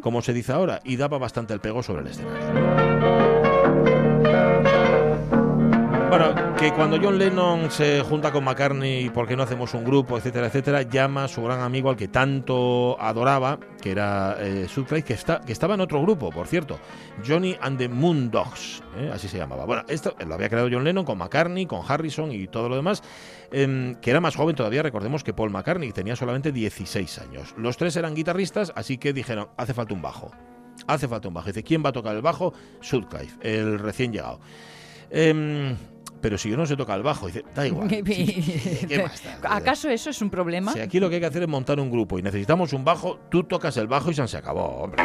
como 0.01 0.21
se 0.21 0.33
dice 0.33 0.53
ahora, 0.53 0.79
y 0.83 0.95
daba 0.95 1.17
bastante 1.17 1.53
el 1.53 1.59
pego 1.59 1.83
sobre 1.83 2.01
el 2.01 2.07
escenario. 2.07 3.46
Bueno, 6.09 6.55
que 6.55 6.71
cuando 6.71 6.97
John 7.01 7.17
Lennon 7.17 7.69
se 7.69 8.01
junta 8.01 8.31
con 8.31 8.45
McCartney, 8.45 9.09
¿por 9.09 9.27
qué 9.27 9.35
no 9.35 9.43
hacemos 9.43 9.73
un 9.73 9.83
grupo, 9.83 10.17
etcétera, 10.17 10.47
etcétera? 10.47 10.83
Llama 10.83 11.25
a 11.25 11.27
su 11.27 11.43
gran 11.43 11.59
amigo 11.59 11.89
al 11.89 11.97
que 11.97 12.07
tanto 12.07 12.95
adoraba, 12.97 13.59
que 13.81 13.91
era 13.91 14.37
eh, 14.39 14.67
que, 15.05 15.13
está, 15.13 15.41
que 15.41 15.51
estaba 15.51 15.73
en 15.73 15.81
otro 15.81 16.01
grupo, 16.01 16.29
por 16.29 16.47
cierto, 16.47 16.79
Johnny 17.27 17.57
and 17.59 17.77
the 17.77 17.89
Moondogs, 17.89 18.81
¿eh? 18.97 19.11
así 19.13 19.27
se 19.27 19.37
llamaba. 19.37 19.65
Bueno, 19.65 19.83
esto 19.89 20.15
lo 20.25 20.33
había 20.33 20.47
creado 20.47 20.69
John 20.71 20.85
Lennon 20.85 21.03
con 21.03 21.17
McCartney, 21.17 21.65
con 21.65 21.81
Harrison 21.85 22.31
y 22.31 22.47
todo 22.47 22.69
lo 22.69 22.77
demás, 22.77 23.03
em, 23.51 23.95
que 23.95 24.09
era 24.09 24.21
más 24.21 24.37
joven 24.37 24.55
todavía, 24.55 24.81
recordemos 24.81 25.25
que 25.25 25.33
Paul 25.33 25.49
McCartney 25.49 25.91
tenía 25.91 26.15
solamente 26.15 26.53
16 26.53 27.19
años. 27.19 27.53
Los 27.57 27.75
tres 27.75 27.97
eran 27.97 28.15
guitarristas, 28.15 28.71
así 28.77 28.97
que 28.97 29.11
dijeron, 29.11 29.49
hace 29.57 29.73
falta 29.73 29.93
un 29.93 30.01
bajo. 30.01 30.31
Hace 30.87 31.09
falta 31.09 31.27
un 31.27 31.33
bajo. 31.33 31.47
Dice, 31.47 31.63
¿quién 31.63 31.83
va 31.83 31.89
a 31.89 31.93
tocar 31.93 32.15
el 32.15 32.21
bajo? 32.21 32.53
Sutcliffe, 32.79 33.37
el 33.41 33.77
recién 33.77 34.13
llegado. 34.13 34.39
Pero 36.21 36.37
si 36.37 36.49
yo 36.49 36.57
no 36.57 36.65
sé 36.65 36.75
tocar 36.75 36.97
el 36.97 37.03
bajo, 37.03 37.27
dice, 37.27 37.43
da 37.55 37.67
igual. 37.67 37.89
sí, 38.05 38.85
¿qué 38.87 39.03
más 39.03 39.23
da? 39.23 39.37
¿Acaso 39.55 39.89
eso 39.89 40.09
es 40.09 40.21
un 40.21 40.29
problema? 40.29 40.73
Si 40.73 40.79
aquí 40.79 40.99
lo 40.99 41.09
que 41.09 41.15
hay 41.15 41.21
que 41.21 41.27
hacer 41.27 41.43
es 41.43 41.49
montar 41.49 41.79
un 41.79 41.91
grupo 41.91 42.19
y 42.19 42.21
necesitamos 42.21 42.73
un 42.73 42.83
bajo, 42.83 43.19
tú 43.29 43.43
tocas 43.43 43.77
el 43.77 43.87
bajo 43.87 44.11
y 44.11 44.13
se 44.13 44.37
acabó, 44.37 44.83
hombre. 44.83 45.03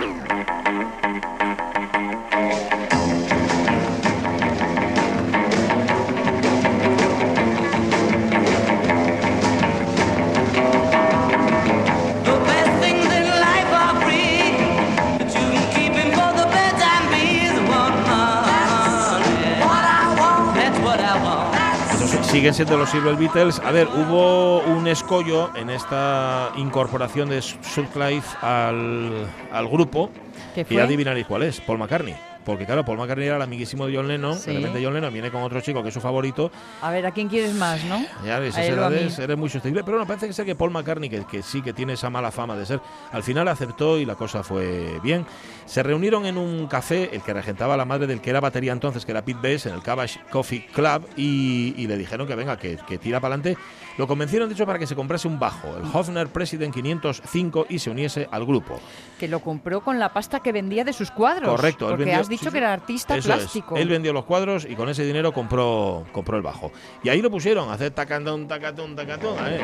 Siguen 22.33 22.55
siendo 22.55 22.79
los 22.79 22.89
Silver 22.89 23.15
Beatles. 23.15 23.61
A 23.61 23.71
ver, 23.73 23.87
hubo 23.89 24.61
un 24.61 24.89
escollo 24.89 25.55
en 25.55 25.69
esta 25.69 26.51
incorporación 26.57 27.29
de 27.29 27.43
Sutcliffe 27.43 28.39
al, 28.41 29.27
al 29.53 29.69
grupo. 29.69 30.09
¿Qué 30.55 30.65
Y 30.71 30.79
adivinaréis 30.79 31.27
cuál 31.27 31.43
es, 31.43 31.61
Paul 31.61 31.79
McCartney. 31.79 32.32
Porque 32.45 32.67
claro, 32.67 32.85
Paul 32.85 32.99
McCartney 32.99 33.27
era 33.27 33.37
el 33.37 33.43
amiguísimo 33.43 33.87
de 33.87 33.97
John 33.97 34.09
Lennon. 34.09 34.39
Sí. 34.39 34.51
De 34.51 34.59
repente 34.59 34.81
John 34.85 34.95
Lennon 34.95 35.13
viene 35.13 35.31
con 35.31 35.43
otro 35.43 35.61
chico 35.61 35.83
que 35.83 35.89
es 35.89 35.95
su 35.95 36.01
favorito. 36.01 36.51
A 36.81 36.91
ver, 36.91 37.07
¿a 37.07 37.11
quién 37.13 37.29
quieres 37.29 37.55
más, 37.55 37.85
no? 37.85 38.05
Ya 38.25 38.39
ves, 38.39 38.57
A 38.57 38.63
esa 38.65 38.73
él 38.73 38.79
o 38.79 38.85
a 38.85 38.89
edad 38.89 39.01
mí. 39.01 39.07
es- 39.07 39.19
eres 39.19 39.37
muy 39.39 39.49
sostenible. 39.49 39.85
Pero 39.85 39.99
no, 39.99 40.07
parece 40.07 40.27
que 40.27 40.33
ser 40.33 40.45
que 40.47 40.55
Paul 40.55 40.71
McCartney, 40.71 41.09
que, 41.09 41.25
que 41.25 41.43
sí 41.43 41.63
que 41.63 41.73
tiene 41.73 41.93
esa 41.95 42.11
mala 42.11 42.31
fama 42.31 42.57
de 42.57 42.67
ser, 42.67 42.81
al 43.13 43.23
final 43.23 43.47
aceptó 43.49 43.99
y 43.99 44.05
la 44.05 44.15
cosa 44.17 44.43
fue 44.43 44.99
bien. 45.03 45.25
Se 45.67 45.83
reunieron 45.83 46.27
en 46.27 46.37
un 46.37 46.67
café, 46.67 47.15
el 47.15 47.23
que 47.23 47.33
regentaba 47.33 47.77
la 47.77 47.85
madre 47.85 48.07
del 48.07 48.21
que 48.21 48.31
era 48.31 48.41
batería 48.41 48.73
entonces, 48.73 49.05
que 49.07 49.13
era 49.13 49.25
Pete 49.25 49.39
Best, 49.41 49.67
en 49.67 49.75
el 49.75 49.83
Cabbage 49.83 50.21
Coffee 50.31 50.67
Club, 50.67 51.07
y, 51.17 51.75
y 51.77 51.87
le 51.87 51.97
dijeron 51.97 52.27
que 52.27 52.35
venga, 52.35 52.59
que, 52.59 52.77
que 52.87 52.99
tira 52.99 53.21
para 53.21 53.35
adelante. 53.37 53.57
Lo 53.99 54.07
convencieron, 54.09 54.49
de 54.49 54.55
hecho, 54.55 54.65
para 54.67 54.79
que 54.79 54.87
se 54.87 54.97
comprase 54.97 55.29
un 55.29 55.39
bajo, 55.39 55.69
el 55.77 55.85
Hofner 55.93 56.29
President 56.29 56.73
505, 56.75 57.67
y 57.69 57.79
se 57.79 57.91
uniese 57.91 58.27
al 58.31 58.45
grupo. 58.47 58.81
Que 59.19 59.29
lo 59.29 59.41
compró 59.41 59.83
con 59.83 59.99
la 59.99 60.13
pasta 60.13 60.41
que 60.41 60.51
vendía 60.53 60.83
de 60.85 60.93
sus 60.93 61.11
cuadros. 61.11 61.49
Correcto. 61.51 61.91
él 61.91 61.97
vendió- 61.99 62.19
has 62.19 62.29
dicho 62.33 62.51
que 62.51 62.59
era 62.59 62.73
artista 62.73 63.17
Eso 63.17 63.33
es. 63.33 63.39
plástico. 63.39 63.77
Él 63.77 63.89
vendió 63.89 64.13
los 64.13 64.25
cuadros 64.25 64.67
y 64.69 64.75
con 64.75 64.89
ese 64.89 65.05
dinero 65.05 65.33
compró, 65.33 66.05
compró 66.13 66.37
el 66.37 66.43
bajo. 66.43 66.73
Y 67.05 67.09
ahí 67.09 67.23
lo 67.23 67.31
pusieron, 67.31 67.69
a 67.71 67.75
hacer 67.75 67.91
tacandón, 67.93 68.49
tacatón, 68.49 68.97
tacatón. 68.97 69.39
a 69.39 69.43
ver. 69.49 69.63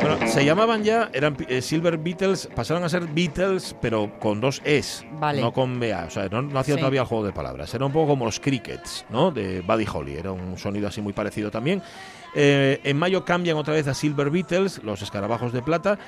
Bueno, 0.00 0.28
se 0.28 0.44
llamaban 0.44 0.84
ya, 0.84 1.10
eran 1.12 1.36
eh, 1.48 1.60
Silver 1.60 1.98
Beatles, 1.98 2.48
pasaron 2.54 2.84
a 2.84 2.88
ser 2.88 3.06
Beatles, 3.08 3.74
pero 3.80 4.18
con 4.20 4.40
dos 4.40 4.62
Es, 4.64 5.04
Vale. 5.18 5.40
no 5.40 5.52
con 5.52 5.80
BA. 5.80 6.04
O 6.06 6.10
sea, 6.10 6.28
no, 6.28 6.42
no 6.42 6.58
hacía 6.60 6.74
Sí. 6.74 6.80
todavía 6.80 7.00
el 7.00 7.06
juego 7.06 7.24
de 7.24 7.32
palabras. 7.32 7.74
Era 7.74 7.84
un 7.86 7.92
poco 7.92 8.08
como 8.08 8.24
los 8.24 8.38
Crickets, 8.38 9.04
¿no? 9.10 9.30
De 9.32 9.62
Buddy 9.62 9.86
Holly. 9.92 10.14
Era 10.16 10.30
un 10.32 10.56
sonido 10.58 10.86
así 10.86 11.00
muy 11.00 11.12
parecido 11.12 11.50
también. 11.50 11.82
Eh, 12.36 12.80
en 12.84 12.96
mayo 12.98 13.24
cambian 13.24 13.56
otra 13.56 13.74
vez 13.74 13.88
a 13.88 13.94
Silver 13.94 14.30
Beatles, 14.30 14.82
los 14.84 15.02
escarabajos 15.02 15.52
de 15.52 15.62
plata. 15.62 15.98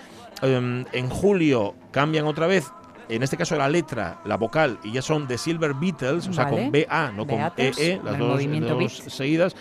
Eh, 0.42 0.84
en 0.92 1.08
julio 1.10 1.74
cambian 1.90 2.26
otra 2.26 2.46
vez. 2.46 2.70
En 3.08 3.22
este 3.22 3.36
caso 3.36 3.56
la 3.56 3.68
letra, 3.68 4.20
la 4.24 4.36
vocal, 4.36 4.78
y 4.84 4.92
ya 4.92 5.02
son 5.02 5.26
The 5.26 5.38
Silver 5.38 5.74
Beatles, 5.74 6.28
o 6.28 6.32
sea, 6.32 6.44
Vale. 6.44 6.56
con 6.56 6.72
BA, 6.72 7.12
no 7.12 7.26
con 7.26 7.38
EE, 7.56 7.98
con 7.98 8.06
las 8.06 8.18
dos, 8.18 9.02
seguidas. 9.08 9.54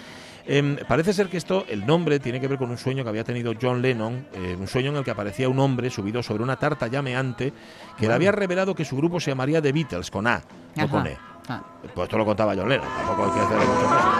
Em, 0.50 0.78
parece 0.88 1.12
ser 1.12 1.28
que 1.28 1.36
esto, 1.36 1.66
el 1.68 1.86
nombre, 1.86 2.20
tiene 2.20 2.40
que 2.40 2.48
ver 2.48 2.58
con 2.58 2.70
un 2.70 2.78
sueño 2.78 3.04
que 3.04 3.10
había 3.10 3.26
tenido 3.26 3.54
John 3.62 3.82
Lennon, 3.82 4.28
eh, 4.34 4.56
un 4.58 4.68
sueño 4.68 4.92
en 4.92 4.98
el 4.98 5.04
que 5.04 5.12
aparecía 5.12 5.50
un 5.50 5.60
hombre 5.60 5.90
subido 5.90 6.24
sobre 6.24 6.42
una 6.42 6.56
tarta 6.56 6.88
llameante 6.88 7.52
que 7.98 8.08
le 8.08 8.14
había 8.14 8.32
revelado 8.32 8.74
que 8.74 8.86
su 8.86 8.96
grupo 8.96 9.20
se 9.20 9.32
llamaría 9.32 9.62
The 9.62 9.74
Beatles, 9.74 10.10
con 10.10 10.26
A, 10.26 10.42
no 10.76 10.90
con 10.90 11.06
E. 11.06 11.18
Ah. 11.50 11.62
Pues 11.94 12.06
esto 12.06 12.18
lo 12.18 12.26
contaba 12.26 12.56
John 12.56 12.70
Lennon, 12.70 12.88
tampoco 12.88 13.26
hay 13.26 13.32
que 13.32 13.40
hacerle 13.40 13.66
mucho 13.66 13.88
caso. 13.90 14.17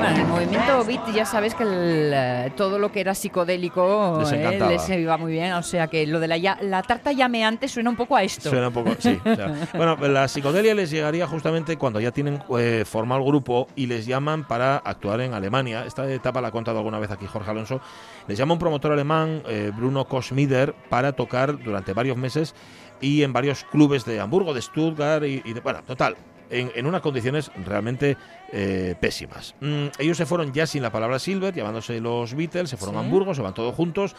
Bueno, 0.00 0.14
en 0.16 0.20
el 0.22 0.26
movimiento 0.28 0.84
beat 0.84 1.12
ya 1.14 1.26
sabes 1.26 1.54
que 1.54 1.62
el, 1.62 2.10
eh, 2.14 2.52
todo 2.56 2.78
lo 2.78 2.90
que 2.90 3.00
era 3.00 3.14
psicodélico 3.14 4.16
Les 4.20 4.32
eh, 4.32 4.58
les 4.68 4.88
iba 4.88 5.16
muy 5.18 5.32
bien. 5.32 5.52
O 5.52 5.62
sea 5.62 5.88
que 5.88 6.06
lo 6.06 6.20
de 6.20 6.28
la, 6.28 6.38
ya- 6.38 6.58
la 6.62 6.82
tarta 6.82 7.12
llameante 7.12 7.68
suena 7.68 7.90
un 7.90 7.96
poco 7.96 8.16
a 8.16 8.22
esto. 8.22 8.48
Suena 8.48 8.68
un 8.68 8.72
poco, 8.74 8.92
sí. 8.98 9.18
bueno, 9.74 9.96
la 10.08 10.26
psicodelia 10.26 10.74
les 10.74 10.90
llegaría 10.90 11.26
justamente 11.26 11.76
cuando 11.76 12.00
ya 12.00 12.12
tienen 12.12 12.42
eh, 12.58 12.84
formado 12.86 13.20
el 13.20 13.26
grupo 13.26 13.66
y 13.76 13.86
les 13.86 14.06
llaman 14.06 14.46
para 14.48 14.76
actuar 14.78 15.20
en 15.20 15.34
Alemania. 15.34 15.84
Esta 15.86 16.10
etapa 16.10 16.40
la 16.40 16.48
ha 16.48 16.52
contado 16.52 16.78
alguna 16.78 16.98
vez 16.98 17.10
aquí 17.10 17.26
Jorge 17.26 17.50
Alonso. 17.50 17.80
Les 18.26 18.38
llama 18.38 18.54
un 18.54 18.58
promotor 18.58 18.92
alemán, 18.92 19.42
eh, 19.48 19.70
Bruno 19.76 20.06
Kosmider, 20.06 20.74
para 20.88 21.12
tocar 21.12 21.62
durante 21.62 21.92
varios 21.92 22.16
meses 22.16 22.54
y 23.02 23.22
en 23.22 23.32
varios 23.32 23.64
clubes 23.64 24.04
de 24.04 24.20
Hamburgo, 24.20 24.54
de 24.54 24.62
Stuttgart 24.62 25.24
y, 25.24 25.42
y 25.44 25.52
de- 25.52 25.60
bueno, 25.60 25.82
total. 25.86 26.16
En, 26.50 26.72
en 26.74 26.86
unas 26.86 27.00
condiciones 27.00 27.50
realmente 27.64 28.16
eh, 28.52 28.94
pésimas. 29.00 29.54
Mm, 29.60 29.86
ellos 29.98 30.16
se 30.16 30.26
fueron 30.26 30.52
ya 30.52 30.66
sin 30.66 30.82
la 30.82 30.90
palabra 30.90 31.18
Silver, 31.18 31.54
llamándose 31.54 32.00
los 32.00 32.34
Beatles, 32.34 32.70
se 32.70 32.76
fueron 32.76 32.96
a 32.96 33.00
Sí. 33.00 33.04
Hamburgo, 33.06 33.34
se 33.34 33.40
van 33.42 33.54
todos 33.54 33.74
juntos, 33.74 34.16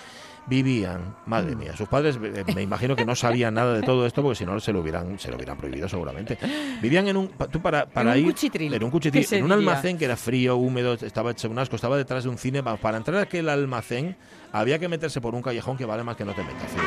vivían, 0.47 1.15
madre 1.25 1.55
mía, 1.55 1.75
sus 1.75 1.87
padres 1.89 2.17
eh, 2.23 2.43
me 2.55 2.61
imagino 2.61 2.95
que 2.95 3.05
no 3.05 3.15
sabían 3.15 3.53
nada 3.53 3.73
de 3.73 3.81
todo 3.83 4.05
esto 4.05 4.21
porque 4.23 4.37
si 4.37 4.45
no 4.45 4.59
se 4.59 4.71
lo 4.73 4.79
hubieran, 4.79 5.19
se 5.19 5.29
lo 5.29 5.35
hubieran 5.35 5.57
prohibido 5.57 5.87
seguramente. 5.89 6.37
Vivían 6.81 7.07
en 7.09 7.17
un, 7.17 7.27
tú 7.51 7.61
para, 7.61 7.85
para 7.85 8.11
un 8.11 8.17
ir, 8.17 8.25
cuchitril, 8.25 8.73
en 8.73 8.83
un 8.83 8.89
cuchitril, 8.91 9.27
en 9.31 9.43
un 9.43 9.51
almacén 9.51 9.97
que 9.97 10.05
era 10.05 10.15
frío, 10.15 10.55
húmedo, 10.55 10.93
estaba 10.93 11.31
hecho 11.31 11.49
un 11.49 11.59
asco, 11.59 11.75
estaba 11.75 11.97
detrás 11.97 12.23
de 12.23 12.29
un 12.29 12.37
cine, 12.37 12.63
pa- 12.63 12.77
para 12.77 12.97
entrar 12.97 13.17
a 13.17 13.21
aquel 13.23 13.49
almacén 13.49 14.15
había 14.53 14.79
que 14.79 14.87
meterse 14.87 15.19
por 15.21 15.35
un 15.35 15.41
callejón 15.41 15.77
que 15.77 15.85
vale 15.85 16.03
más 16.03 16.15
que 16.15 16.25
no 16.25 16.33
te 16.33 16.43
metas. 16.43 16.69
fío. 16.71 16.81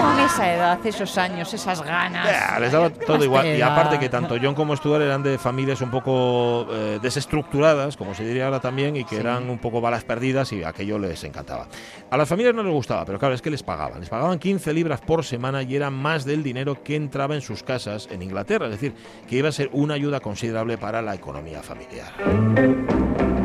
Con 0.00 0.20
esa 0.20 0.54
edad, 0.54 0.86
esos 0.86 1.18
años, 1.18 1.52
esas 1.52 1.82
ganas. 1.82 2.26
Ya, 2.26 2.58
les 2.58 2.72
daba 2.72 2.90
todo 2.90 3.24
igual. 3.24 3.46
Y 3.46 3.62
aparte 3.62 3.98
que 3.98 4.08
tanto 4.08 4.36
John 4.40 4.54
como 4.54 4.76
Stuart 4.76 5.02
eran 5.02 5.22
de 5.22 5.38
familias 5.38 5.80
un 5.80 5.90
poco 5.90 6.66
eh, 6.70 6.98
desestructuradas, 7.02 7.96
como 7.96 8.14
se 8.14 8.24
diría 8.24 8.46
ahora 8.46 8.60
también, 8.60 8.96
y 8.96 9.04
que 9.04 9.16
eran 9.16 9.48
un 9.50 9.58
poco 9.58 9.80
balas 9.80 10.04
perdidas 10.04 10.52
y 10.52 10.64
aquello 10.64 10.98
les 10.98 11.22
encantaba. 11.24 11.66
A 12.10 12.16
las 12.16 12.28
familias 12.28 12.54
no 12.54 12.62
les 12.62 12.72
gustaba, 12.72 13.04
pero 13.04 13.18
claro, 13.18 13.34
es 13.34 13.42
que 13.42 13.50
les 13.50 13.62
pagaban. 13.62 14.00
Les 14.00 14.08
pagaban 14.08 14.38
15 14.38 14.72
libras 14.72 15.00
por 15.00 15.24
semana 15.24 15.62
y 15.62 15.76
era 15.76 15.90
más 15.90 16.24
del 16.24 16.42
dinero 16.42 16.82
que 16.82 16.96
entraba 16.96 17.34
en 17.34 17.40
sus 17.40 17.62
casas 17.62 18.08
en 18.10 18.22
Inglaterra. 18.22 18.66
Es 18.66 18.72
decir, 18.72 18.94
que 19.28 19.36
iba 19.36 19.48
a 19.48 19.52
ser 19.52 19.70
una 19.72 19.94
ayuda 19.94 20.20
considerable 20.20 20.78
para 20.78 21.02
la 21.02 21.14
economía 21.14 21.62
familiar. 21.62 23.39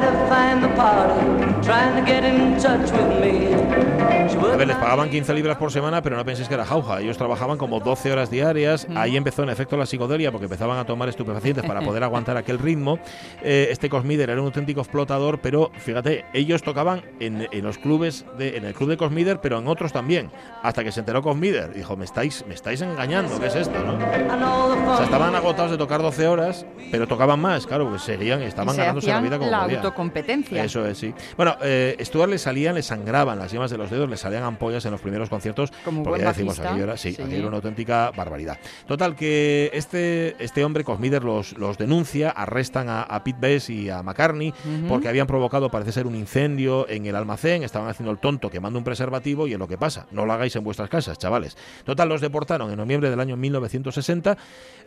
To 0.00 0.12
find 0.28 0.62
the 0.62 0.68
party, 0.68 1.20
trying 1.62 1.94
to 1.98 2.10
get 2.10 2.24
in 2.24 2.58
touch 2.58 2.90
with 2.90 3.20
me. 3.20 3.99
A 4.38 4.56
ver, 4.56 4.66
les 4.68 4.76
pagaban 4.76 5.10
15 5.10 5.34
libras 5.34 5.56
por 5.56 5.72
semana, 5.72 6.02
pero 6.02 6.16
no 6.16 6.24
penséis 6.24 6.48
que 6.48 6.54
era 6.54 6.64
jauja. 6.64 7.00
Ellos 7.00 7.16
trabajaban 7.16 7.58
como 7.58 7.80
12 7.80 8.12
horas 8.12 8.30
diarias. 8.30 8.86
Ahí 8.94 9.16
empezó 9.16 9.42
en 9.42 9.50
efecto 9.50 9.76
la 9.76 9.86
psicodelia 9.86 10.30
porque 10.30 10.44
empezaban 10.46 10.78
a 10.78 10.84
tomar 10.84 11.08
estupefacientes 11.08 11.64
para 11.64 11.80
poder 11.80 12.04
aguantar 12.04 12.36
aquel 12.36 12.58
ritmo. 12.58 12.98
Eh, 13.42 13.68
este 13.70 13.88
Cosmider 13.88 14.30
era 14.30 14.40
un 14.40 14.46
auténtico 14.46 14.80
explotador, 14.80 15.40
pero 15.40 15.70
fíjate, 15.78 16.24
ellos 16.32 16.62
tocaban 16.62 17.02
en, 17.20 17.48
en 17.50 17.64
los 17.64 17.78
clubes, 17.78 18.24
de, 18.38 18.56
en 18.56 18.64
el 18.64 18.74
club 18.74 18.90
de 18.90 18.96
Cosmider, 18.96 19.40
pero 19.40 19.58
en 19.58 19.68
otros 19.68 19.92
también. 19.92 20.30
Hasta 20.62 20.84
que 20.84 20.92
se 20.92 21.00
enteró 21.00 21.22
Cosmider. 21.22 21.72
Dijo, 21.72 21.96
me 21.96 22.04
estáis, 22.04 22.44
me 22.46 22.54
estáis 22.54 22.80
engañando, 22.82 23.38
¿qué 23.40 23.46
es 23.46 23.56
esto? 23.56 23.78
¿no? 23.84 23.94
O 23.94 24.96
sea, 24.96 25.04
estaban 25.04 25.34
agotados 25.34 25.70
de 25.70 25.78
tocar 25.78 26.02
12 26.02 26.26
horas, 26.28 26.66
pero 26.90 27.06
tocaban 27.06 27.40
más, 27.40 27.66
claro, 27.66 27.84
porque 27.84 27.98
seguían, 28.00 28.42
estaban 28.42 28.74
se 28.74 28.80
ganándose 28.80 29.08
la 29.08 29.20
vida 29.20 29.38
como 29.38 29.50
la 29.50 29.62
podían. 29.62 29.78
autocompetencia. 29.78 30.64
Eso 30.64 30.86
es, 30.86 30.98
sí. 30.98 31.14
Bueno, 31.36 31.56
eh, 31.62 31.96
Stuart 32.00 32.30
le 32.30 32.38
salían, 32.38 32.74
le 32.74 32.82
sangraban 32.82 33.38
las 33.38 33.50
yemas 33.52 33.70
de 33.70 33.78
los 33.78 33.90
dedos, 33.90 34.08
le 34.08 34.16
salían 34.20 34.42
ampollas 34.44 34.84
en 34.84 34.92
los 34.92 35.00
primeros 35.00 35.28
conciertos. 35.28 35.70
Como 35.84 36.02
porque 36.02 36.10
buen 36.10 36.22
ya 36.22 36.28
decimos, 36.28 36.58
aquello 36.60 36.84
era, 36.84 36.96
sí, 36.96 37.12
Sí. 37.14 37.22
aquello 37.22 37.38
era 37.38 37.46
una 37.48 37.56
auténtica 37.56 38.10
barbaridad. 38.16 38.58
Total, 38.86 39.16
que 39.16 39.70
este, 39.72 40.36
este 40.42 40.64
hombre, 40.64 40.84
Cosmider, 40.84 41.24
los, 41.24 41.56
los 41.58 41.78
denuncia, 41.78 42.30
arrestan 42.30 42.88
a, 42.88 43.02
a 43.02 43.24
Pete 43.24 43.38
Best 43.40 43.70
y 43.70 43.90
a 43.90 44.02
McCartney 44.02 44.52
porque 44.88 45.08
habían 45.08 45.26
provocado, 45.26 45.70
parece 45.70 45.92
ser, 45.92 46.06
un 46.06 46.14
incendio 46.14 46.88
en 46.88 47.06
el 47.06 47.16
almacén, 47.16 47.62
estaban 47.62 47.88
haciendo 47.88 48.10
el 48.12 48.18
tonto 48.18 48.50
quemando 48.50 48.78
un 48.78 48.84
preservativo 48.84 49.46
y 49.46 49.52
es 49.54 49.58
lo 49.58 49.66
que 49.68 49.78
pasa. 49.78 50.06
No 50.10 50.26
lo 50.26 50.32
hagáis 50.32 50.54
en 50.56 50.64
vuestras 50.64 50.88
casas, 50.88 51.18
chavales. 51.18 51.56
Total, 51.84 52.08
los 52.08 52.20
deportaron 52.20 52.70
en 52.70 52.76
noviembre 52.76 53.10
del 53.10 53.20
año 53.20 53.36
1960. 53.36 54.36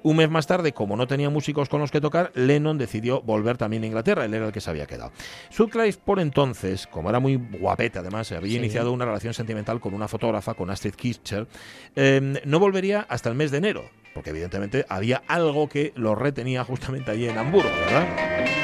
Un 0.04 0.17
mes 0.17 0.30
más 0.30 0.46
tarde, 0.48 0.74
como 0.74 0.98
no 0.98 1.08
tenía 1.08 1.30
músicos 1.30 1.69
con 1.69 1.80
los 1.80 1.89
que 1.89 2.02
tocar, 2.02 2.32
Lennon 2.36 2.78
decidió 2.78 3.22
volver 3.22 3.58
también 3.58 3.84
a 3.84 3.86
Inglaterra, 3.88 4.26
él 4.26 4.34
era 4.34 4.48
el 4.48 4.52
que 4.52 4.60
se 4.60 4.69
había 4.69 4.86
quedado. 4.86 5.12
Sutcliffe, 5.50 6.00
por 6.04 6.19
entonces, 6.19 6.88
como 6.88 7.10
era 7.10 7.19
muy 7.19 7.38
guapete 7.38 8.00
además, 8.00 8.30
había 8.34 8.52
Sí. 8.52 8.58
iniciado 8.58 8.91
una 8.91 9.06
relación 9.06 9.22
sentimental 9.31 9.79
con 9.79 9.93
una 9.93 10.07
fotógrafa, 10.07 10.53
con 10.55 10.69
Astrid 10.69 10.95
Kirchner, 10.95 11.47
eh, 11.95 12.41
no 12.43 12.59
volvería 12.59 13.05
hasta 13.07 13.29
el 13.29 13.36
mes 13.36 13.51
de 13.51 13.59
enero, 13.59 13.83
porque 14.13 14.31
evidentemente 14.31 14.86
había 14.89 15.21
algo 15.27 15.69
que 15.69 15.93
lo 15.95 16.15
retenía 16.15 16.63
justamente 16.63 17.12
allí 17.12 17.29
en 17.29 17.38
Hamburgo, 17.38 17.69
¿verdad? 17.86 18.62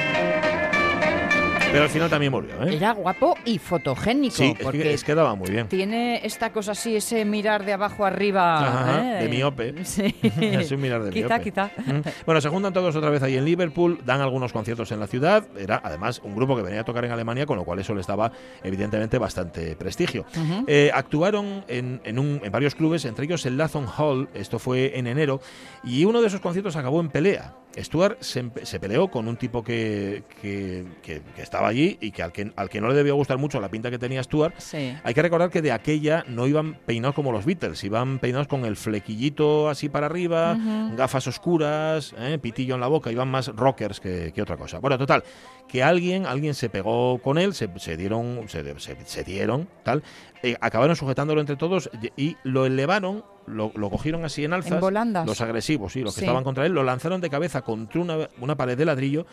Pero 1.71 1.84
al 1.84 1.89
final 1.89 2.10
también 2.10 2.32
volvió, 2.32 2.62
¿eh? 2.63 2.75
Era 2.75 2.93
guapo 2.93 3.36
y 3.45 3.58
fotogénico, 3.60 4.36
Sí, 4.36 4.53
es 4.58 4.63
porque 4.63 4.79
que, 4.84 4.93
es 4.93 5.03
que 5.03 5.13
daba 5.15 5.36
muy 5.36 5.49
bien. 5.49 5.67
tiene 5.67 6.25
esta 6.25 6.51
cosa 6.51 6.71
así, 6.71 6.95
ese 6.95 7.23
mirar 7.25 7.63
de 7.65 7.73
abajo 7.73 8.05
arriba. 8.05 8.60
Ajá, 8.67 9.19
¿eh? 9.19 9.23
de 9.23 9.29
miope. 9.29 9.86
Sí. 9.86 10.15
Es 10.41 10.71
un 10.71 10.82
mirar 10.82 11.03
de 11.03 11.12
quizá, 11.12 11.38
miope. 11.38 11.43
quizá. 11.43 11.71
Mm. 11.86 12.01
Bueno, 12.25 12.41
se 12.41 12.49
juntan 12.49 12.73
todos 12.73 12.95
otra 12.95 13.10
vez 13.10 13.21
ahí 13.23 13.38
en 13.38 13.45
Liverpool, 13.45 13.99
dan 14.05 14.21
algunos 14.21 14.51
conciertos 14.53 14.91
en 14.91 14.99
la 14.99 15.08
ciudad. 15.08 15.45
Era 15.58 15.79
además 15.84 16.21
un 16.23 16.36
grupo 16.36 16.55
que 16.55 16.62
venía 16.63 16.82
a 16.82 16.84
tocar 16.86 17.05
en 17.05 17.12
Alemania, 17.12 17.45
con 17.45 17.58
lo 17.58 17.63
cual 17.63 17.79
eso 17.79 17.93
les 17.93 18.08
daba 18.08 18.32
evidentemente 18.63 19.17
bastante 19.17 19.75
prestigio. 19.75 20.25
Eh, 20.67 20.91
actuaron 20.93 21.63
en, 21.67 22.01
en 22.03 22.19
un- 22.19 22.41
en 22.43 22.51
varios 22.51 22.75
clubes, 22.75 23.05
entre 23.05 23.25
ellos 23.25 23.45
el 23.45 23.58
Latham 23.58 23.86
Hall, 23.97 24.27
esto 24.34 24.60
fue 24.60 24.97
en 24.97 25.08
enero, 25.08 25.39
y 25.84 26.05
uno 26.05 26.21
de 26.21 26.27
esos 26.27 26.41
conciertos 26.41 26.75
acabó 26.75 26.99
en 27.01 27.10
pelea. 27.10 27.53
Stuart 27.83 28.17
se, 28.21 28.43
peleó 28.79 29.09
con 29.09 29.27
un 29.27 29.37
tipo 29.37 29.63
que, 29.63 30.23
que- 30.41 30.85
que- 31.01 31.21
que 31.35 31.41
estaba 31.41 31.67
allí 31.67 31.97
y 32.01 32.11
que 32.11 32.23
al, 32.23 32.31
que 32.31 32.51
al 32.55 32.69
que 32.69 32.81
no 32.81 32.87
le 32.89 32.93
debió 32.95 33.15
gustar 33.15 33.37
mucho 33.37 33.59
la 33.59 33.69
pinta 33.69 33.89
que 33.89 33.97
tenía 33.99 34.21
Stuart. 34.23 34.53
Sí. 34.57 34.95
Hay 35.03 35.13
que 35.13 35.21
recordar 35.21 35.49
que 35.49 35.61
de 35.61 35.71
aquella 35.71 36.23
no 36.27 36.47
iban 36.47 36.75
peinados 36.85 37.15
como 37.15 37.31
los 37.31 37.45
Beatles, 37.45 37.83
iban 37.83 38.19
peinados 38.19 38.47
con 38.47 38.65
el 38.65 38.75
flequillito 38.75 39.69
así 39.69 39.89
para 39.89 40.05
arriba, 40.07 40.57
gafas 40.95 41.27
oscuras, 41.27 42.13
¿eh? 42.17 42.37
pitillo 42.41 42.75
en 42.75 42.81
la 42.81 42.87
boca, 42.87 43.11
iban 43.11 43.27
más 43.29 43.47
rockers 43.47 43.99
que, 43.99 44.31
que 44.33 44.41
otra 44.41 44.57
cosa. 44.57 44.79
Bueno, 44.79 44.97
total, 44.97 45.23
que 45.71 45.84
alguien, 45.84 46.25
alguien 46.25 46.53
se 46.55 46.69
pegó 46.69 47.19
con 47.19 47.38
él, 47.38 47.53
se, 47.53 47.69
se 47.77 47.95
dieron, 47.95 48.45
se, 48.47 48.63
se- 48.79 48.97
se 49.05 49.23
dieron, 49.23 49.67
tal, 49.84 50.03
eh, 50.43 50.55
acabaron 50.62 50.95
sujetándolo 50.95 51.41
entre 51.41 51.55
todos 51.55 51.89
y, 52.17 52.36
lo 52.43 52.65
elevaron, 52.65 53.23
lo, 53.45 53.71
lo 53.75 53.89
cogieron 53.89 54.25
así 54.25 54.43
en 54.43 54.53
alzas, 54.53 54.82
En 54.84 55.25
los 55.25 55.41
agresivos, 55.41 55.93
sí, 55.93 56.01
los 56.01 56.13
que 56.15 56.21
Sí. 56.21 56.25
estaban 56.25 56.43
contra 56.43 56.65
él, 56.65 56.73
lo 56.73 56.84
lanzaron 56.84 57.21
de 57.21 57.29
cabeza 57.29 57.62
contra 57.62 58.01
una, 58.01 58.29
una 58.41 58.55
pared 58.58 58.77
de 58.77 58.86
ladrillo 58.86 59.25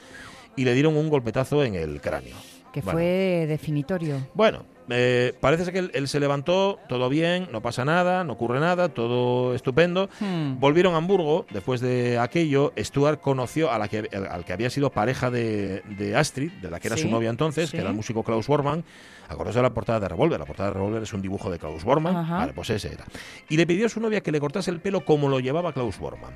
y 0.57 0.65
le 0.65 0.75
dieron 0.75 0.97
un 0.97 1.09
golpetazo 1.09 1.65
en 1.65 1.75
el 1.75 2.01
cráneo. 2.01 2.37
Que 2.73 2.81
Bueno. 2.83 2.99
fue 2.99 3.47
definitorio. 3.49 4.27
Bueno, 4.35 4.65
eh, 4.91 5.35
parece 5.41 5.65
ser 5.65 5.73
que 5.73 5.79
él, 5.81 5.91
él 5.95 6.09
se 6.09 6.21
levantó, 6.21 6.79
todo 6.89 7.09
bien, 7.09 7.49
no 7.53 7.61
pasa 7.61 7.85
nada, 7.85 8.25
no 8.25 8.35
ocurre 8.35 8.61
nada, 8.61 8.89
todo 8.89 9.55
estupendo. 9.55 10.09
Hmm. 10.21 10.59
Volvieron 10.61 10.95
a 10.95 10.99
Hamburgo, 10.99 11.47
después 11.51 11.81
de 11.81 12.19
aquello, 12.19 12.73
Stuart 12.79 13.21
conoció 13.21 13.71
a 13.71 13.79
la 13.79 13.89
que, 13.89 14.09
al, 14.31 14.45
que 14.45 14.53
había 14.53 14.71
sido 14.71 14.91
pareja 14.91 15.31
de, 15.31 15.83
de 15.99 16.17
Astrid, 16.17 16.53
de 16.63 16.71
la 16.71 16.81
que 16.81 16.89
era 16.89 16.97
Sí, 16.97 17.03
su 17.03 17.09
novia 17.09 17.31
entonces, 17.31 17.71
sí. 17.71 17.77
que 17.77 17.81
era 17.81 17.91
el 17.91 17.97
músico 17.97 18.23
Klaus 18.23 18.47
Bormann. 18.47 18.85
Acordaos 19.29 19.57
de 19.57 19.63
la 19.63 19.71
portada 19.75 19.99
de 20.01 20.09
Revolver, 20.09 20.39
la 20.39 20.47
portada 20.47 20.69
de 20.71 20.75
Revolver 20.75 21.03
es 21.03 21.13
un 21.13 21.21
dibujo 21.21 21.51
de 21.51 21.59
Klaus 21.59 21.83
Bormann, 21.83 22.17
Ajá. 22.17 22.37
vale, 22.39 22.53
pues 22.53 22.71
ese 22.71 22.93
era. 22.93 23.05
Y 23.49 23.57
le 23.57 23.67
pidió 23.67 23.87
a 23.87 23.89
su 23.89 23.99
novia 24.01 24.21
que 24.21 24.31
le 24.31 24.39
cortase 24.39 24.71
el 24.71 24.81
pelo 24.81 25.05
como 25.05 25.29
lo 25.29 25.41
llevaba 25.41 25.73
Klaus 25.73 25.99
Bormann. 25.99 26.35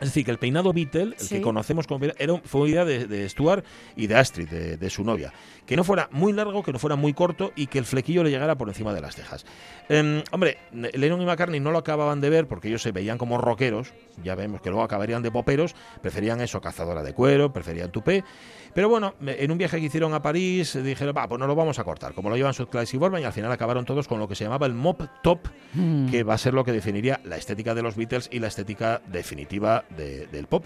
Es 0.00 0.08
decir, 0.08 0.24
que 0.24 0.30
el 0.30 0.38
peinado 0.38 0.72
Beatle, 0.72 1.02
el 1.02 1.18
Sí. 1.18 1.36
que 1.36 1.42
conocemos 1.42 1.86
como 1.86 2.04
era, 2.04 2.14
fue 2.44 2.62
una 2.62 2.70
idea 2.70 2.84
de, 2.84 3.06
de 3.06 3.28
Stuart 3.28 3.64
y 3.96 4.06
de 4.06 4.16
Astrid, 4.16 4.48
de, 4.48 4.76
de 4.76 4.90
su 4.90 5.04
novia. 5.04 5.32
Que 5.66 5.76
no 5.76 5.84
fuera 5.84 6.08
muy 6.10 6.32
largo, 6.32 6.62
que 6.62 6.72
no 6.72 6.78
fuera 6.78 6.96
muy 6.96 7.12
corto 7.12 7.52
y 7.54 7.66
que 7.66 7.78
el 7.78 7.84
flequillo 7.84 8.24
le 8.24 8.30
llegara 8.30 8.56
por 8.56 8.68
encima 8.68 8.92
de 8.94 9.00
las 9.02 9.14
cejas. 9.14 9.44
Em, 9.88 10.22
hombre, 10.32 10.58
Lennon 10.72 11.20
y 11.22 11.26
McCartney 11.26 11.60
no 11.60 11.70
lo 11.70 11.78
acababan 11.78 12.20
de 12.20 12.30
ver 12.30 12.48
porque 12.48 12.68
ellos 12.68 12.82
se 12.82 12.92
veían 12.92 13.18
como 13.18 13.38
rockeros. 13.38 13.92
Ya 14.24 14.34
vemos 14.34 14.60
que 14.62 14.70
luego 14.70 14.82
acabarían 14.82 15.22
de 15.22 15.30
poperos. 15.30 15.74
Preferían 16.02 16.40
eso, 16.40 16.60
cazadora 16.60 17.02
de 17.02 17.12
cuero, 17.12 17.52
preferían 17.52 17.92
tupé. 17.92 18.24
Pero 18.74 18.88
bueno, 18.88 19.14
en 19.26 19.50
un 19.50 19.58
viaje 19.58 19.78
que 19.78 19.86
hicieron 19.86 20.14
a 20.14 20.22
París, 20.22 20.76
eh, 20.76 20.82
dijeron, 20.82 21.14
va, 21.16 21.28
pues 21.28 21.38
no 21.38 21.46
lo 21.46 21.54
vamos 21.54 21.78
a 21.78 21.84
cortar. 21.84 22.14
Como 22.14 22.30
lo 22.30 22.36
llevan 22.36 22.54
Sutcliffe 22.54 22.96
y 22.96 22.98
Borman, 22.98 23.22
y 23.22 23.24
al 23.24 23.32
final 23.32 23.50
acabaron 23.52 23.84
todos 23.84 24.06
con 24.08 24.18
lo 24.18 24.28
que 24.28 24.34
se 24.34 24.44
llamaba 24.44 24.66
el 24.66 24.74
mop 24.74 25.02
top, 25.22 25.40
Hmm. 25.74 26.08
que 26.10 26.22
va 26.24 26.34
a 26.34 26.38
ser 26.38 26.52
lo 26.54 26.64
que 26.64 26.72
definiría 26.72 27.20
la 27.24 27.36
estética 27.36 27.74
de 27.74 27.82
los 27.82 27.96
Beatles 27.96 28.28
y 28.32 28.38
la 28.40 28.48
estética 28.48 29.00
definitiva 29.06 29.84
de- 29.96 30.26
del 30.26 30.46
pop. 30.46 30.64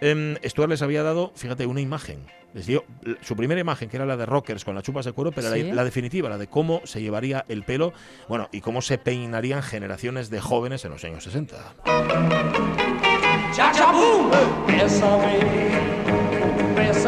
Em, 0.00 0.36
Stuart 0.44 0.68
les 0.70 0.82
había 0.82 1.02
dado, 1.02 1.32
fíjate, 1.34 1.66
una 1.66 1.80
imagen. 1.80 2.24
Les 2.52 2.66
dio 2.66 2.84
su 3.20 3.34
primera 3.34 3.60
imagen, 3.60 3.88
que 3.88 3.96
era 3.96 4.06
la 4.06 4.16
de 4.16 4.26
rockers 4.26 4.64
con 4.64 4.76
las 4.76 4.84
chupas 4.84 5.04
de 5.04 5.12
cuero, 5.12 5.32
pero 5.32 5.52
Sí. 5.52 5.62
la, 5.64 5.74
la 5.74 5.84
definitiva, 5.84 6.28
la 6.28 6.38
de 6.38 6.46
cómo 6.46 6.80
se 6.84 7.00
llevaría 7.02 7.44
el 7.48 7.64
pelo, 7.64 7.92
bueno, 8.28 8.48
y 8.52 8.60
cómo 8.60 8.80
se 8.80 8.96
peinarían 8.98 9.62
generaciones 9.62 10.30
de 10.30 10.40
jóvenes 10.40 10.84
en 10.84 10.92
los 10.92 11.02
años 11.04 11.24
60. 11.24 11.56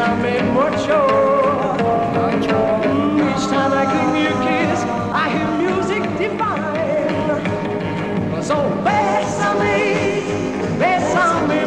Bésame 0.07 0.41
mucho. 0.53 0.97
Each 3.27 3.47
time 3.49 3.73
I 3.73 3.85
give 3.91 4.15
you 4.17 4.29
a 4.29 4.37
kiss, 4.45 4.79
I 5.13 5.29
hear 5.29 5.47
music 5.57 6.03
divine. 6.17 6.47
So 8.41 8.55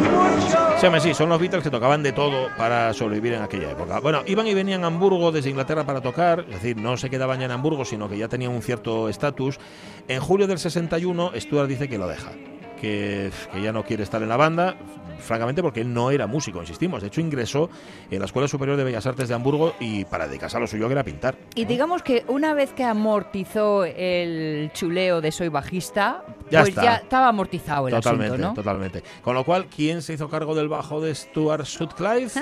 mucho. 0.09 0.77
Sí, 0.79 0.87
sí, 1.01 1.13
son 1.13 1.29
los 1.29 1.39
Beatles 1.39 1.63
que 1.63 1.69
tocaban 1.69 2.01
de 2.01 2.11
todo 2.13 2.49
para 2.57 2.91
sobrevivir 2.93 3.33
en 3.33 3.43
aquella 3.43 3.69
época. 3.71 3.99
Bueno, 3.99 4.23
iban 4.25 4.47
y 4.47 4.55
venían 4.55 4.83
a 4.83 4.87
Hamburgo 4.87 5.31
desde 5.31 5.51
Inglaterra 5.51 5.83
para 5.83 6.01
tocar, 6.01 6.39
es 6.39 6.55
decir, 6.55 6.77
no 6.77 6.97
se 6.97 7.11
quedaban 7.11 7.39
ya 7.39 7.45
en 7.45 7.51
Hamburgo, 7.51 7.85
sino 7.85 8.09
que 8.09 8.17
ya 8.17 8.27
tenían 8.27 8.51
un 8.53 8.63
cierto 8.63 9.07
estatus. 9.07 9.59
En 10.07 10.19
julio 10.19 10.47
del 10.47 10.57
61, 10.57 11.33
Stuart 11.35 11.67
dice 11.67 11.87
que 11.87 11.99
lo 11.99 12.07
deja, 12.07 12.31
que, 12.79 13.29
que 13.53 13.61
ya 13.61 13.71
no 13.71 13.83
quiere 13.83 14.01
estar 14.01 14.23
en 14.23 14.29
la 14.29 14.37
banda, 14.37 14.77
francamente 15.21 15.61
porque 15.61 15.81
él 15.81 15.93
no 15.93 16.11
era 16.11 16.27
músico, 16.27 16.59
insistimos. 16.59 17.01
De 17.01 17.07
hecho, 17.07 17.21
ingresó 17.21 17.69
en 18.09 18.19
la 18.19 18.25
Escuela 18.25 18.47
Superior 18.47 18.77
de 18.77 18.83
Bellas 18.83 19.05
Artes 19.05 19.29
de 19.29 19.35
Hamburgo 19.35 19.73
y 19.79 20.05
para 20.05 20.27
dedicarse 20.27 20.57
a 20.57 20.59
lo 20.59 20.67
suyo 20.67 20.87
que 20.87 20.93
era 20.93 21.03
pintar. 21.03 21.35
Y 21.55 21.65
digamos 21.65 22.03
que 22.03 22.23
una 22.27 22.53
vez 22.53 22.73
que 22.73 22.83
amortizó 22.83 23.83
el 23.85 24.71
chuleo 24.73 25.21
de 25.21 25.31
soy 25.31 25.49
bajista, 25.49 26.23
Ya 26.49 26.59
pues 26.59 26.69
está. 26.69 26.83
ya 26.83 26.95
estaba 26.95 27.27
amortizado 27.29 27.87
el 27.87 27.93
Totalmente, 27.93 28.33
asunto, 28.35 28.47
¿no? 28.49 28.53
totalmente. 28.53 29.03
Con 29.23 29.35
lo 29.35 29.43
cual, 29.43 29.67
¿quién 29.73 30.01
se 30.01 30.13
hizo 30.13 30.29
cargo 30.29 30.55
del 30.55 30.67
bajo 30.67 30.99
de 31.01 31.13
Stuart 31.15 31.65
Sutcliffe? 31.65 32.39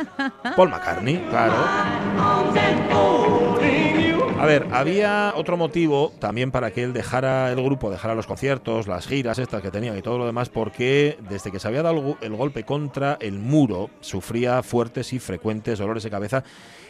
Paul 0.56 0.70
McCartney, 0.70 1.18
claro. 1.30 1.54
A 4.40 4.46
ver, 4.46 4.68
había 4.72 5.34
otro 5.36 5.58
motivo 5.58 6.14
también 6.20 6.50
para 6.52 6.72
que 6.72 6.84
él 6.84 6.94
dejara 6.94 7.52
el 7.52 7.62
grupo, 7.62 7.92
dejara 7.92 8.16
los 8.16 8.26
conciertos, 8.26 8.88
las 8.88 9.06
giras 9.06 9.38
estas 9.38 9.62
que 9.62 9.70
tenían 9.70 9.98
y 9.98 10.02
todo 10.02 10.18
lo 10.18 10.26
demás, 10.26 10.48
porque 10.48 11.18
desde 11.30 11.52
que 11.52 11.60
se 11.60 11.68
había 11.68 11.84
dado 11.84 12.18
el 12.22 12.34
golpe 12.36 12.64
contra 12.64 13.18
el 13.20 13.38
muro, 13.38 13.90
sufría 14.00 14.64
fuertes 14.64 15.12
y 15.12 15.20
frecuentes 15.20 15.78
dolores 15.80 16.04
de 16.04 16.10
cabeza 16.10 16.44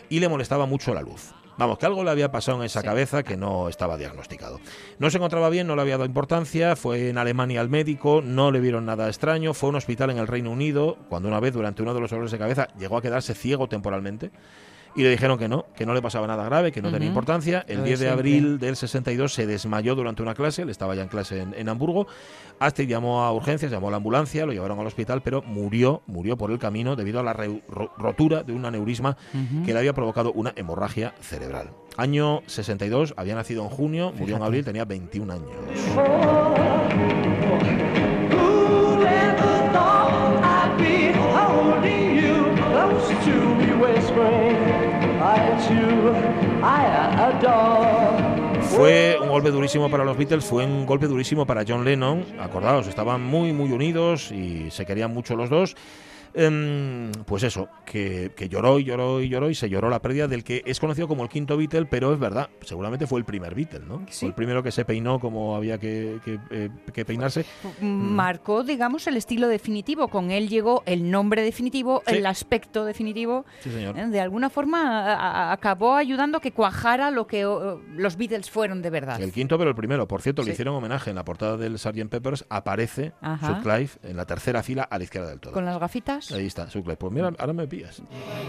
y 0.09 0.19
le 0.19 0.29
molestaba 0.29 0.67
mucho 0.67 0.93
la 0.93 1.01
luz. 1.01 1.33
Vamos, 1.57 1.79
que 1.79 1.87
algo 1.87 2.03
le 2.03 2.11
había 2.11 2.31
pasado 2.31 2.59
en 2.59 2.65
esa 2.65 2.81
Sí. 2.81 2.85
cabeza 2.87 3.23
que 3.23 3.35
no 3.35 3.67
estaba 3.67 3.97
diagnosticado. 3.97 4.59
No 4.99 5.09
se 5.09 5.17
encontraba 5.17 5.49
bien, 5.49 5.65
no 5.65 5.75
le 5.75 5.81
había 5.81 5.95
dado 5.95 6.05
importancia, 6.05 6.75
fue 6.75 7.09
en 7.09 7.17
Alemania 7.17 7.61
al 7.61 7.67
médico, 7.69 8.21
no 8.23 8.51
le 8.51 8.59
vieron 8.61 8.85
nada 8.85 9.07
extraño, 9.07 9.53
fue 9.55 9.67
a 9.67 9.71
un 9.71 9.75
hospital 9.75 10.11
en 10.11 10.19
el 10.19 10.27
Reino 10.27 10.51
Unido, 10.51 10.97
cuando 11.09 11.27
una 11.27 11.39
vez 11.39 11.51
durante 11.53 11.81
uno 11.81 11.93
de 11.95 11.99
los 11.99 12.11
dolores 12.11 12.31
de 12.31 12.37
cabeza 12.37 12.67
llegó 12.77 12.95
a 12.97 13.01
quedarse 13.01 13.33
ciego 13.33 13.67
temporalmente. 13.67 14.29
Y 14.95 15.03
le 15.03 15.09
dijeron 15.11 15.37
que 15.37 15.47
no, 15.47 15.65
que 15.75 15.85
no 15.85 15.93
le 15.93 16.01
pasaba 16.01 16.25
nada 16.27 16.43
grave, 16.45 16.71
que 16.71 16.81
no 16.81 16.89
tenía 16.91 17.07
Ujú. 17.07 17.13
importancia. 17.15 17.63
El 17.67 17.77
Lo 17.77 17.83
de 17.83 17.87
10 17.89 17.99
de 17.99 18.05
siempre. 18.07 18.19
abril 18.19 18.59
del 18.59 18.75
62 18.75 19.33
se 19.33 19.45
desmayó 19.45 19.95
durante 19.95 20.21
una 20.23 20.33
clase, 20.33 20.63
él 20.63 20.69
estaba 20.69 20.95
ya 20.95 21.03
en 21.03 21.07
clase 21.09 21.41
en, 21.41 21.53
en 21.53 21.69
Hamburgo. 21.69 22.07
Astrid 22.59 22.89
llamó 22.89 23.21
a 23.23 23.31
urgencias, 23.31 23.71
llamó 23.71 23.87
a 23.87 23.91
la 23.91 23.97
ambulancia, 23.97 24.45
lo 24.45 24.51
llevaron 24.51 24.79
al 24.79 24.87
hospital, 24.87 25.21
pero 25.21 25.41
murió, 25.43 26.01
murió 26.07 26.37
por 26.37 26.51
el 26.51 26.59
camino 26.59 26.95
debido 26.95 27.19
a 27.19 27.23
la 27.23 27.33
ro- 27.33 27.91
rotura 27.97 28.43
de 28.43 28.51
un 28.51 28.65
aneurisma 28.65 29.15
Ujú. 29.33 29.63
que 29.65 29.73
le 29.73 29.79
había 29.79 29.93
provocado 29.93 30.31
una 30.33 30.53
hemorragia 30.55 31.13
cerebral. 31.21 31.69
Año 31.95 32.41
62, 32.47 33.13
había 33.15 33.35
nacido 33.35 33.63
en 33.63 33.69
junio, 33.69 34.07
murió 34.11 34.35
en 34.35 34.41
Fíjate. 34.41 34.45
abril, 34.45 34.65
tenía 34.65 34.85
21 34.85 35.31
años. 35.33 36.78
Fue 48.61 49.17
un 49.21 49.29
golpe 49.29 49.51
durísimo 49.51 49.89
para 49.89 50.03
los 50.03 50.17
Beatles, 50.17 50.45
fue 50.45 50.65
un 50.65 50.85
golpe 50.85 51.07
durísimo 51.07 51.45
para 51.45 51.63
John 51.67 51.83
Lennon. 51.83 52.25
Acordaos, 52.39 52.87
estaban 52.87 53.21
muy, 53.21 53.53
muy 53.53 53.71
unidos 53.71 54.31
y 54.31 54.69
se 54.71 54.85
querían 54.85 55.13
mucho 55.13 55.35
los 55.35 55.49
dos. 55.49 55.75
Em, 56.33 57.11
pues 57.25 57.43
eso, 57.43 57.69
que, 57.85 58.31
que 58.35 58.49
lloró 58.49 58.79
y 58.79 58.83
lloró 58.83 59.21
y 59.21 59.29
lloró 59.29 59.49
y 59.49 59.55
se 59.55 59.69
lloró 59.69 59.89
la 59.89 60.01
pérdida 60.01 60.27
del 60.27 60.43
que 60.43 60.61
es 60.65 60.79
conocido 60.79 61.07
como 61.07 61.23
el 61.23 61.29
quinto 61.29 61.57
Beatle, 61.57 61.85
pero 61.85 62.13
es 62.13 62.19
verdad, 62.19 62.49
seguramente 62.61 63.07
fue 63.07 63.19
el 63.19 63.25
primer 63.25 63.55
Beatle, 63.55 63.81
¿no? 63.87 64.05
Sí. 64.09 64.19
Fue 64.21 64.27
el 64.29 64.35
primero 64.35 64.61
que 64.63 64.71
se 64.71 64.85
peinó 64.85 65.19
como 65.19 65.55
había 65.55 65.77
que, 65.77 66.19
que, 66.23 66.39
eh, 66.51 66.69
que 66.93 67.05
peinarse. 67.05 67.45
Marcó, 67.81 68.63
digamos, 68.63 69.07
el 69.07 69.17
estilo 69.17 69.47
definitivo. 69.47 70.07
Con 70.07 70.31
él 70.31 70.49
llegó 70.49 70.83
el 70.85 71.09
nombre 71.11 71.41
definitivo, 71.41 72.01
Sí. 72.07 72.15
el 72.15 72.25
aspecto 72.25 72.85
definitivo. 72.85 73.45
Sí, 73.61 73.71
señor. 73.71 73.97
¿eh? 73.97 74.07
De 74.07 74.19
alguna 74.19 74.49
forma 74.49 75.13
a- 75.13 75.49
a- 75.49 75.51
acabó 75.53 75.95
ayudando 75.95 76.37
a 76.37 76.41
que 76.41 76.51
cuajara 76.51 77.11
lo 77.11 77.27
que 77.27 77.43
los 77.43 78.17
Beatles 78.17 78.49
fueron 78.49 78.81
de 78.81 78.89
verdad. 78.89 79.21
El 79.21 79.31
quinto, 79.31 79.57
pero 79.57 79.69
el 79.71 79.75
primero. 79.75 80.07
Por 80.07 80.21
cierto, 80.21 80.43
le 80.43 80.51
hicieron 80.51 80.75
homenaje 80.75 81.09
en 81.09 81.15
la 81.15 81.25
portada 81.25 81.57
del 81.57 81.77
Sgt. 81.79 82.09
Peppers. 82.09 82.45
Aparece. 82.49 83.13
Sutcliffe 83.41 83.99
en 84.07 84.17
la 84.17 84.25
tercera 84.25 84.63
fila 84.63 84.83
a 84.83 84.97
la 84.97 85.03
izquierda 85.03 85.29
del 85.29 85.39
todo. 85.39 85.53
Con 85.53 85.65
las 85.65 85.79
gafitas. 85.79 86.18
Ahí 86.31 86.45
está, 86.47 86.69
Sutcliffe. 86.69 86.97
Pues 86.97 87.13
mira, 87.13 87.31
ahora 87.37 87.53
me 87.53 87.67
pillas. 87.67 88.01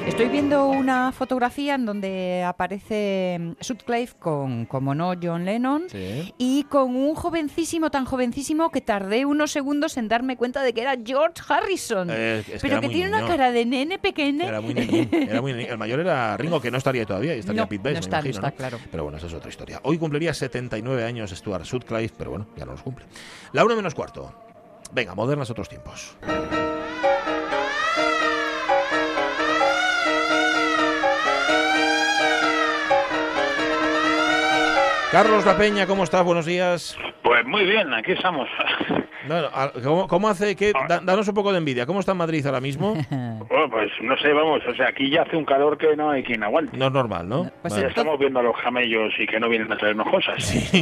Estoy 0.06 0.28
viendo 0.28 0.66
una 0.66 1.12
fotografía 1.12 1.74
en 1.74 1.86
donde 1.86 2.44
aparece 2.46 3.54
Sutcliffe 3.60 4.14
con, 4.18 4.66
como 4.66 4.94
no, 4.94 5.14
John 5.20 5.44
Lennon. 5.44 5.84
Sí. 5.90 6.34
Y 6.38 6.64
con 6.64 6.96
un 6.96 7.14
jovencísimo, 7.14 7.90
tan 7.90 8.04
jovencísimo 8.04 8.70
que 8.70 8.80
tardé 8.80 9.24
unos 9.24 9.50
segundos 9.50 9.96
en 9.96 10.08
darme 10.08 10.36
cuenta 10.36 10.62
de 10.62 10.72
que 10.72 10.82
era 10.82 10.96
George 11.04 11.42
Harrison. 11.48 12.08
Eh, 12.10 12.40
es 12.40 12.46
que 12.46 12.68
pero 12.68 12.80
que 12.80 12.88
tiene 12.88 13.08
una 13.08 13.18
niño. 13.18 13.28
cara 13.28 13.52
de 13.52 13.64
nene 13.64 13.98
pequeño. 13.98 14.44
Era 14.44 14.60
muy 14.60 14.74
nenín, 14.74 15.08
era 15.12 15.40
muy. 15.40 15.52
El 15.52 15.78
mayor 15.78 16.00
era 16.00 16.36
Ringo, 16.36 16.60
que 16.60 16.70
no 16.70 16.78
estaría 16.78 17.04
todavía, 17.06 17.36
y 17.36 17.40
estaría 17.40 17.62
No, 17.62 17.68
Pete 17.68 17.82
Best, 17.82 17.94
no 17.94 18.00
está, 18.00 18.16
no 18.16 18.26
imagino, 18.26 18.46
está, 18.46 18.56
claro. 18.56 18.78
Pero 18.90 19.02
bueno, 19.04 19.18
esa 19.18 19.26
es 19.26 19.34
otra 19.34 19.48
historia. 19.48 19.80
Hoy 19.84 19.98
cumpliría 19.98 20.34
79 20.34 21.04
años 21.04 21.30
Stuart 21.30 21.64
Sutcliffe, 21.64 22.14
pero 22.16 22.30
bueno, 22.30 22.46
ya 22.56 22.64
no 22.64 22.72
los 22.72 22.82
cumple. 22.82 23.06
La 23.52 23.64
una 23.64 23.74
menos 23.74 23.94
cuarto. 23.94 24.32
Venga, 24.92 25.14
modernas 25.14 25.50
otros 25.50 25.68
tiempos. 25.68 26.16
Carlos 35.12 35.44
La 35.44 35.56
Peña, 35.56 35.86
¿cómo 35.86 36.04
estás? 36.04 36.24
Buenos 36.24 36.46
días. 36.46 36.96
Pues 37.22 37.44
muy 37.44 37.64
bien, 37.64 37.92
aquí 37.92 38.12
estamos. 38.12 38.48
No, 39.28 39.42
no, 39.42 39.48
a- 39.52 39.72
¿Cómo, 39.82 40.06
cómo 40.06 40.28
hace 40.28 40.54
que... 40.54 40.72
da- 40.88 41.00
danos 41.02 41.26
un 41.28 41.34
poco 41.34 41.50
de 41.52 41.58
envidia. 41.58 41.84
¿Cómo 41.84 41.98
está 42.00 42.14
Madrid 42.14 42.46
ahora 42.46 42.60
mismo? 42.60 42.94
Bueno, 43.10 43.68
pues 43.70 43.90
no 44.02 44.16
sé, 44.18 44.32
vamos, 44.32 44.60
o 44.68 44.74
sea, 44.74 44.88
aquí 44.88 45.10
ya 45.10 45.22
hace 45.22 45.36
un 45.36 45.44
calor 45.44 45.76
que 45.78 45.96
no 45.96 46.10
hay 46.10 46.22
quien 46.22 46.42
aguante. 46.44 46.76
No 46.76 46.86
es 46.86 46.92
normal, 46.92 47.28
¿no? 47.28 47.50
Pues 47.60 47.74
Ya 47.74 47.80
Vale. 47.80 47.88
estamos 47.88 48.18
viendo 48.20 48.38
a 48.38 48.42
los 48.44 48.56
camellos 48.62 49.12
y 49.18 49.26
que 49.26 49.40
no 49.40 49.48
vienen 49.48 49.70
a 49.72 49.76
traernos 49.76 50.08
cosas. 50.08 50.72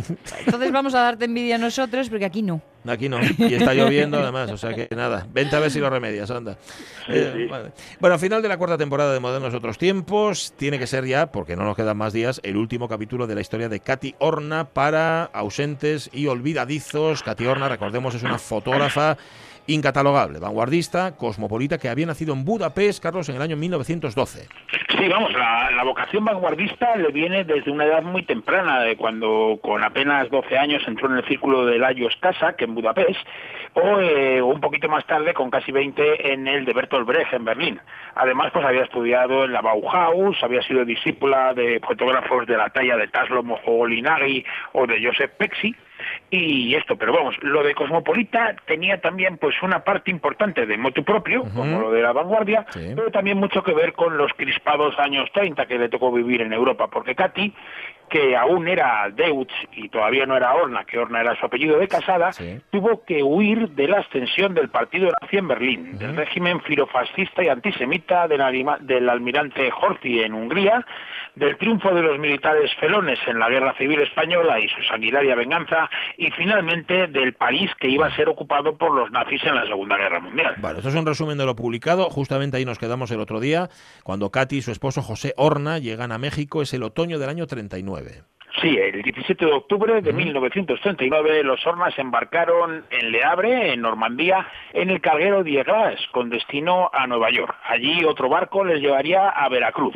Entonces 0.45 0.73
vamos 0.73 0.95
a 0.95 1.01
darte 1.01 1.25
envidia 1.25 1.55
a 1.57 1.59
nosotros 1.59 2.09
porque 2.11 2.27
aquí 2.27 2.43
no. 2.43 2.61
Aquí 2.87 3.09
no. 3.09 3.19
Y 3.39 3.55
está 3.55 3.75
lloviendo 3.75 4.19
además, 4.19 4.51
o 4.51 4.57
sea 4.57 4.75
que 4.75 4.89
nada. 4.95 5.27
Vente 5.33 5.57
a 5.57 5.61
ver 5.61 5.71
si 5.71 5.81
lo 5.81 5.91
remedias, 5.91 6.31
anda. 6.31 6.57
Eh, 7.09 7.47
vale. 7.51 7.73
Bueno, 8.01 8.15
al 8.15 8.21
final 8.21 8.43
de 8.43 8.49
la 8.49 8.57
cuarta 8.57 8.79
temporada 8.79 9.13
de 9.13 9.21
Modernos 9.21 9.53
Otros 9.55 9.79
Tiempos, 9.79 10.53
tiene 10.57 10.79
que 10.79 10.87
ser 10.87 11.05
ya, 11.05 11.33
porque 11.33 11.57
no 11.57 11.65
nos 11.65 11.77
quedan 11.77 11.97
más 11.97 12.13
días, 12.13 12.41
el 12.45 12.57
último 12.57 12.89
capítulo 12.89 13.27
de 13.27 13.35
la 13.35 13.41
historia 13.41 13.69
de 13.69 13.81
Katy 13.81 14.15
Horna 14.19 14.69
para 14.69 15.25
ausentes 15.25 16.11
y 16.13 16.27
olvidadizos. 16.27 17.23
Katy 17.23 17.47
Horna, 17.47 17.69
recordemos, 17.69 18.15
es 18.15 18.23
una 18.23 18.39
fotógrafa 18.39 19.19
incatalogable, 19.69 20.41
vanguardista, 20.41 21.17
cosmopolita, 21.17 21.79
que 21.79 21.89
había 21.89 22.07
nacido 22.07 22.35
en 22.35 22.45
Budapest, 22.45 23.03
Carlos, 23.03 23.29
en 23.29 23.37
el 23.37 23.43
año 23.43 23.57
1912. 23.57 24.49
Sí, 24.99 25.09
vamos, 25.09 25.33
la, 25.33 25.85
vocación 25.85 26.25
vanguardista 26.25 26.97
le 26.97 27.09
viene 27.13 27.45
desde 27.45 27.71
una 27.71 27.85
edad 27.85 28.03
muy 28.03 28.25
temprana, 28.25 28.81
de 28.81 28.97
cuando 28.97 29.59
con 29.63 29.85
apenas 29.85 30.29
12 30.31 30.59
años 30.59 30.83
entró 30.87 31.09
en 31.09 31.19
el 31.19 31.25
círculo 31.27 31.65
de 31.65 31.79
Lajos 31.79 32.17
Kazak 32.21 32.61
en 32.63 32.75
Budapest, 32.75 33.21
o 33.75 34.01
eh, 34.01 34.43
un 34.43 34.61
poquito 34.61 34.89
más 34.89 35.07
tarde, 35.07 35.35
con 35.35 35.51
casi 35.51 35.71
20, 35.71 36.33
en 36.33 36.49
el 36.49 36.65
de 36.65 36.73
Bertolt 36.73 37.07
Brecht 37.07 37.33
en 37.33 37.45
Berlín. 37.45 37.81
Además, 38.17 38.51
pues 38.53 38.65
había 38.65 38.83
estudiado 38.83 39.45
en 39.45 39.53
la 39.53 39.61
Bauhaus, 39.61 40.43
había 40.43 40.63
sido 40.63 40.85
discípula 40.85 41.55
de 41.55 41.81
fotógrafos 41.81 42.47
de 42.47 42.57
la 42.57 42.71
talla 42.71 42.97
de 42.97 43.09
Taslo 43.09 43.45
o 44.73 44.87
de 44.87 45.05
Joseph 45.05 45.33
Pexi, 45.39 45.75
y 46.31 46.75
esto, 46.75 46.97
pero 46.97 47.13
vamos, 47.13 47.35
lo 47.43 47.63
de 47.63 47.75
Cosmopolita 47.75 48.55
tenía 48.67 49.01
también 49.01 49.39
pues 49.39 49.55
una 49.63 49.85
parte 49.85 50.11
importante 50.11 50.67
de 50.67 50.77
motu 50.77 51.05
propio, 51.05 51.45
como 51.55 51.81
lo 51.81 51.91
de 51.91 52.03
la 52.03 52.13
vanguardia, 52.13 52.67
Sí. 52.71 52.93
pero 52.95 53.11
también 53.11 53.39
mucho 53.39 53.63
que 53.63 53.73
ver 53.75 53.93
con 53.95 54.17
los 54.17 54.33
crispados 54.35 54.99
años 54.99 55.29
30 55.33 55.67
que 55.67 55.79
le 55.79 55.89
tocó 55.89 56.13
vivir 56.13 56.43
en 56.43 56.53
Europa, 56.53 56.89
porque 56.89 57.15
Katy, 57.15 57.53
que 58.09 58.35
aún 58.37 58.69
era 58.69 59.11
Deutsch 59.11 59.53
y 59.73 59.91
todavía 59.91 60.25
no 60.25 60.35
era 60.37 60.55
Horna, 60.55 60.85
que 60.85 60.99
Horna 60.99 61.21
era 61.21 61.37
su 61.39 61.45
apellido 61.45 61.79
de 61.79 61.89
casada, 61.89 62.33
Sí. 62.33 62.59
tuvo 62.71 63.05
que 63.05 63.23
huir 63.23 63.69
de 63.71 63.87
la 63.87 63.99
ascensión 63.99 64.55
del 64.55 64.71
partido 64.71 65.11
nazi 65.21 65.37
en 65.37 65.49
Berlín, 65.49 65.99
del 65.99 66.17
régimen 66.17 66.61
filofascista 66.63 67.43
y 67.45 67.49
antisemita 67.49 68.27
del, 68.27 68.43
del 68.81 69.09
almirante 69.11 69.71
Horthy 69.79 70.21
en 70.21 70.33
Hungría, 70.33 70.87
del 71.35 71.57
triunfo 71.57 71.95
de 71.95 72.03
los 72.03 72.19
militares 72.19 72.71
felones 72.81 73.19
en 73.27 73.39
la 73.39 73.49
guerra 73.49 73.75
civil 73.77 74.01
española 74.01 74.61
y 74.61 74.69
su 74.69 74.83
sanguinaria 74.83 75.35
venganza, 75.35 75.89
y 76.17 76.31
finalmente 76.31 77.07
del 77.09 77.35
París 77.35 77.71
que 77.81 77.89
iba 77.89 78.07
a 78.07 78.17
ser 78.17 78.29
ocupado 78.29 78.77
por 78.77 78.95
los 78.95 79.11
nazis 79.11 79.43
en 79.45 79.55
la 79.55 79.67
Segunda 79.67 79.97
Guerra 79.97 80.21
Mundial. 80.21 80.55
Vale, 80.59 80.79
esto 80.79 80.89
es 80.89 80.95
un 80.95 81.07
resumen 81.07 81.39
de 81.39 81.47
lo 81.47 81.57
publicado. 81.57 82.11
Justamente 82.11 82.57
ahí 82.57 82.65
nos 82.65 82.79
quedamos 82.79 83.11
el 83.11 83.21
otro 83.21 83.41
día, 83.41 83.69
cuando 84.03 84.31
Katy 84.31 84.59
y 84.59 84.63
su 84.63 84.71
esposo 84.71 85.03
José 85.03 85.35
Horna 85.37 85.79
llegan 85.79 86.13
a 86.13 86.19
México. 86.19 86.63
Es 86.63 86.73
el 86.75 86.83
otoño 86.83 87.19
del 87.19 87.29
año 87.29 87.47
39. 87.47 88.23
Sí, 88.61 88.77
el 88.77 89.03
17 89.03 89.45
de 89.45 89.53
octubre 89.53 90.01
de 90.01 90.13
1939 90.13 91.45
los 91.45 91.65
Hornas 91.65 91.97
embarcaron 91.97 92.85
en 92.91 93.13
Le 93.13 93.23
Havre, 93.23 93.73
en 93.73 93.83
Normandía, 93.83 94.49
en 94.73 94.91
el 94.91 95.01
carguero 95.01 95.45
Diegras, 95.45 96.01
con 96.11 96.29
destino 96.29 96.91
a 96.93 97.07
Nueva 97.07 97.31
York. 97.31 97.55
Allí 97.65 98.05
otro 98.05 98.29
barco 98.29 98.65
les 98.65 98.81
llevaría 98.81 99.29
a 99.29 99.49
Veracruz. 99.49 99.95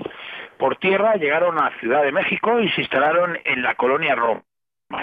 Por 0.62 0.76
tierra 0.76 1.16
llegaron 1.16 1.58
a 1.58 1.76
Ciudad 1.80 2.04
de 2.04 2.12
México 2.12 2.60
y 2.60 2.68
se 2.68 2.82
instalaron 2.82 3.36
en 3.44 3.62
la 3.62 3.74
colonia 3.74 4.14
Roma, 4.14 4.44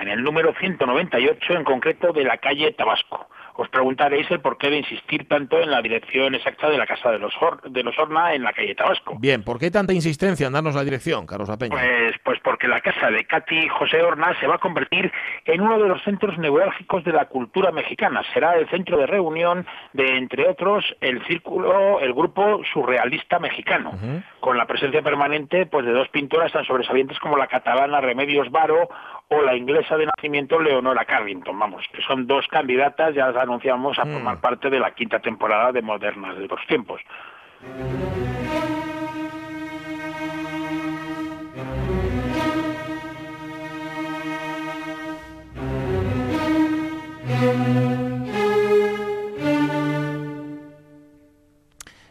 en 0.01 0.07
el 0.07 0.23
número 0.23 0.53
198 0.57 1.53
en 1.53 1.65
concreto 1.65 2.13
de 2.13 2.23
la 2.23 2.37
calle 2.37 2.71
Tabasco. 2.71 3.27
Os 3.59 3.67
preguntaréis 3.67 4.31
el 4.31 4.39
porqué 4.39 4.69
de 4.69 4.77
insistir 4.77 5.27
tanto 5.27 5.59
en 5.59 5.69
la 5.69 5.81
dirección 5.81 6.33
exacta 6.33 6.69
de 6.69 6.77
la 6.77 6.87
casa 6.87 7.11
de 7.11 7.19
los, 7.19 7.33
de 7.65 7.83
los 7.83 7.99
Horna 7.99 8.33
en 8.33 8.43
la 8.43 8.53
calle 8.53 8.73
Tabasco. 8.73 9.17
Bien, 9.19 9.43
¿por 9.43 9.59
qué 9.59 9.69
tanta 9.69 9.91
insistencia 9.91 10.47
en 10.47 10.53
darnos 10.53 10.75
la 10.75 10.83
dirección, 10.85 11.25
Carlos 11.25 11.49
La 11.49 11.57
Peña? 11.57 11.75
Pues, 11.75 12.15
pues 12.23 12.39
porque 12.41 12.69
la 12.69 12.79
casa 12.79 13.11
de 13.11 13.25
Katy 13.25 13.67
José 13.67 14.01
Horna 14.01 14.33
se 14.39 14.47
va 14.47 14.55
a 14.55 14.59
convertir 14.59 15.11
en 15.43 15.59
uno 15.59 15.77
de 15.77 15.89
los 15.89 16.01
centros 16.03 16.37
neurálgicos 16.37 17.03
de 17.03 17.11
la 17.11 17.25
cultura 17.25 17.73
mexicana. 17.73 18.23
Será 18.33 18.55
el 18.55 18.69
centro 18.69 18.97
de 18.97 19.07
reunión 19.07 19.67
de, 19.91 20.15
entre 20.15 20.47
otros, 20.47 20.85
el 21.01 21.21
círculo, 21.25 21.99
el 21.99 22.13
grupo 22.13 22.61
surrealista 22.71 23.39
mexicano, 23.39 23.91
con 24.39 24.57
la 24.57 24.67
presencia 24.67 25.01
permanente 25.01 25.65
pues 25.65 25.85
de 25.85 25.91
dos 25.91 26.07
pintoras 26.07 26.53
tan 26.53 26.63
sobresalientes 26.63 27.19
como 27.19 27.35
la 27.35 27.47
catalana 27.47 27.99
Remedios 27.99 28.49
Varo 28.51 28.87
o 29.29 29.41
la 29.41 29.55
inglesa 29.55 29.95
de 29.95 30.07
nacimiento 30.07 30.59
Leonora 30.59 31.05
Carrington, 31.05 31.57
vamos, 31.57 31.85
que 31.93 32.01
son 32.01 32.25
dos 32.25 32.47
candidatas, 32.47 33.13
ya 33.13 33.27
las 33.27 33.43
anunciamos, 33.43 33.97
a 33.99 34.05
formar 34.05 34.39
parte 34.41 34.69
de 34.69 34.79
la 34.79 34.91
quinta 34.91 35.19
temporada 35.19 35.71
de 35.71 35.81
Modernas 35.81 36.37
de 36.37 36.47
los 36.47 36.59
Tiempos. 36.67 36.99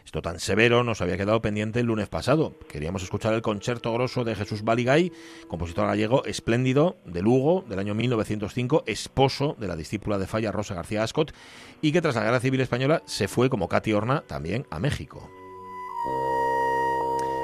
Esto 0.09 0.23
tan 0.23 0.39
severo 0.39 0.83
nos 0.83 1.01
había 1.01 1.17
quedado 1.17 1.39
pendiente 1.39 1.81
el 1.81 1.85
lunes 1.85 2.09
pasado. 2.09 2.55
Queríamos 2.67 3.03
escuchar 3.03 3.35
el 3.35 3.43
concierto 3.43 3.93
grosso 3.93 4.23
de 4.23 4.33
Jesús 4.33 4.63
Baligay, 4.63 5.11
compositor 5.47 5.85
gallego 5.85 6.25
espléndido 6.25 6.97
de 7.05 7.21
Lugo 7.21 7.63
del 7.69 7.77
año 7.77 7.93
1905, 7.93 8.85
esposo 8.87 9.55
de 9.59 9.67
la 9.67 9.75
discípula 9.75 10.17
de 10.17 10.25
Falla 10.25 10.51
Rosa 10.51 10.73
García 10.73 11.03
Ascot, 11.03 11.31
y 11.79 11.91
que 11.91 12.01
tras 12.01 12.15
la 12.15 12.23
Guerra 12.23 12.39
Civil 12.39 12.61
Española 12.61 13.03
se 13.05 13.27
fue 13.27 13.51
como 13.51 13.67
Katy 13.67 13.93
Horna 13.93 14.23
también 14.25 14.65
a 14.71 14.79
México. 14.79 15.29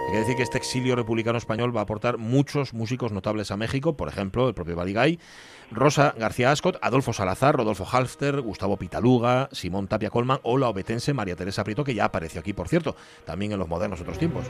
Hay 0.05 0.11
que 0.11 0.19
decir 0.19 0.35
que 0.35 0.43
este 0.43 0.57
exilio 0.57 0.95
republicano 0.95 1.37
español 1.37 1.75
va 1.75 1.79
a 1.79 1.83
aportar 1.83 2.17
muchos 2.17 2.73
músicos 2.73 3.11
notables 3.11 3.49
a 3.49 3.57
México, 3.57 3.97
por 3.97 4.07
ejemplo, 4.07 4.47
el 4.47 4.53
propio 4.53 4.75
Baligay, 4.75 5.19
Rosa 5.71 6.13
García 6.17 6.51
Ascot, 6.51 6.77
Adolfo 6.81 7.11
Salazar, 7.11 7.55
Rodolfo 7.55 7.87
Halfter, 7.91 8.41
Gustavo 8.41 8.77
Pitaluga, 8.77 9.49
Simón 9.51 9.87
Tapia 9.87 10.11
Colman 10.11 10.39
o 10.43 10.57
la 10.57 10.69
obetense 10.69 11.13
María 11.13 11.35
Teresa 11.35 11.63
Prieto, 11.63 11.83
que 11.83 11.95
ya 11.95 12.05
apareció 12.05 12.39
aquí, 12.39 12.53
por 12.53 12.67
cierto, 12.67 12.95
también 13.25 13.51
en 13.51 13.59
los 13.59 13.67
modernos 13.67 13.99
otros 13.99 14.19
tiempos. 14.19 14.45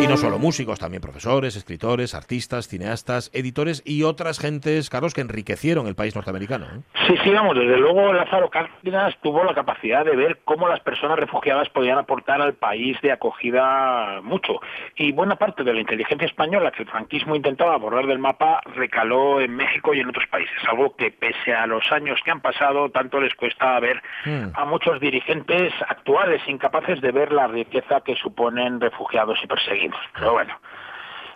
Y 0.00 0.06
no 0.06 0.16
solo 0.16 0.38
músicos, 0.38 0.78
también 0.78 1.00
profesores, 1.00 1.56
escritores, 1.56 2.14
artistas, 2.14 2.68
cineastas, 2.68 3.30
editores 3.32 3.82
y 3.84 4.02
otras 4.02 4.38
gentes, 4.38 4.90
Carlos, 4.90 5.14
que 5.14 5.20
enriquecieron 5.20 5.86
el 5.86 5.94
país 5.94 6.14
norteamericano. 6.14 6.66
¿eh? 6.66 6.80
Sí, 7.06 7.14
sí, 7.22 7.30
vamos, 7.30 7.54
desde 7.54 7.78
luego 7.78 8.12
Lázaro 8.12 8.50
Cárdenas 8.50 9.14
tuvo 9.22 9.44
la 9.44 9.54
capacidad 9.54 10.04
de 10.04 10.16
ver 10.16 10.40
cómo 10.44 10.68
las 10.68 10.80
personas 10.80 11.18
refugiadas 11.18 11.68
podían 11.68 11.98
aportar 11.98 12.40
al 12.40 12.54
país 12.54 13.00
de 13.02 13.12
acogida 13.12 14.20
mucho. 14.22 14.60
Y 14.96 15.12
buena 15.12 15.36
parte 15.36 15.64
de 15.64 15.72
la 15.72 15.80
inteligencia 15.80 16.26
española 16.26 16.72
que 16.72 16.82
el 16.82 16.88
franquismo 16.88 17.36
intentaba 17.36 17.76
borrar 17.76 18.06
del 18.06 18.18
mapa 18.18 18.60
recaló 18.74 19.40
en 19.40 19.54
México 19.54 19.94
y 19.94 20.00
en 20.00 20.08
otros 20.08 20.26
países, 20.28 20.56
algo 20.68 20.96
que 20.96 21.10
pese 21.10 21.54
a 21.54 21.66
los 21.66 21.90
años 21.92 22.20
que 22.24 22.30
han 22.30 22.40
pasado, 22.40 22.90
tanto 22.90 23.20
les 23.20 23.34
cuesta 23.34 23.78
ver 23.80 24.02
Hmm. 24.24 24.48
a 24.54 24.64
muchos 24.64 25.00
dirigentes 25.00 25.72
actuales 25.86 26.40
incapaces 26.46 27.00
de 27.00 27.12
ver 27.12 27.32
la 27.32 27.46
riqueza 27.46 28.00
que 28.00 28.14
suponen 28.16 28.80
refugiados 28.80 29.38
y 29.42 29.46
perseguidos. 29.46 29.73
Pero 30.14 30.32
bueno. 30.32 30.58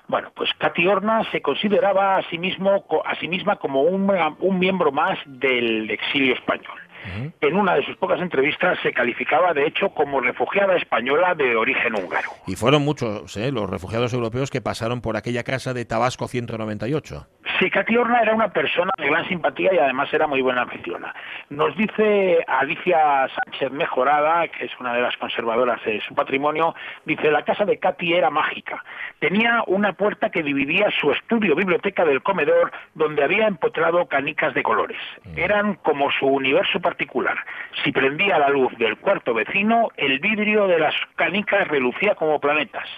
Bueno, 0.09 0.31
pues 0.35 0.51
Katy 0.57 0.87
Horna 0.87 1.23
se 1.31 1.43
consideraba 1.43 2.17
a 2.17 2.23
sí, 2.31 2.39
mismo, 2.39 2.83
a 3.05 3.15
sí 3.17 3.29
misma 3.29 3.57
como 3.57 3.83
un 3.83 4.59
miembro 4.59 4.91
más 4.91 5.19
del 5.27 5.91
exilio 5.91 6.33
español. 6.33 6.79
En 7.41 7.57
una 7.57 7.75
de 7.75 7.85
sus 7.85 7.97
pocas 7.97 8.21
entrevistas 8.21 8.79
se 8.83 8.93
calificaba, 8.93 9.53
de 9.55 9.67
hecho, 9.67 9.91
como 9.91 10.21
refugiada 10.21 10.77
española 10.77 11.35
de 11.35 11.57
origen 11.57 11.95
húngaro. 11.95 12.31
Y 12.47 12.57
fueron 12.57 12.83
muchos 12.83 13.37
¿eh? 13.37 13.53
los 13.53 13.69
refugiados 13.69 14.13
europeos 14.13 14.51
que 14.51 14.61
pasaron 14.61 15.01
por 15.01 15.17
aquella 15.17 15.43
casa 15.43 15.75
de 15.75 15.85
Tabasco 15.85 16.29
198. 16.29 17.27
Sí, 17.59 17.71
Katy 17.71 17.97
Horna 17.97 18.21
era 18.21 18.35
una 18.35 18.53
persona 18.53 18.93
de 18.99 19.09
gran 19.09 19.27
simpatía 19.27 19.75
y 19.75 19.79
además 19.79 20.13
era 20.13 20.27
muy 20.27 20.43
buena 20.43 20.63
anfitriona. 20.63 21.13
Nos 21.51 21.77
dice 21.77 22.45
Alicia 22.47 23.27
Sánchez 23.29 23.73
Mejorada, 23.73 24.47
que 24.49 24.67
es 24.67 24.71
una 24.79 24.95
de 24.95 25.01
las 25.01 25.17
conservadoras 25.17 25.83
de 25.85 26.01
su 26.07 26.15
patrimonio, 26.15 26.75
dice, 27.05 27.31
la 27.33 27.45
casa 27.45 27.65
de 27.65 27.79
Katy 27.79 28.15
era 28.15 28.31
mágica. 28.31 28.85
Tenía 29.19 29.65
una 29.67 29.95
puerta 29.95 30.31
que 30.31 30.43
dividía 30.43 30.89
su 31.01 31.11
estudio 31.11 31.57
biblioteca 31.57 32.05
del 32.05 32.23
comedor, 32.23 32.71
donde 32.95 33.25
había 33.25 33.49
empotrado 33.49 34.07
canicas 34.07 34.55
de 34.55 34.63
colores. 34.63 34.99
Eran 35.37 35.75
como 35.77 36.13
su 36.13 36.27
universo 36.27 36.81
particular. 36.89 37.37
Si 37.85 37.93
prendía 37.93 38.39
la 38.39 38.49
luz 38.49 38.73
del 38.79 38.97
cuarto 38.97 39.35
vecino, 39.35 39.91
el 39.97 40.21
vidrio 40.21 40.67
de 40.67 40.79
las 40.79 40.95
canicas 41.17 41.69
relucía 41.69 42.15
como 42.15 42.41
planetas. 42.41 42.89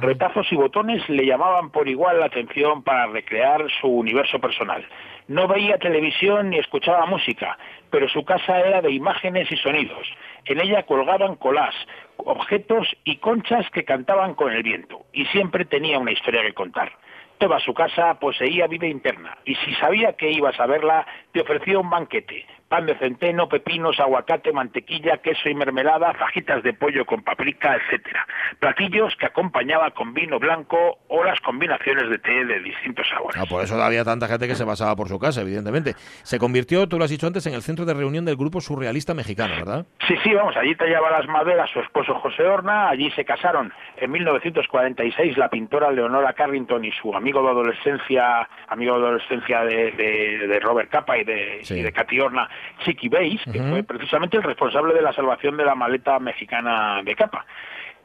Retazos 0.00 0.52
y 0.52 0.56
botones 0.56 1.08
le 1.08 1.24
llamaban 1.24 1.70
por 1.70 1.88
igual 1.88 2.20
la 2.20 2.26
atención 2.26 2.82
para 2.82 3.06
recrear 3.06 3.64
su 3.80 3.88
universo 3.88 4.38
personal. 4.38 4.86
No 5.28 5.48
veía 5.48 5.78
televisión 5.78 6.50
ni 6.50 6.58
escuchaba 6.58 7.06
música, 7.06 7.56
pero 7.90 8.06
su 8.10 8.22
casa 8.22 8.60
era 8.60 8.82
de 8.82 8.90
imágenes 8.90 9.50
y 9.50 9.56
sonidos. 9.56 10.06
En 10.44 10.60
ella 10.60 10.82
colgaban 10.82 11.36
colás, 11.36 11.74
objetos 12.18 12.86
y 13.04 13.16
conchas 13.16 13.64
que 13.70 13.84
cantaban 13.84 14.34
con 14.34 14.52
el 14.52 14.62
viento, 14.62 15.06
y 15.14 15.24
siempre 15.26 15.64
tenía 15.64 15.98
una 15.98 16.12
historia 16.12 16.42
que 16.42 16.52
contar. 16.52 16.92
Toda 17.38 17.58
su 17.60 17.72
casa 17.72 18.20
poseía 18.20 18.66
vida 18.66 18.86
interna, 18.86 19.38
y 19.46 19.54
si 19.54 19.72
sabía 19.76 20.12
que 20.12 20.30
ibas 20.30 20.60
a 20.60 20.66
verla, 20.66 21.06
te 21.32 21.40
ofrecía 21.40 21.78
un 21.78 21.88
banquete, 21.88 22.46
pan 22.72 22.86
de 22.86 22.94
centeno, 22.96 23.50
pepinos, 23.50 24.00
aguacate, 24.00 24.50
mantequilla, 24.50 25.18
queso 25.18 25.46
y 25.50 25.54
mermelada, 25.54 26.14
fajitas 26.14 26.62
de 26.62 26.72
pollo 26.72 27.04
con 27.04 27.22
paprika, 27.22 27.76
etcétera. 27.76 28.26
Platillos 28.60 29.14
que 29.16 29.26
acompañaba 29.26 29.90
con 29.90 30.14
vino 30.14 30.38
blanco 30.38 31.00
o 31.08 31.22
las 31.22 31.38
combinaciones 31.40 32.08
de 32.08 32.18
té 32.18 32.46
de 32.46 32.60
distintos 32.60 33.06
sabores. 33.10 33.38
Ah, 33.38 33.44
por 33.46 33.62
eso 33.62 33.80
había 33.82 34.04
tanta 34.04 34.26
gente 34.26 34.48
que 34.48 34.54
se 34.54 34.64
pasaba 34.64 34.96
por 34.96 35.08
su 35.08 35.18
casa, 35.18 35.42
evidentemente. 35.42 35.92
Se 36.22 36.38
convirtió, 36.38 36.88
tú 36.88 36.96
lo 36.96 37.04
has 37.04 37.10
dicho 37.10 37.26
antes, 37.26 37.46
en 37.46 37.52
el 37.52 37.60
centro 37.60 37.84
de 37.84 37.92
reunión 37.92 38.24
del 38.24 38.36
grupo 38.36 38.62
surrealista 38.62 39.12
mexicano, 39.12 39.54
¿verdad? 39.56 39.84
Sí, 40.08 40.14
sí, 40.24 40.32
vamos, 40.32 40.56
allí 40.56 40.74
tallaba 40.74 41.10
las 41.10 41.26
maderas 41.28 41.68
su 41.70 41.80
esposo 41.80 42.14
José 42.20 42.42
Horna, 42.44 42.88
allí 42.88 43.10
se 43.10 43.26
casaron 43.26 43.70
en 43.98 44.10
1946 44.10 45.36
la 45.36 45.50
pintora 45.50 45.90
Leonora 45.92 46.32
Carrington 46.32 46.84
y 46.86 46.92
su 46.92 47.14
amigo 47.14 47.42
de 47.42 47.48
adolescencia, 47.50 48.48
amigo 48.68 48.98
de 48.98 49.06
adolescencia 49.08 49.60
de, 49.64 49.90
de- 49.92 50.46
de 50.48 50.60
Robert 50.60 50.88
Capa 50.90 51.18
y 51.18 51.24
de, 51.24 51.58
Sí. 51.64 51.74
y 51.74 51.82
de 51.82 51.92
Katy 51.92 52.18
Horna, 52.20 52.48
Chiqui 52.84 53.08
Bays, 53.08 53.40
que 53.52 53.62
fue 53.62 53.82
precisamente 53.82 54.36
el 54.36 54.42
responsable 54.42 54.94
de 54.94 55.02
la 55.02 55.12
salvación 55.12 55.56
de 55.56 55.64
la 55.64 55.74
maleta 55.74 56.18
mexicana 56.18 57.02
de 57.04 57.14
Capa. 57.14 57.44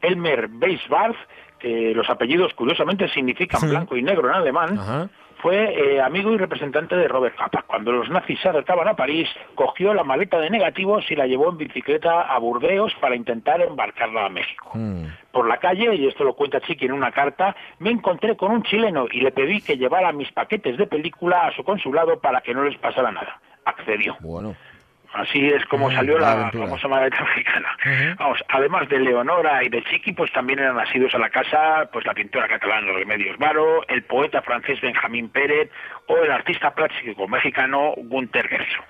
Elmer 0.01 0.47
Beisbarth, 0.47 1.17
que 1.59 1.93
los 1.95 2.09
apellidos 2.09 2.53
curiosamente 2.53 3.07
significan 3.09 3.61
Sí. 3.61 3.67
blanco 3.67 3.97
y 3.97 4.03
negro 4.03 4.29
en 4.29 4.35
alemán, 4.35 5.09
fue 5.37 5.95
eh, 5.95 6.01
amigo 6.01 6.31
y 6.31 6.37
representante 6.37 6.95
de 6.95 7.07
Robert 7.07 7.35
Capa. 7.35 7.63
Cuando 7.67 7.91
los 7.91 8.09
nazis 8.09 8.39
se 8.39 8.49
acercaban 8.49 8.87
a 8.87 8.95
París, 8.95 9.29
cogió 9.55 9.93
la 9.93 10.03
maleta 10.03 10.39
de 10.39 10.49
negativos 10.49 11.09
y 11.11 11.15
la 11.15 11.27
llevó 11.27 11.49
en 11.49 11.57
bicicleta 11.57 12.21
a 12.21 12.37
Burdeos 12.39 12.93
para 12.95 13.15
intentar 13.15 13.61
embarcarla 13.61 14.25
a 14.25 14.29
México. 14.29 14.71
Mm. 14.73 15.05
Por 15.31 15.47
la 15.47 15.57
calle, 15.57 15.93
y 15.95 16.07
esto 16.07 16.23
lo 16.23 16.33
cuenta 16.33 16.59
Chiqui 16.61 16.85
en 16.85 16.93
una 16.93 17.11
carta, 17.11 17.55
me 17.79 17.91
encontré 17.91 18.35
con 18.35 18.51
un 18.51 18.63
chileno 18.63 19.05
y 19.11 19.21
le 19.21 19.31
pedí 19.31 19.61
que 19.61 19.77
llevara 19.77 20.11
mis 20.11 20.31
paquetes 20.31 20.75
de 20.77 20.87
película 20.87 21.45
a 21.47 21.51
su 21.55 21.63
consulado 21.63 22.19
para 22.19 22.41
que 22.41 22.55
no 22.55 22.63
les 22.63 22.77
pasara 22.79 23.11
nada. 23.11 23.39
Accedió. 23.67 24.15
Bueno. 24.21 24.55
Así 25.13 25.47
es 25.47 25.65
como 25.65 25.89
salió 25.91 26.19
la 26.19 26.33
aventura. 26.33 26.65
famosa 26.65 26.87
maleta 26.87 27.23
mexicana. 27.23 27.69
Vamos, 28.19 28.43
además 28.49 28.89
de 28.89 28.99
Leonora 28.99 29.63
y 29.63 29.69
de 29.69 29.83
Chiqui, 29.83 30.11
pues 30.11 30.31
también 30.31 30.59
eran 30.59 30.75
nacidos 30.75 31.15
a 31.15 31.17
la 31.17 31.29
casa 31.29 31.89
pues 31.91 32.05
la 32.05 32.13
pintora 32.13 32.47
catalana 32.47 32.91
Remedios 32.91 33.37
Varo, 33.37 33.87
el 33.87 34.03
poeta 34.03 34.41
francés 34.41 34.79
Benjamín 34.81 35.29
Pérez 35.29 35.71
o 36.07 36.17
el 36.17 36.31
artista 36.31 36.71
plástico 36.75 37.27
mexicano 37.27 37.93
Gunter 37.97 38.47
Gerso. 38.47 38.83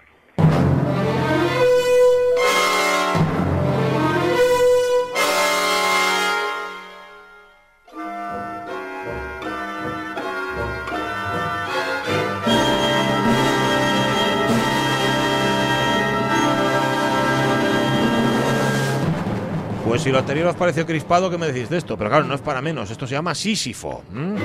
Pues 19.87 20.01
si 20.01 20.11
lo 20.11 20.19
anterior 20.19 20.47
os 20.47 20.55
pareció 20.57 20.85
crispado, 20.85 21.29
¿qué 21.29 21.37
me 21.37 21.47
decís 21.47 21.69
de 21.69 21.77
esto? 21.77 21.97
Pero 21.97 22.09
claro, 22.09 22.25
no 22.25 22.35
es 22.35 22.41
para 22.41 22.61
menos. 22.61 22.91
Esto 22.91 23.07
se 23.07 23.13
llama 23.13 23.33
Sísifo. 23.33 24.03
¿m? 24.13 24.35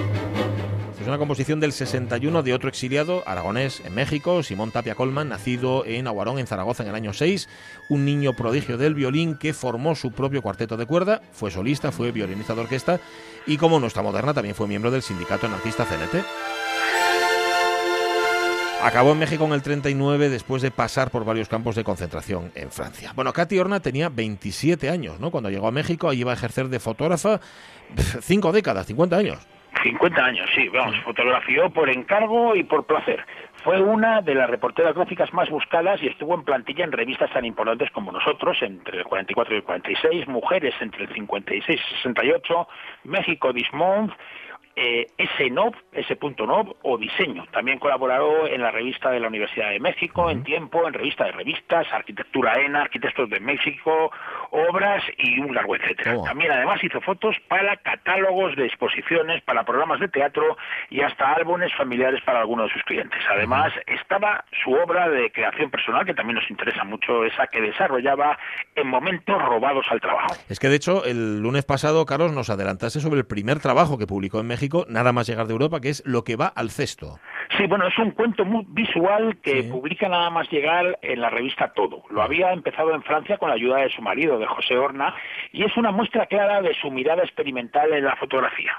Es 1.00 1.08
una 1.08 1.18
composición 1.18 1.58
del 1.58 1.72
61 1.72 2.44
de 2.44 2.54
otro 2.54 2.68
exiliado 2.68 3.24
aragonés 3.26 3.82
en 3.84 3.92
México, 3.92 4.44
Simón 4.44 4.70
Tapia 4.70 4.94
Colman, 4.94 5.30
nacido 5.30 5.84
en 5.84 6.06
Aguarón, 6.06 6.38
en 6.38 6.46
Zaragoza, 6.46 6.84
en 6.84 6.90
el 6.90 6.94
año 6.94 7.12
6. 7.12 7.48
Un 7.88 8.04
niño 8.04 8.34
prodigio 8.34 8.78
del 8.78 8.94
violín 8.94 9.36
que 9.36 9.52
formó 9.52 9.96
su 9.96 10.12
propio 10.12 10.42
cuarteto 10.42 10.76
de 10.76 10.86
cuerda, 10.86 11.20
fue 11.32 11.50
solista, 11.50 11.90
fue 11.90 12.12
violinista 12.12 12.54
de 12.54 12.60
orquesta 12.60 13.00
y, 13.44 13.56
como 13.56 13.80
nuestra 13.80 14.04
moderna, 14.04 14.32
también 14.32 14.54
fue 14.54 14.68
miembro 14.68 14.92
del 14.92 15.02
sindicato 15.02 15.48
anarquista 15.48 15.84
CNT. 15.84 16.24
Acabó 18.82 19.12
en 19.12 19.20
México 19.20 19.44
en 19.44 19.52
el 19.52 19.62
39 19.62 20.28
después 20.28 20.60
de 20.60 20.72
pasar 20.72 21.10
por 21.10 21.24
varios 21.24 21.48
campos 21.48 21.76
de 21.76 21.84
concentración 21.84 22.50
en 22.56 22.70
Francia. 22.70 23.12
Bueno, 23.14 23.32
Katy 23.32 23.58
Horna 23.58 23.80
tenía 23.80 24.08
27 24.08 24.90
años, 24.90 25.20
¿no? 25.20 25.30
Cuando 25.30 25.50
llegó 25.50 25.68
a 25.68 25.72
México, 25.72 26.08
allí 26.08 26.22
iba 26.22 26.32
a 26.32 26.34
ejercer 26.34 26.68
de 26.68 26.80
fotógrafa 26.80 27.40
cinco 28.22 28.50
décadas, 28.50 28.86
50 28.86 29.16
años. 29.16 29.46
50 29.82 30.24
años, 30.24 30.48
sí, 30.54 30.68
vamos, 30.68 30.96
fotografió 31.04 31.70
por 31.70 31.88
encargo 31.88 32.54
y 32.54 32.62
por 32.62 32.84
placer. 32.86 33.24
Fue 33.64 33.80
una 33.80 34.20
de 34.20 34.34
las 34.34 34.50
reporteras 34.50 34.94
gráficas 34.94 35.32
más 35.32 35.48
buscadas 35.48 36.02
y 36.02 36.08
estuvo 36.08 36.34
en 36.34 36.44
plantilla 36.44 36.84
en 36.84 36.92
revistas 36.92 37.32
tan 37.32 37.44
importantes 37.44 37.90
como 37.90 38.12
nosotros, 38.12 38.58
entre 38.62 38.98
el 38.98 39.04
44 39.04 39.54
y 39.54 39.56
el 39.58 39.64
46, 39.64 40.28
Mujeres 40.28 40.74
entre 40.80 41.04
el 41.04 41.14
56 41.14 41.80
y 41.80 41.94
68, 41.96 42.68
México 43.04 43.52
This 44.74 44.76
Month, 44.76 44.76
eh, 44.76 45.06
S-Nov, 45.18 45.74
S.Nov 45.92 46.76
o 46.82 46.98
Diseño. 46.98 47.44
También 47.52 47.78
colaboró 47.78 48.46
en 48.46 48.62
la 48.62 48.70
revista 48.70 49.10
de 49.10 49.20
la 49.20 49.28
Universidad 49.28 49.70
de 49.70 49.80
México, 49.80 50.30
en 50.30 50.42
Tiempo, 50.44 50.86
en 50.86 50.94
revista 50.94 51.24
de 51.24 51.32
revistas, 51.32 51.86
Arquitectura 51.92 52.54
ENA, 52.54 52.82
Arquitectos 52.82 53.28
de 53.28 53.40
México, 53.40 54.10
Obras 54.52 55.02
y 55.16 55.40
un 55.40 55.54
largo 55.54 55.76
etcétera. 55.76 56.18
Oh. 56.18 56.24
También 56.24 56.52
además 56.52 56.82
hizo 56.84 57.00
fotos 57.00 57.36
para 57.48 57.76
catálogos 57.78 58.54
de 58.56 58.66
exposiciones, 58.66 59.42
para 59.42 59.64
programas 59.64 59.98
de 60.00 60.08
teatro 60.08 60.56
y 60.90 61.00
hasta 61.00 61.32
álbumes 61.32 61.72
familiares 61.74 62.20
para 62.24 62.40
algunos 62.40 62.68
de 62.68 62.74
sus 62.74 62.82
clientes. 62.84 63.18
Además 63.30 63.72
estaba 63.86 64.44
su 64.62 64.72
obra 64.72 65.08
de 65.08 65.32
creación 65.32 65.70
personal, 65.70 66.04
que 66.04 66.14
también 66.14 66.36
nos 66.36 66.50
interesa 66.50 66.84
mucho, 66.84 67.24
esa 67.24 67.46
que 67.46 67.60
desarrollaba 67.60 68.38
en 68.74 68.88
momentos 68.88 69.40
robados 69.42 69.86
al 69.90 70.00
trabajo. 70.00 70.34
Es 70.48 70.60
que 70.60 70.68
de 70.68 70.76
hecho, 70.76 71.04
el 71.04 71.40
lunes 71.40 71.64
pasado, 71.64 72.04
Carlos, 72.04 72.32
nos 72.32 72.50
adelantaste 72.50 73.00
sobre 73.00 73.20
el 73.20 73.26
primer 73.26 73.58
trabajo 73.58 73.98
que 73.98 74.06
publicó 74.06 74.40
en 74.40 74.46
México, 74.46 74.84
nada 74.88 75.12
más 75.12 75.26
llegar 75.26 75.46
de 75.46 75.52
Europa, 75.52 75.80
que 75.80 75.88
es 75.88 76.02
Lo 76.04 76.24
que 76.24 76.36
va 76.36 76.46
al 76.46 76.70
cesto. 76.70 77.18
Sí, 77.56 77.66
bueno, 77.66 77.86
es 77.86 77.98
un 77.98 78.12
cuento 78.12 78.44
muy 78.44 78.64
visual 78.68 79.36
que 79.42 79.62
Sí. 79.62 79.70
publica 79.70 80.08
nada 80.08 80.30
más 80.30 80.50
llegar 80.50 80.98
en 81.02 81.20
la 81.20 81.28
revista 81.28 81.72
Todo. 81.74 82.02
Lo 82.10 82.22
había 82.22 82.52
empezado 82.52 82.94
en 82.94 83.02
Francia 83.02 83.36
con 83.36 83.48
la 83.50 83.56
ayuda 83.56 83.78
de 83.78 83.90
su 83.90 84.00
marido, 84.00 84.38
de 84.38 84.46
José 84.46 84.76
Horna, 84.76 85.14
y 85.52 85.64
es 85.64 85.76
una 85.76 85.90
muestra 85.90 86.26
clara 86.26 86.62
de 86.62 86.72
su 86.74 86.90
mirada 86.90 87.22
experimental 87.22 87.92
en 87.92 88.04
la 88.04 88.16
fotografía. 88.16 88.72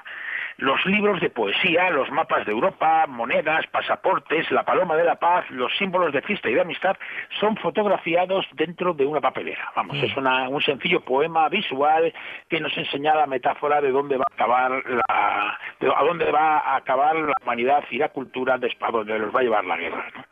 Los 0.57 0.85
libros 0.85 1.19
de 1.19 1.29
poesía, 1.29 1.89
los 1.89 2.09
mapas 2.11 2.45
de 2.45 2.51
Europa, 2.51 3.05
monedas, 3.07 3.65
pasaportes, 3.67 4.49
la 4.51 4.63
paloma 4.63 4.95
de 4.95 5.03
la 5.03 5.15
paz, 5.15 5.49
los 5.49 5.75
símbolos 5.77 6.13
de 6.13 6.21
fiesta 6.21 6.49
y 6.49 6.53
de 6.53 6.61
amistad 6.61 6.95
son 7.39 7.57
fotografiados 7.57 8.45
dentro 8.53 8.93
de 8.93 9.05
una 9.05 9.19
papelera. 9.21 9.71
Vamos, 9.75 9.97
es 9.97 10.15
una- 10.15 10.47
un 10.49 10.61
sencillo 10.61 11.01
poema 11.01 11.49
visual 11.49 12.13
que 12.49 12.59
nos 12.59 12.75
enseña 12.77 13.15
la 13.15 13.25
metáfora 13.27 13.81
de 13.81 13.91
dónde 13.91 14.17
va 14.17 14.25
a 14.29 14.33
acabar 14.33 14.71
la, 14.85 15.59
de 15.79 15.87
a 15.93 16.03
dónde 16.03 16.31
va 16.31 16.59
a 16.59 16.75
acabar 16.77 17.15
la 17.15 17.33
humanidad 17.43 17.83
y 17.89 17.97
la 17.97 18.09
cultura 18.09 18.57
de 18.57 18.71
a 18.79 18.91
donde 18.91 19.17
los 19.19 19.33
va 19.35 19.39
a 19.39 19.43
llevar 19.43 19.65
la 19.65 19.77
guerra. 19.77 20.05
¿no? 20.15 20.23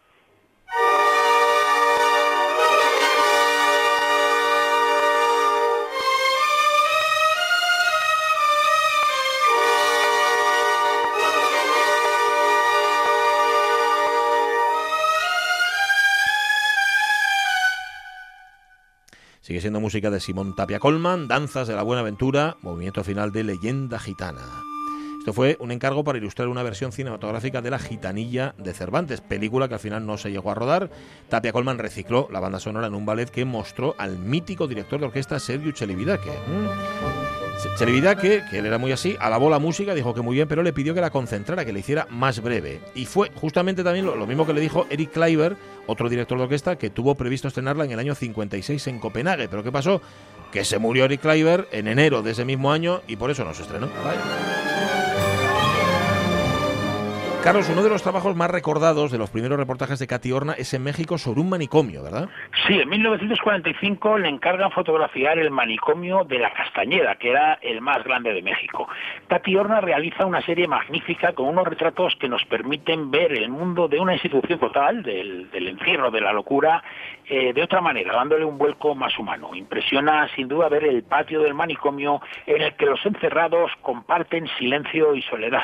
Sigue 19.52 19.60
siendo 19.60 19.82
música 19.82 20.10
de 20.10 20.22
Simón 20.22 20.56
Tapia 20.56 20.80
Colman, 20.80 21.28
Danzas 21.28 21.68
de 21.68 21.76
la 21.76 21.84
Buena 21.84 22.00
Aventura, 22.00 22.56
movimiento 22.62 23.04
final 23.04 23.34
de 23.34 23.44
Leyenda 23.44 24.00
Gitana. 24.00 24.64
Esto 25.20 25.34
fue 25.34 25.58
un 25.60 25.74
encargo 25.74 26.06
para 26.06 26.18
ilustrar 26.18 26.48
una 26.48 26.64
versión 26.64 26.94
cinematográfica 26.94 27.62
de 27.62 27.70
La 27.70 27.78
Gitanilla 27.78 28.56
de 28.58 28.74
Cervantes, 28.74 29.20
película 29.20 29.68
que 29.68 29.74
al 29.74 29.82
final 29.82 30.06
no 30.06 30.18
se 30.18 30.32
llegó 30.32 30.52
a 30.52 30.56
rodar. 30.56 30.90
Tapia 31.28 31.52
Colman 31.52 31.80
recicló 31.80 32.30
la 32.32 32.40
banda 32.40 32.62
sonora 32.62 32.88
en 32.88 32.96
un 32.96 33.06
ballet 33.06 33.30
que 33.30 33.44
mostró 33.44 33.94
al 33.98 34.18
mítico 34.20 34.68
director 34.68 35.02
de 35.02 35.08
orquesta 35.08 35.38
Sergio 35.38 35.74
Chelividaque. 35.74 36.30
¿Mm? 36.30 37.78
Chelividaque, 37.78 38.44
que 38.50 38.60
él 38.60 38.66
era 38.66 38.78
muy 38.78 38.94
así, 38.94 39.18
alabó 39.20 39.50
la 39.50 39.60
música, 39.60 39.94
dijo 39.94 40.14
que 40.14 40.22
muy 40.22 40.36
bien, 40.36 40.48
pero 40.48 40.64
le 40.64 40.72
pidió 40.72 40.94
que 40.94 41.02
la 41.02 41.10
concentrara, 41.10 41.66
que 41.66 41.74
le 41.74 41.82
hiciera 41.82 42.08
más 42.10 42.42
breve. 42.42 42.80
Y 42.96 43.06
fue 43.06 43.32
justamente 43.36 43.84
también 43.84 44.06
lo, 44.06 44.16
lo 44.16 44.26
mismo 44.26 44.48
que 44.48 44.54
le 44.54 44.62
dijo 44.62 44.88
Eric 44.90 45.12
Kleiber, 45.12 45.58
otro 45.88 46.10
director 46.10 46.38
de 46.38 46.44
orquesta, 46.44 46.78
que 46.78 46.90
tuvo 46.90 47.16
previsto 47.16 47.48
estrenarla 47.48 47.86
en 47.86 47.92
el 47.92 48.00
año 48.00 48.16
56 48.16 48.88
en 48.88 49.00
Copenhague. 49.00 49.48
Pero 49.48 49.64
¿qué 49.64 49.72
pasó? 49.72 50.02
Que 50.52 50.66
se 50.66 50.80
murió 50.80 51.06
Eric 51.06 51.22
Kleiber 51.22 51.68
en 51.72 51.88
enero 51.88 52.22
de 52.22 52.32
ese 52.32 52.46
mismo 52.46 52.72
año 52.72 53.02
y 53.08 53.16
por 53.16 53.32
eso 53.32 53.44
no 53.46 53.54
se 53.54 53.64
estrenó. 53.64 53.88
Carlos, 57.44 57.68
uno 57.70 57.82
de 57.82 57.90
los 57.90 58.04
trabajos 58.04 58.36
más 58.36 58.52
recordados 58.52 59.12
de 59.12 59.18
los 59.18 59.32
primeros 59.32 59.58
reportajes 59.58 59.98
de 59.98 60.06
Katy 60.06 60.32
Horna 60.32 60.54
es 60.54 60.76
en 60.76 60.84
México 60.84 61.18
sobre 61.18 61.42
un 61.42 61.50
manicomio, 61.50 62.04
¿verdad? 62.04 62.30
Sí, 62.68 62.80
en 62.80 62.88
1945 62.88 64.20
le 64.20 64.30
encargan 64.30 64.70
fotografiar 64.70 65.40
el 65.40 65.50
manicomio 65.50 66.24
de 66.24 66.38
la 66.38 66.54
Castañeda, 66.54 67.16
que 67.16 67.32
era 67.32 67.56
el 67.64 67.82
más 67.82 68.04
grande 68.04 68.32
de 68.32 68.44
México. 68.44 68.88
Tati 69.28 69.56
Horna 69.56 69.82
realiza 69.82 70.28
una 70.28 70.44
serie 70.44 70.68
magnífica 70.68 71.34
con 71.34 71.48
unos 71.48 71.68
retratos 71.68 72.16
que 72.20 72.30
nos 72.30 72.46
permiten 72.46 73.10
ver 73.10 73.32
el 73.32 73.50
mundo 73.50 73.88
de 73.88 74.00
una 74.00 74.14
institución 74.14 74.60
total, 74.60 75.02
del, 75.02 75.50
del 75.50 75.68
encierro, 75.68 76.12
de 76.12 76.22
la 76.22 76.34
locura, 76.34 76.84
eh, 77.26 77.54
de 77.54 77.64
otra 77.64 77.82
manera, 77.82 78.14
dándole 78.14 78.46
un 78.46 78.60
vuelco 78.60 78.94
más 78.94 79.18
humano. 79.18 79.56
Impresiona 79.56 80.30
sin 80.36 80.48
duda 80.48 80.70
ver 80.70 80.84
el 80.84 81.02
patio 81.02 81.42
del 81.42 81.56
manicomio 81.56 82.22
en 82.46 82.62
el 82.62 82.76
que 82.76 82.86
los 82.86 83.04
encerrados 83.04 83.72
comparten 83.82 84.48
silencio 84.60 85.16
y 85.16 85.24
soledad 85.24 85.64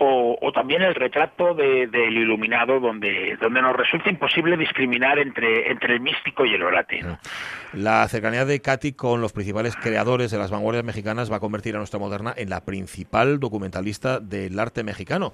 o, 0.00 0.52
también 0.52 0.82
el 0.82 0.94
retrato 0.94 1.54
de- 1.54 1.86
del 1.86 2.16
iluminado 2.16 2.80
donde, 2.80 3.36
donde 3.40 3.60
nos 3.62 3.76
resulta 3.76 4.10
imposible 4.10 4.56
discriminar 4.56 5.18
entre, 5.18 5.70
entre 5.70 5.94
el 5.94 6.00
místico 6.00 6.44
y 6.44 6.54
el. 6.54 7.02
¿no? 7.02 7.18
La 7.72 8.06
cercanía 8.08 8.44
de 8.44 8.60
Katy 8.60 8.92
con 8.92 9.20
los 9.20 9.32
principales 9.32 9.76
creadores 9.76 10.30
de 10.30 10.38
las 10.38 10.50
vanguardias 10.50 10.84
mexicanas 10.84 11.30
va 11.30 11.36
a 11.36 11.40
convertir 11.40 11.74
a 11.74 11.78
nuestra 11.78 11.98
moderna 11.98 12.32
en 12.36 12.48
la 12.50 12.64
principal 12.64 13.40
documentalista 13.40 14.20
del 14.20 14.58
arte 14.58 14.82
mexicano, 14.84 15.32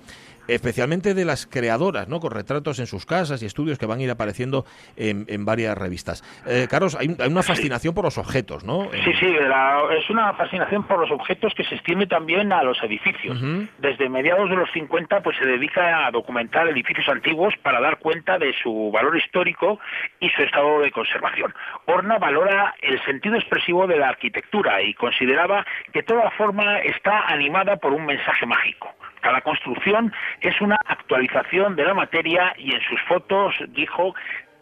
especialmente 0.48 1.14
de 1.14 1.24
las 1.24 1.46
creadoras, 1.46 2.08
¿no? 2.08 2.20
con 2.20 2.30
retratos 2.32 2.78
en 2.78 2.86
sus 2.86 3.06
casas 3.06 3.42
y 3.42 3.46
estudios 3.46 3.78
que 3.78 3.86
van 3.86 3.98
a 4.00 4.02
ir 4.02 4.10
apareciendo 4.10 4.64
en, 4.96 5.24
en 5.28 5.44
varias 5.44 5.76
revistas. 5.76 6.22
Eh, 6.46 6.66
Carlos, 6.70 6.96
hay, 6.98 7.14
hay 7.18 7.28
una 7.30 7.42
fascinación 7.42 7.94
por 7.94 8.04
los 8.04 8.18
objetos, 8.18 8.64
¿no? 8.64 8.84
En- 8.92 9.04
Sí, 9.04 9.12
sí, 9.20 9.32
la- 9.48 9.82
es 9.98 10.08
una 10.10 10.32
fascinación 10.34 10.84
por 10.86 10.98
los 10.98 11.10
objetos 11.10 11.52
que 11.54 11.64
se 11.64 11.74
extiende 11.74 12.06
también 12.06 12.52
a 12.52 12.62
los 12.62 12.82
edificios. 12.82 13.38
Desde 13.78 14.08
mediados 14.08 14.48
de 14.50 14.56
los 14.56 14.70
50 14.72 15.22
pues 15.22 15.36
se 15.36 15.46
dedica 15.46 16.06
a 16.06 16.10
documentar 16.10 16.68
edificios 16.68 17.08
antiguos 17.08 17.54
para 17.62 17.80
dar 17.80 17.98
cuenta 17.98 18.38
de 18.38 18.52
su 18.62 18.90
valor 18.92 19.16
histórico 19.16 19.78
y 20.20 20.28
su 20.30 20.42
estado 20.42 20.80
de 20.80 20.90
conservación. 20.90 21.54
Horna 21.86 22.18
valora 22.18 22.74
el 22.82 23.02
sentido 23.04 23.36
expresivo 23.36 23.86
de 23.86 23.98
la 23.98 24.08
arquitectura 24.08 24.82
y 24.82 24.94
consideraba 24.94 25.64
que 25.92 26.02
toda 26.02 26.30
forma 26.32 26.78
está 26.80 27.26
animada 27.28 27.76
por 27.76 27.92
un 27.92 28.06
mensaje 28.06 28.46
mágico. 28.46 28.88
Cada 29.24 29.40
construcción 29.40 30.12
es 30.42 30.60
una 30.60 30.76
actualización 30.84 31.76
de 31.76 31.84
la 31.84 31.94
materia 31.94 32.52
y 32.58 32.74
en 32.74 32.80
sus 32.82 33.00
fotos 33.08 33.54
dijo 33.68 34.14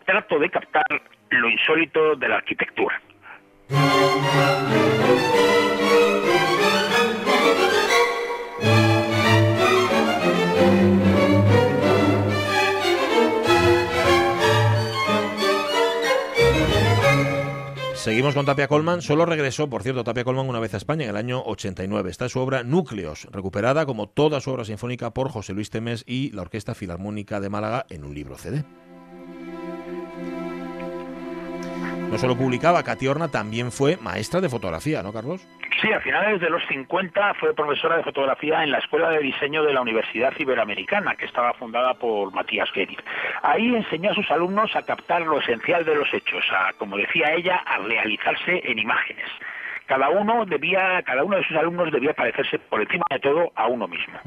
trato 0.07 0.39
de 0.39 0.49
captar 0.51 0.85
lo 1.31 1.49
insólito 1.51 2.15
de 2.15 2.29
la 2.29 2.37
arquitectura. 2.37 3.01
Seguimos 18.13 18.35
con 18.35 18.45
Tapia 18.45 18.69
Colman. 18.69 19.01
Solo 19.01 19.25
regresó, 19.25 19.71
por 19.71 19.83
cierto, 19.83 20.05
Tapia 20.05 20.23
Colman 20.23 20.47
una 20.47 20.61
vez 20.61 20.75
a 20.75 20.77
España 20.77 21.05
en 21.05 21.09
el 21.09 21.17
año 21.17 21.43
89. 21.47 22.11
Está 22.11 22.29
su 22.29 22.41
obra 22.41 22.63
Núcleos, 22.63 23.27
recuperada 23.33 23.87
como 23.87 24.07
toda 24.07 24.39
su 24.43 24.51
obra 24.51 24.67
sinfónica 24.67 25.15
por 25.15 25.31
José 25.31 25.55
Luis 25.55 25.71
Temes 25.71 26.05
y 26.07 26.31
la 26.33 26.43
Orquesta 26.43 26.75
Filarmónica 26.75 27.41
de 27.41 27.49
Málaga 27.49 27.87
en 27.89 28.05
un 28.05 28.15
libro 28.15 28.37
CD. 28.37 28.67
No 32.11 32.19
solo 32.19 32.37
publicaba, 32.37 32.83
Cati 32.83 33.09
Horna 33.09 33.29
también 33.29 33.73
fue 33.73 33.97
maestra 33.97 34.43
de 34.43 34.51
fotografía, 34.51 35.03
¿no, 35.03 35.15
Carlos? 35.15 35.41
Sí, 35.83 35.93
a 35.93 35.99
finales 35.99 36.41
de 36.41 36.49
los 36.49 36.65
50 36.69 37.35
fue 37.35 37.55
profesora 37.55 37.97
de 37.97 38.05
fotografía 38.05 38.63
en 38.63 38.71
la 38.71 38.79
Escuela 38.79 39.11
de 39.11 39.19
Diseño 39.19 39.65
de 39.65 39.73
la 39.73 39.81
Universidad 39.81 40.33
Iberoamericana, 40.39 41.17
que 41.17 41.25
estaba 41.25 41.53
fundada 41.55 41.95
por 41.95 42.33
Matías 42.33 42.71
Guerin. 42.73 43.01
Ahí 43.43 43.75
enseñó 43.75 44.13
a 44.13 44.15
sus 44.15 44.31
alumnos 44.31 44.77
a 44.77 44.83
captar 44.83 45.23
lo 45.23 45.41
esencial 45.41 45.85
de 45.85 45.97
los 45.97 46.15
hechos, 46.15 46.45
a, 46.53 46.73
como 46.75 46.97
decía 46.97 47.33
ella, 47.33 47.57
a 47.67 47.79
realizarse 47.79 48.63
en 48.65 48.79
imágenes. 48.79 49.27
Cada 49.87 50.09
uno 50.09 50.45
debía, 50.47 51.03
cada 51.03 51.25
uno 51.25 51.37
de 51.37 51.45
sus 51.49 51.57
alumnos 51.57 51.91
debía 51.91 52.13
parecerse 52.15 52.61
por 52.61 52.81
encima 52.81 53.05
de 53.11 53.19
todo 53.19 53.51
a 53.57 53.67
uno 53.67 53.89
mismo. 53.89 54.21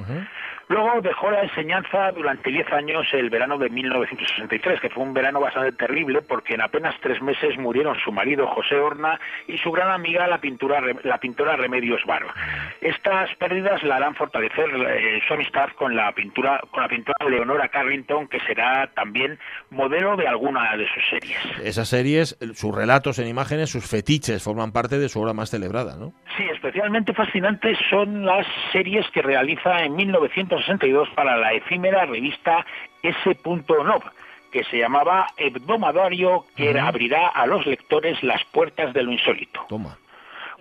Luego 0.68 1.02
dejó 1.02 1.30
la 1.32 1.44
enseñanza 1.44 2.12
durante 2.12 2.50
10 2.50 2.72
años 2.74 3.08
el 3.14 3.30
verano 3.30 3.58
de 3.58 3.70
1963, 3.70 4.80
que 4.80 4.90
fue 4.90 5.04
un 5.04 5.14
verano 5.14 5.40
bastante 5.40 5.72
terrible 5.74 6.22
porque 6.22 6.56
en 6.56 6.62
apenas 6.62 6.96
tres 7.02 7.22
meses 7.22 7.58
murieron 7.58 7.98
su 8.04 8.12
marido 8.12 8.48
José 8.48 8.76
Horna 8.76 9.20
y 9.48 9.58
su 9.60 9.72
gran 9.72 9.92
amiga 9.92 10.28
la, 10.28 10.40
pintura, 10.40 10.82
la 11.04 11.20
pintora 11.20 11.56
Remedios 11.56 12.02
Varo. 12.06 12.28
Estas 12.82 13.34
pérdidas 13.36 13.84
la 13.84 13.98
harán 13.98 14.16
fortalecer 14.16 14.66
eh, 14.88 15.22
su 15.28 15.34
amistad 15.34 15.70
con 15.78 15.96
la 15.96 16.12
pintura 16.14 16.62
con 16.72 16.82
la 16.82 16.90
pintora 16.90 17.30
Leonora 17.30 17.70
Carrington, 17.70 18.28
que 18.28 18.40
será 18.42 18.88
también 18.94 19.38
modelo 19.70 20.16
de 20.16 20.28
alguna 20.28 20.76
de 20.78 20.88
sus 20.88 21.04
series. 21.10 21.38
Esas 21.64 21.88
series, 21.88 22.38
sus 22.54 22.74
relatos 22.74 23.20
en 23.20 23.28
imágenes, 23.28 23.70
sus 23.70 23.88
fetiches 23.88 24.44
forman 24.44 24.72
parte 24.72 24.98
de 24.98 25.10
su 25.10 25.22
obra 25.22 25.34
más 25.34 25.50
celebrada, 25.50 25.96
¿no? 25.98 26.14
Sí, 26.38 26.44
especialmente 26.54 27.14
fascinantes 27.14 27.78
son 27.90 28.26
las 28.26 28.46
series 28.72 29.06
que 29.12 29.22
realiza 29.22 29.84
en 29.84 29.96
1962 30.56 31.10
para 31.16 31.38
la 31.38 31.54
efímera 31.54 32.06
revista 32.06 32.66
S.Nov, 33.04 34.04
que 34.52 34.64
se 34.66 34.78
llamaba 34.78 35.28
Hebdomadario, 35.38 36.46
que 36.56 36.80
abrirá 36.80 37.28
a 37.28 37.46
los 37.46 37.66
lectores 37.66 38.22
las 38.24 38.44
puertas 38.46 38.94
de 38.94 39.04
lo 39.04 39.12
insólito. 39.12 39.66
Toma. 39.68 39.98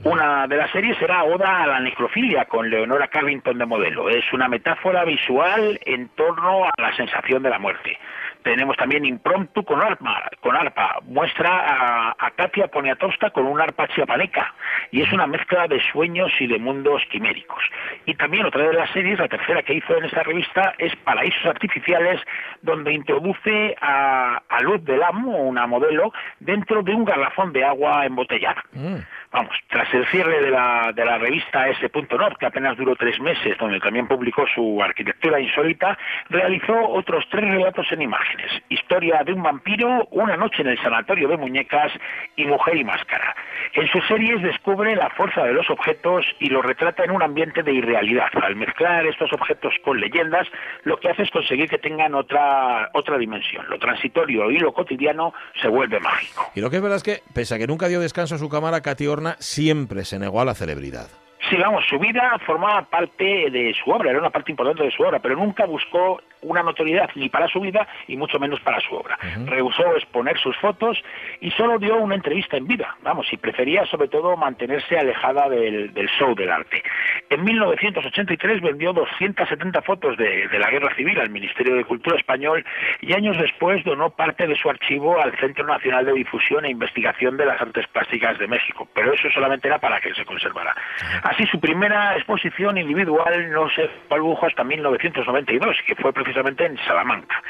Una 0.03 0.47
de 0.49 0.57
las 0.57 0.70
series 0.72 0.99
será 0.99 1.22
Oda 1.24 1.62
a 1.62 1.66
la 1.66 1.80
necrofilia 1.80 2.45
con 2.47 2.68
Leonora 2.68 3.09
Carrington 3.09 3.59
de 3.59 3.64
modelo. 3.64 4.09
Es 4.09 4.24
una 4.32 4.49
metáfora 4.49 5.05
visual 5.05 5.78
en 5.86 6.09
torno 6.11 6.64
a 6.64 6.70
la 6.76 6.95
sensación 6.97 7.42
de 7.42 7.51
la 7.51 7.59
muerte. 7.59 7.97
Tenemos 8.42 8.76
también 8.76 9.07
Impromptu 9.07 9.64
con 9.64 9.80
arpa, 9.80 10.28
con 10.40 10.55
arpa. 10.55 10.99
muestra 11.05 11.49
a, 11.49 12.14
a 12.18 12.30
Katia 12.32 12.68
Poniatowska 12.68 13.30
con 13.30 13.47
un 13.47 13.59
arpa 13.59 13.88
chiapaneca 13.88 14.55
y 14.90 15.01
es 15.01 15.11
una 15.12 15.26
mezcla 15.26 15.66
de 15.66 15.80
sueños 15.92 16.30
y 16.38 16.47
de 16.47 16.59
mundos 16.59 17.03
quiméricos. 17.11 17.64
Y 18.05 18.14
también 18.14 18.45
otra 18.45 18.64
de 18.64 18.74
las 18.74 18.90
series, 18.90 19.18
la 19.18 19.28
tercera 19.28 19.62
que 19.62 19.74
hizo 19.74 19.97
en 19.97 20.05
esta 20.05 20.22
revista, 20.22 20.74
es 20.76 20.95
Paraísos 20.97 21.47
Artificiales, 21.47 22.20
donde 22.61 22.92
introduce 22.92 23.74
a, 23.80 24.42
a 24.49 24.61
Luz 24.61 24.84
del 24.84 25.03
Amo, 25.03 25.38
una 25.38 25.66
modelo, 25.66 26.12
dentro 26.38 26.82
de 26.82 26.95
un 26.95 27.07
garrafón 27.07 27.53
de 27.53 27.64
agua 27.64 28.05
embotellada. 28.05 28.62
Mm. 28.72 28.97
Vamos, 29.35 29.57
tras 29.68 29.93
el 29.93 30.07
cierre 30.07 30.41
de 30.43 30.51
la, 30.51 30.93
de 30.95 31.05
la 31.05 31.18
revista 31.18 31.68
S.Nord, 31.68 32.37
que 32.39 32.47
apenas 32.47 32.76
duró 32.76 32.95
tres 32.95 33.18
meses, 33.18 33.59
donde 33.59 33.80
también 33.80 34.07
publicó 34.07 34.45
su 34.55 34.80
arquitectura 34.80 35.41
insólita, 35.41 35.99
realizó 36.28 36.72
otros 36.91 37.24
tres 37.32 37.51
relatos 37.51 37.85
en 37.91 38.03
imágenes. 38.03 38.53
Historia 38.68 39.24
de 39.24 39.32
un 39.32 39.43
vampiro, 39.43 40.07
Una 40.12 40.37
noche 40.37 40.62
en 40.62 40.68
el 40.68 40.80
sanatorio 40.80 41.26
de 41.26 41.37
muñecas 41.37 41.91
y 42.37 42.45
Mujer 42.45 42.76
y 42.76 42.85
máscara. 42.85 43.35
En 43.72 43.89
sus 43.89 44.07
series 44.07 44.41
descubre 44.41 44.95
la 44.95 45.11
fuerza 45.11 45.43
de 45.43 45.53
los 45.53 45.68
objetos 45.68 46.24
y 46.39 46.49
los 46.49 46.64
retrata 46.64 47.03
en 47.03 47.11
un 47.11 47.22
ambiente 47.22 47.64
de 47.64 47.72
irrealidad. 47.72 48.28
Al 48.41 48.55
mezclar 48.55 49.05
estos 49.05 49.32
objetos 49.32 49.74
con 49.82 49.99
leyendas, 49.99 50.47
lo 50.85 50.97
que 50.99 51.09
hace 51.09 51.22
es 51.22 51.30
conseguir 51.32 51.68
que 51.68 51.78
tengan 51.78 52.14
otra, 52.14 52.89
otra 52.93 53.18
dimensión. 53.18 53.66
Lo 53.68 53.80
transitorio 53.80 54.49
y 54.53 54.61
lo 54.61 54.72
cotidiano 54.72 55.35
se 55.61 55.66
vuelve 55.66 55.99
mágico. 55.99 56.53
Y 56.55 56.61
lo 56.61 56.70
que 56.70 56.76
es 56.76 56.82
verdad 56.82 56.99
es 56.99 57.03
que, 57.03 57.22
pese 57.35 57.57
a 57.57 57.59
que 57.59 57.66
nunca 57.66 57.89
dio 57.89 57.99
descanso 57.99 58.37
a 58.37 58.39
su 58.39 58.49
cámara, 58.49 58.80
Katy 58.80 59.09
Siempre 59.39 60.05
se 60.05 60.18
negó 60.18 60.41
a 60.41 60.45
la 60.45 60.55
celebridad. 60.55 61.09
Sí, 61.51 61.57
vamos, 61.57 61.85
su 61.89 61.99
vida 61.99 62.39
formaba 62.47 62.83
parte 62.87 63.51
de 63.51 63.75
su 63.75 63.91
obra, 63.91 64.11
era 64.11 64.18
una 64.18 64.31
parte 64.31 64.51
importante 64.51 64.83
de 64.83 64.91
su 64.91 65.03
obra, 65.03 65.18
pero 65.18 65.37
nunca 65.37 65.66
buscó 65.66 66.20
una 66.45 66.62
notoriedad 66.62 67.11
ni 67.14 67.28
para 67.28 67.49
su 67.49 67.61
vida 67.61 67.86
y 68.07 68.16
mucho 68.16 68.38
menos 68.38 68.61
para 68.61 68.80
su 68.80 68.95
obra. 68.95 69.18
Rehusó 69.47 69.97
exponer 69.97 70.38
sus 70.38 70.57
fotos 70.59 71.03
y 71.40 71.51
solo 71.53 71.78
dio 71.78 71.97
una 71.97 72.14
entrevista 72.14 72.57
en 72.57 72.66
vida, 72.66 72.97
vamos, 73.03 73.32
y 73.32 73.36
prefería 73.36 73.84
sobre 73.86 74.09
todo 74.09 74.36
mantenerse 74.36 74.99
alejada 74.99 75.49
del, 75.49 75.92
del 75.92 76.09
show 76.09 76.34
del 76.34 76.51
arte. 76.51 76.82
En 77.30 77.42
1983 77.45 78.61
vendió 78.61 78.92
270 78.92 79.82
fotos 79.82 80.16
de, 80.16 80.49
de 80.49 80.59
la 80.59 80.70
Guerra 80.70 80.95
Civil 80.95 81.18
al 81.18 81.30
Ministerio 81.30 81.74
de 81.74 81.84
Cultura 81.84 82.16
español 82.16 82.64
y 83.01 83.14
años 83.14 83.36
después 83.38 83.82
donó 83.84 84.11
parte 84.11 84.47
de 84.47 84.57
su 84.57 84.68
archivo 84.68 85.20
al 85.20 85.36
Centro 85.38 85.66
Nacional 85.66 86.07
de 86.07 86.12
Difusión 86.12 86.64
e 86.64 86.70
Investigación 86.70 87.36
de 87.36 87.47
las 87.47 87.61
Artes 87.61 87.86
Plásticas 87.88 88.38
de 88.38 88.47
México, 88.47 88.88
pero 88.95 89.12
eso 89.12 89.28
solamente 89.30 89.68
era 89.68 89.78
para 89.78 90.01
que 90.01 90.14
se 90.14 90.24
conservara. 90.24 90.74
Así, 91.22 91.47
su 91.47 91.59
primera 91.61 92.16
exposición 92.16 92.78
individual 92.78 93.51
no 93.51 93.68
se 93.70 93.88
produjo 94.09 94.47
hasta 94.47 94.64
1992, 94.64 95.76
que 95.86 95.95
fue 95.97 96.12
precisamente 96.12 96.34
en 96.41 96.78
Salamanca. 96.87 97.43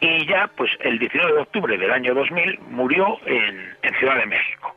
Y 0.00 0.26
ya, 0.26 0.48
pues, 0.56 0.70
el 0.80 0.98
19 0.98 1.32
de 1.34 1.38
octubre 1.40 1.76
del 1.76 1.90
año 1.90 2.14
2000 2.14 2.58
murió 2.70 3.18
en, 3.26 3.76
en 3.82 3.94
Ciudad 3.98 4.16
de 4.16 4.26
México. 4.26 4.74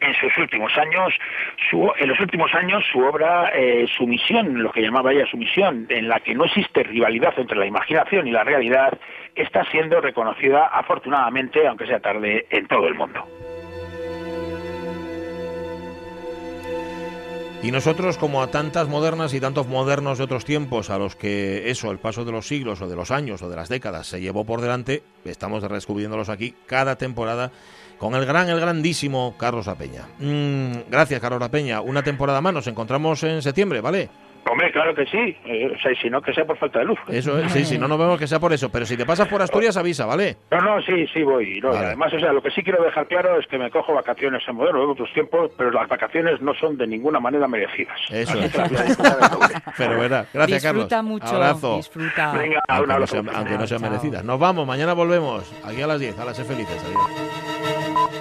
En 0.00 0.14
sus 0.14 0.36
últimos 0.38 0.76
años, 0.78 1.14
su- 1.70 1.92
en 1.98 2.08
los 2.08 2.18
últimos 2.18 2.52
años, 2.54 2.82
su 2.90 2.98
obra, 3.00 3.50
eh, 3.54 3.86
su 3.96 4.06
misión, 4.06 4.60
lo 4.62 4.72
que 4.72 4.80
llamaba 4.82 5.12
ella 5.12 5.26
su 5.26 5.36
misión, 5.36 5.86
en 5.90 6.08
la 6.08 6.18
que 6.20 6.34
no 6.34 6.44
existe 6.44 6.82
rivalidad 6.82 7.34
entre 7.38 7.56
la 7.58 7.66
imaginación 7.66 8.26
y 8.26 8.32
la 8.32 8.42
realidad, 8.44 8.98
está 9.36 9.64
siendo 9.66 10.00
reconocida 10.00 10.66
afortunadamente, 10.66 11.66
aunque 11.68 11.86
sea 11.86 12.00
tarde, 12.00 12.46
en 12.50 12.66
todo 12.66 12.88
el 12.88 12.94
mundo. 12.94 13.24
Y 17.62 17.70
nosotros, 17.70 18.18
como 18.18 18.42
a 18.42 18.50
tantas 18.50 18.88
modernas 18.88 19.32
y 19.34 19.40
tantos 19.40 19.68
modernos 19.68 20.18
de 20.18 20.24
otros 20.24 20.44
tiempos, 20.44 20.90
a 20.90 20.98
los 20.98 21.14
que 21.14 21.70
eso, 21.70 21.92
el 21.92 22.00
paso 22.00 22.24
de 22.24 22.32
los 22.32 22.48
siglos 22.48 22.82
o 22.82 22.88
de 22.88 22.96
los 22.96 23.12
años 23.12 23.40
o 23.40 23.48
de 23.48 23.54
las 23.54 23.68
décadas 23.68 24.08
se 24.08 24.20
llevó 24.20 24.44
por 24.44 24.60
delante, 24.60 25.04
estamos 25.24 25.62
descubriéndolos 25.62 26.28
aquí 26.28 26.56
cada 26.66 26.96
temporada 26.96 27.52
con 27.98 28.16
el 28.16 28.26
gran, 28.26 28.48
el 28.48 28.58
grandísimo 28.58 29.36
Carlos 29.38 29.68
Apeña. 29.68 30.08
Mm, 30.18 30.90
gracias, 30.90 31.20
Carlos 31.20 31.40
Apeña. 31.40 31.82
Una 31.82 32.02
temporada 32.02 32.40
más, 32.40 32.52
nos 32.52 32.66
encontramos 32.66 33.22
en 33.22 33.40
septiembre, 33.42 33.80
¿vale? 33.80 34.10
Hombre, 34.50 34.70
claro 34.72 34.94
que 34.94 35.06
sí. 35.06 35.36
Eh, 35.46 35.72
o 35.74 35.78
sea, 35.80 35.94
si 36.00 36.10
no, 36.10 36.20
que 36.20 36.34
sea 36.34 36.44
por 36.44 36.58
falta 36.58 36.80
de 36.80 36.84
luz. 36.86 36.98
Eso 37.08 37.38
es, 37.38 37.52
sí, 37.52 37.64
sí, 37.64 37.78
no 37.78 37.88
nos 37.88 37.98
vemos 37.98 38.18
que 38.18 38.26
sea 38.26 38.38
por 38.40 38.52
eso, 38.52 38.70
pero 38.70 38.84
si 38.84 38.96
te 38.96 39.06
pasas 39.06 39.28
por 39.28 39.40
Asturias, 39.40 39.76
avisa, 39.76 40.04
¿vale? 40.04 40.36
No, 40.50 40.60
no, 40.60 40.82
sí, 40.82 41.06
sí 41.14 41.22
voy. 41.22 41.60
No, 41.60 41.70
Vale. 41.70 41.86
además, 41.86 42.12
o 42.12 42.18
sea, 42.20 42.32
lo 42.32 42.42
que 42.42 42.50
sí 42.50 42.62
quiero 42.62 42.82
dejar 42.82 43.06
claro 43.06 43.38
es 43.38 43.46
que 43.46 43.56
me 43.56 43.70
cojo 43.70 43.94
vacaciones 43.94 44.42
en 44.46 44.56
modelo 44.56 44.80
de 44.80 44.86
otros 44.92 45.12
tiempos, 45.14 45.50
pero 45.56 45.70
las 45.70 45.88
vacaciones 45.88 46.40
no 46.42 46.52
son 46.54 46.76
de 46.76 46.86
ninguna 46.86 47.20
manera 47.20 47.46
merecidas. 47.48 47.98
Eso 48.10 48.32
Así 48.32 48.74
es. 48.74 48.98
Pero 49.78 49.98
verá, 49.98 50.26
gracias, 50.32 50.62
disfruta 50.62 50.96
Carlos. 50.96 51.04
mucho, 51.10 51.26
Abrazo. 51.36 51.76
disfruta. 51.76 52.32
Venga, 52.32 52.62
un 52.68 52.74
Aunque 52.90 52.98
no, 52.98 53.06
sean, 53.06 53.28
aunque 53.34 53.58
no 53.58 53.66
sean 53.66 53.80
merecidas. 53.82 54.24
Nos 54.24 54.38
vamos, 54.38 54.66
mañana 54.66 54.92
volvemos. 54.92 55.50
Aquí 55.64 55.80
a 55.80 55.86
las 55.86 56.00
10, 56.00 56.18
a 56.18 56.24
las 56.24 56.42
felices. 56.42 56.84
Adiós. 56.84 58.11